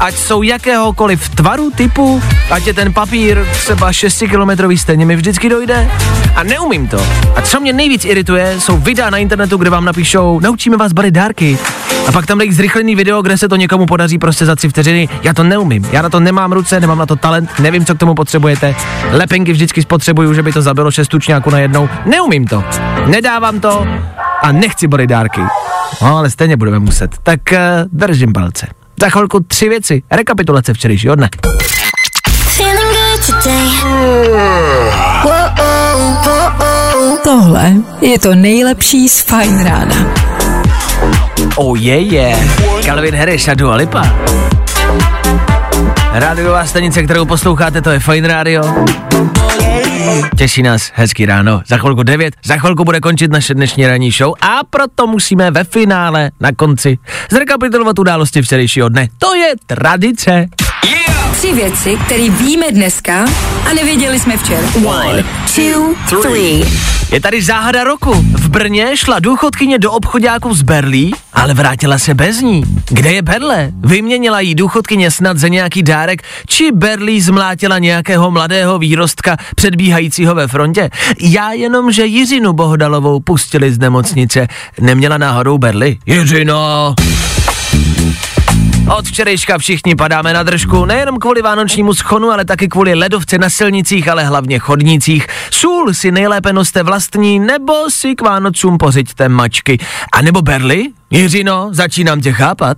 Ať 0.00 0.14
jsou 0.14 0.42
jakéhokoliv 0.42 1.28
tvaru, 1.28 1.70
typu, 1.70 2.22
ať 2.50 2.66
je 2.66 2.74
ten 2.74 2.92
papír 2.92 3.46
třeba 3.52 3.92
6 3.92 4.18
kilometrový 4.18 4.78
stejně 4.78 5.06
mi 5.06 5.16
vždycky 5.16 5.48
dojde. 5.48 5.90
A 6.34 6.42
neumím 6.42 6.88
to. 6.88 7.06
A 7.36 7.42
co 7.42 7.60
mě 7.60 7.72
nejvíc 7.72 8.04
irituje, 8.04 8.60
jsou 8.60 8.76
videa 8.76 9.10
na 9.10 9.18
internetu, 9.18 9.56
kde 9.56 9.70
vám 9.70 9.84
napíšou, 9.84 10.40
naučíme 10.40 10.76
vás 10.76 10.92
balit 10.92 11.14
dárky. 11.14 11.58
A 12.08 12.12
pak 12.12 12.26
tam 12.26 12.38
dají 12.38 12.52
zrychlený 12.52 12.94
video, 12.94 13.22
kde 13.22 13.38
se 13.38 13.48
to 13.48 13.56
někomu 13.56 13.86
podaří 13.86 14.18
prostě 14.18 14.46
za 14.46 14.56
tři 14.56 14.68
vteřiny. 14.68 15.08
Já 15.22 15.34
to 15.34 15.44
neumím. 15.44 15.84
Já 15.92 16.02
na 16.02 16.08
to 16.08 16.20
nemám 16.20 16.52
ruce, 16.52 16.80
nemám 16.80 16.98
na 16.98 17.06
to 17.06 17.16
talent, 17.16 17.50
nevím, 17.58 17.84
co 17.84 17.94
k 17.94 17.98
tomu 17.98 18.14
potřebujete. 18.14 18.74
Lepenky 19.10 19.52
vždycky 19.52 19.82
spotřebuju, 19.82 20.34
že 20.34 20.42
by 20.42 20.52
to 20.52 20.62
zabilo 20.62 20.90
šest 20.90 21.08
tučňáků 21.08 21.50
najednou. 21.50 21.88
Neumím 22.06 22.46
to. 22.46 22.64
Nedávám 23.06 23.60
to 23.60 23.86
a 24.42 24.52
nechci 24.52 24.86
balit 24.86 25.10
dárky. 25.10 25.40
No, 26.02 26.16
ale 26.16 26.30
stejně 26.30 26.56
budeme 26.56 26.78
muset. 26.78 27.10
Tak 27.22 27.40
uh, 27.52 27.58
držím 27.92 28.32
palce. 28.32 28.66
Za 29.00 29.10
chvilku 29.10 29.40
tři 29.40 29.68
věci. 29.68 30.02
Rekapitulace 30.10 30.74
včerejšího 30.74 31.14
dne. 31.14 31.28
Tohle 37.24 37.72
je 38.00 38.18
to 38.18 38.34
nejlepší 38.34 39.08
z 39.08 39.20
Fine 39.20 39.64
Rána. 39.64 40.14
Oh 41.56 41.78
je 41.78 42.00
yeah, 42.00 42.12
je. 42.12 42.20
Yeah. 42.20 42.84
Calvin 42.84 43.16
Harris 43.16 43.48
a 43.48 43.54
Dua 43.54 43.74
Lipa. 43.74 44.14
Rádiová 46.16 46.66
stanice, 46.66 47.02
kterou 47.02 47.24
posloucháte, 47.24 47.82
to 47.82 47.90
je 47.90 48.00
Fine 48.00 48.28
Radio. 48.28 48.62
Těší 50.38 50.62
nás 50.62 50.92
hezký 50.94 51.26
ráno. 51.26 51.62
Za 51.66 51.78
chvilku 51.78 52.02
9, 52.02 52.34
za 52.44 52.56
chvilku 52.56 52.84
bude 52.84 53.00
končit 53.00 53.30
naše 53.30 53.54
dnešní 53.54 53.86
ranní 53.86 54.10
show 54.10 54.34
a 54.40 54.60
proto 54.70 55.06
musíme 55.06 55.50
ve 55.50 55.64
finále 55.64 56.30
na 56.40 56.52
konci 56.52 56.98
zrekapitulovat 57.30 57.98
události 57.98 58.42
včerejšího 58.42 58.88
dne. 58.88 59.08
To 59.18 59.34
je 59.34 59.54
tradice. 59.66 60.46
Tři 61.36 61.52
věci, 61.52 61.96
které 62.04 62.30
víme 62.30 62.66
dneska 62.70 63.24
a 63.70 63.72
nevěděli 63.74 64.20
jsme 64.20 64.36
včera. 64.36 64.68
One, 64.86 65.24
two, 65.54 65.94
three. 66.22 66.64
Je 67.12 67.20
tady 67.20 67.42
záhada 67.42 67.84
roku. 67.84 68.12
V 68.14 68.48
Brně 68.48 68.96
šla 68.96 69.18
důchodkyně 69.18 69.78
do 69.78 69.92
obchodáku 69.92 70.54
z 70.54 70.62
Berlí, 70.62 71.14
ale 71.32 71.54
vrátila 71.54 71.98
se 71.98 72.14
bez 72.14 72.40
ní. 72.40 72.62
Kde 72.88 73.12
je 73.12 73.22
Berle? 73.22 73.70
Vyměnila 73.80 74.40
jí 74.40 74.54
důchodkyně 74.54 75.10
snad 75.10 75.38
za 75.38 75.48
nějaký 75.48 75.82
dárek, 75.82 76.22
či 76.46 76.72
Berlí 76.72 77.20
zmlátila 77.20 77.78
nějakého 77.78 78.30
mladého 78.30 78.78
výrostka 78.78 79.36
předbíhajícího 79.56 80.34
ve 80.34 80.48
frontě? 80.48 80.90
Já 81.20 81.52
jenom, 81.52 81.92
že 81.92 82.06
Jiřinu 82.06 82.52
Bohdalovou 82.52 83.20
pustili 83.20 83.72
z 83.72 83.78
nemocnice. 83.78 84.48
Neměla 84.80 85.18
náhodou 85.18 85.58
Berli? 85.58 85.98
Jiřino! 86.06 86.94
Od 88.88 89.06
včerejška 89.06 89.58
všichni 89.58 89.94
padáme 89.94 90.32
na 90.32 90.42
držku, 90.42 90.84
nejenom 90.84 91.18
kvůli 91.18 91.42
vánočnímu 91.42 91.94
schonu, 91.94 92.30
ale 92.30 92.44
taky 92.44 92.68
kvůli 92.68 92.94
ledovce 92.94 93.38
na 93.38 93.50
silnicích, 93.50 94.08
ale 94.08 94.24
hlavně 94.24 94.58
chodnících. 94.58 95.26
Sůl 95.50 95.94
si 95.94 96.12
nejlépe 96.12 96.52
noste 96.52 96.82
vlastní, 96.82 97.38
nebo 97.38 97.90
si 97.90 98.14
k 98.14 98.22
Vánocům 98.22 98.78
pořiďte 98.78 99.28
mačky. 99.28 99.78
A 100.12 100.22
nebo 100.22 100.42
berly? 100.42 100.86
Jiřino, 101.10 101.68
začínám 101.72 102.20
tě 102.20 102.32
chápat. 102.32 102.76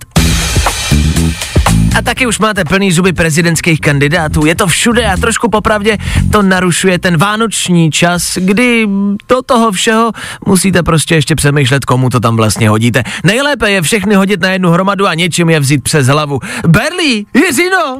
A 1.95 2.01
taky 2.01 2.27
už 2.27 2.39
máte 2.39 2.65
plný 2.65 2.91
zuby 2.91 3.13
prezidentských 3.13 3.81
kandidátů. 3.81 4.45
Je 4.45 4.55
to 4.55 4.67
všude 4.67 5.05
a 5.05 5.17
trošku 5.17 5.49
popravdě 5.49 5.97
to 6.31 6.41
narušuje 6.41 6.99
ten 6.99 7.17
vánoční 7.17 7.91
čas, 7.91 8.37
kdy 8.41 8.87
do 9.29 9.41
toho 9.41 9.71
všeho 9.71 10.11
musíte 10.45 10.83
prostě 10.83 11.15
ještě 11.15 11.35
přemýšlet, 11.35 11.85
komu 11.85 12.09
to 12.09 12.19
tam 12.19 12.35
vlastně 12.35 12.69
hodíte. 12.69 13.03
Nejlépe 13.23 13.71
je 13.71 13.81
všechny 13.81 14.15
hodit 14.15 14.41
na 14.41 14.49
jednu 14.49 14.69
hromadu 14.69 15.07
a 15.07 15.13
něčím 15.13 15.49
je 15.49 15.59
vzít 15.59 15.83
přes 15.83 16.07
hlavu. 16.07 16.39
Berlí, 16.67 17.27
Jiřino! 17.33 17.99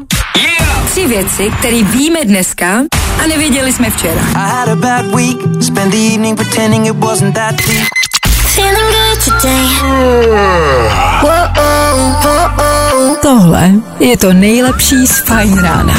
Tři 0.91 1.07
věci, 1.07 1.51
které 1.59 1.83
víme 1.83 2.19
dneska 2.25 2.83
a 3.23 3.27
nevěděli 3.27 3.73
jsme 3.73 3.89
včera. 3.89 4.21
I 4.21 4.49
had 4.49 4.69
a 4.69 4.75
bad 4.75 5.05
week, 5.05 5.38
spent 5.63 5.91
the 5.91 5.97
evening 5.97 6.38
pretending 6.38 6.88
it 6.88 6.95
wasn't 6.95 7.35
that 7.35 7.55
deep. 7.55 7.88
Feeling 8.57 8.91
good 8.91 9.19
today. 9.23 9.67
Tohle 13.21 13.71
je 13.99 14.17
to 14.17 14.33
nejlepší 14.33 15.07
z 15.07 15.19
Fajn 15.19 15.59
rána. 15.59 15.93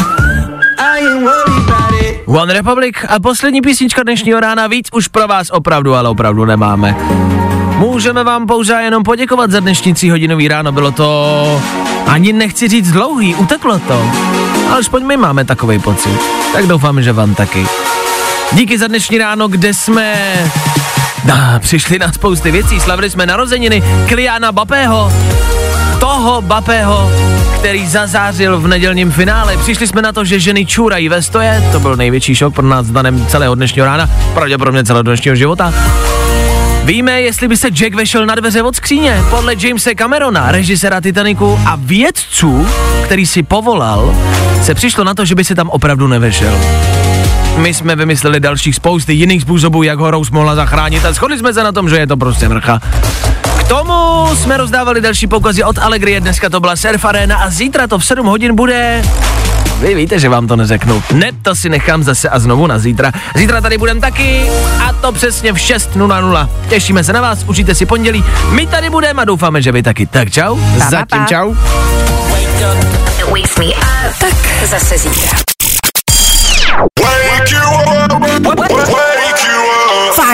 I 0.78 1.00
ain't 1.00 1.22
worried 1.22 1.70
about 1.70 2.02
it. 2.02 2.22
One 2.26 2.52
Republic 2.54 2.96
a 3.08 3.20
poslední 3.20 3.60
písnička 3.60 4.02
dnešního 4.02 4.40
rána 4.40 4.66
víc 4.66 4.88
už 4.92 5.08
pro 5.08 5.28
vás 5.28 5.50
opravdu, 5.50 5.94
ale 5.94 6.08
opravdu 6.08 6.44
nemáme. 6.44 6.96
Můžeme 7.76 8.24
vám 8.24 8.46
pouze 8.46 8.74
jenom 8.74 9.02
poděkovat 9.02 9.50
za 9.50 9.60
dnešní 9.60 9.94
tříhodinový 9.94 10.48
ráno, 10.48 10.72
bylo 10.72 10.90
to 10.90 11.62
ani 12.06 12.32
nechci 12.32 12.68
říct 12.68 12.90
dlouhý, 12.92 13.34
uteklo 13.34 13.78
to. 13.78 14.10
Alespoň 14.70 15.06
my 15.06 15.16
máme 15.16 15.44
takový 15.44 15.78
pocit. 15.78 16.20
Tak 16.52 16.66
doufám, 16.66 17.02
že 17.02 17.12
vám 17.12 17.34
taky. 17.34 17.66
Díky 18.52 18.78
za 18.78 18.86
dnešní 18.86 19.18
ráno, 19.18 19.48
kde 19.48 19.74
jsme 19.74 20.14
No, 21.28 21.34
přišli 21.58 21.98
na 21.98 22.12
spousty 22.12 22.50
věcí, 22.50 22.80
slavili 22.80 23.10
jsme 23.10 23.26
narozeniny 23.26 23.82
Kliana 24.08 24.52
Bapého, 24.52 25.12
toho 26.00 26.42
Bapého, 26.42 27.10
který 27.58 27.86
zazářil 27.86 28.60
v 28.60 28.66
nedělním 28.66 29.12
finále. 29.12 29.56
Přišli 29.56 29.86
jsme 29.86 30.02
na 30.02 30.12
to, 30.12 30.24
že 30.24 30.40
ženy 30.40 30.66
čůrají 30.66 31.08
ve 31.08 31.22
stoje, 31.22 31.68
to 31.72 31.80
byl 31.80 31.96
největší 31.96 32.34
šok 32.34 32.54
pro 32.54 32.66
nás 32.66 32.86
danem 32.86 33.26
celého 33.26 33.54
dnešního 33.54 33.86
rána, 33.86 34.10
pravděpodobně 34.34 34.84
celého 34.84 35.02
dnešního 35.02 35.36
života. 35.36 35.74
Víme, 36.84 37.20
jestli 37.20 37.48
by 37.48 37.56
se 37.56 37.68
Jack 37.70 37.94
vešel 37.94 38.26
na 38.26 38.34
dveře 38.34 38.62
od 38.62 38.76
skříně. 38.76 39.22
Podle 39.30 39.54
Jamese 39.58 39.94
Camerona, 39.94 40.52
režisera 40.52 41.00
Titaniku 41.00 41.60
a 41.66 41.78
vědců, 41.80 42.68
který 43.04 43.26
si 43.26 43.42
povolal, 43.42 44.14
se 44.62 44.74
přišlo 44.74 45.04
na 45.04 45.14
to, 45.14 45.24
že 45.24 45.34
by 45.34 45.44
se 45.44 45.54
tam 45.54 45.70
opravdu 45.70 46.06
nevešel. 46.06 46.58
My 47.58 47.74
jsme 47.74 47.96
vymysleli 47.96 48.40
dalších 48.40 48.74
spousty 48.74 49.12
jiných 49.12 49.42
způsobů, 49.42 49.82
jak 49.82 49.98
ho 49.98 50.10
Rose 50.10 50.30
mohla 50.34 50.54
zachránit 50.54 51.04
a 51.04 51.12
shodli 51.12 51.38
jsme 51.38 51.54
se 51.54 51.64
na 51.64 51.72
tom, 51.72 51.88
že 51.88 51.96
je 51.96 52.06
to 52.06 52.16
prostě 52.16 52.48
mrcha. 52.48 52.80
K 53.58 53.68
tomu 53.68 54.26
jsme 54.36 54.56
rozdávali 54.56 55.00
další 55.00 55.26
poukazy 55.26 55.64
od 55.64 55.78
Allegrie, 55.78 56.20
dneska 56.20 56.50
to 56.50 56.60
byla 56.60 56.76
Surf 56.76 57.04
Arena 57.04 57.36
a 57.36 57.50
zítra 57.50 57.86
to 57.86 57.98
v 57.98 58.04
7 58.04 58.26
hodin 58.26 58.54
bude 58.54 59.02
vy 59.80 59.94
víte, 59.94 60.18
že 60.18 60.28
vám 60.28 60.46
to 60.46 60.56
neřeknu. 60.56 61.02
Ne, 61.12 61.30
to 61.42 61.54
si 61.54 61.68
nechám 61.68 62.02
zase 62.02 62.28
a 62.28 62.38
znovu 62.38 62.66
na 62.66 62.78
zítra. 62.78 63.12
Zítra 63.34 63.60
tady 63.60 63.78
budem 63.78 64.00
taky 64.00 64.50
a 64.84 64.92
to 64.92 65.12
přesně 65.12 65.52
v 65.52 65.56
6.00. 65.56 66.48
Těšíme 66.68 67.04
se 67.04 67.12
na 67.12 67.20
vás, 67.20 67.44
užijte 67.46 67.74
si 67.74 67.86
pondělí. 67.86 68.24
My 68.50 68.66
tady 68.66 68.90
budeme 68.90 69.22
a 69.22 69.24
doufáme, 69.24 69.62
že 69.62 69.72
vy 69.72 69.82
taky. 69.82 70.06
Tak 70.06 70.30
čau. 70.30 70.58
Zatím 70.88 71.26
čau. 71.26 71.54
Wakes 73.30 73.56
me 73.58 73.64
up. 73.64 74.18
Tak 74.18 74.68
zase 74.68 74.98
zítra. 74.98 75.38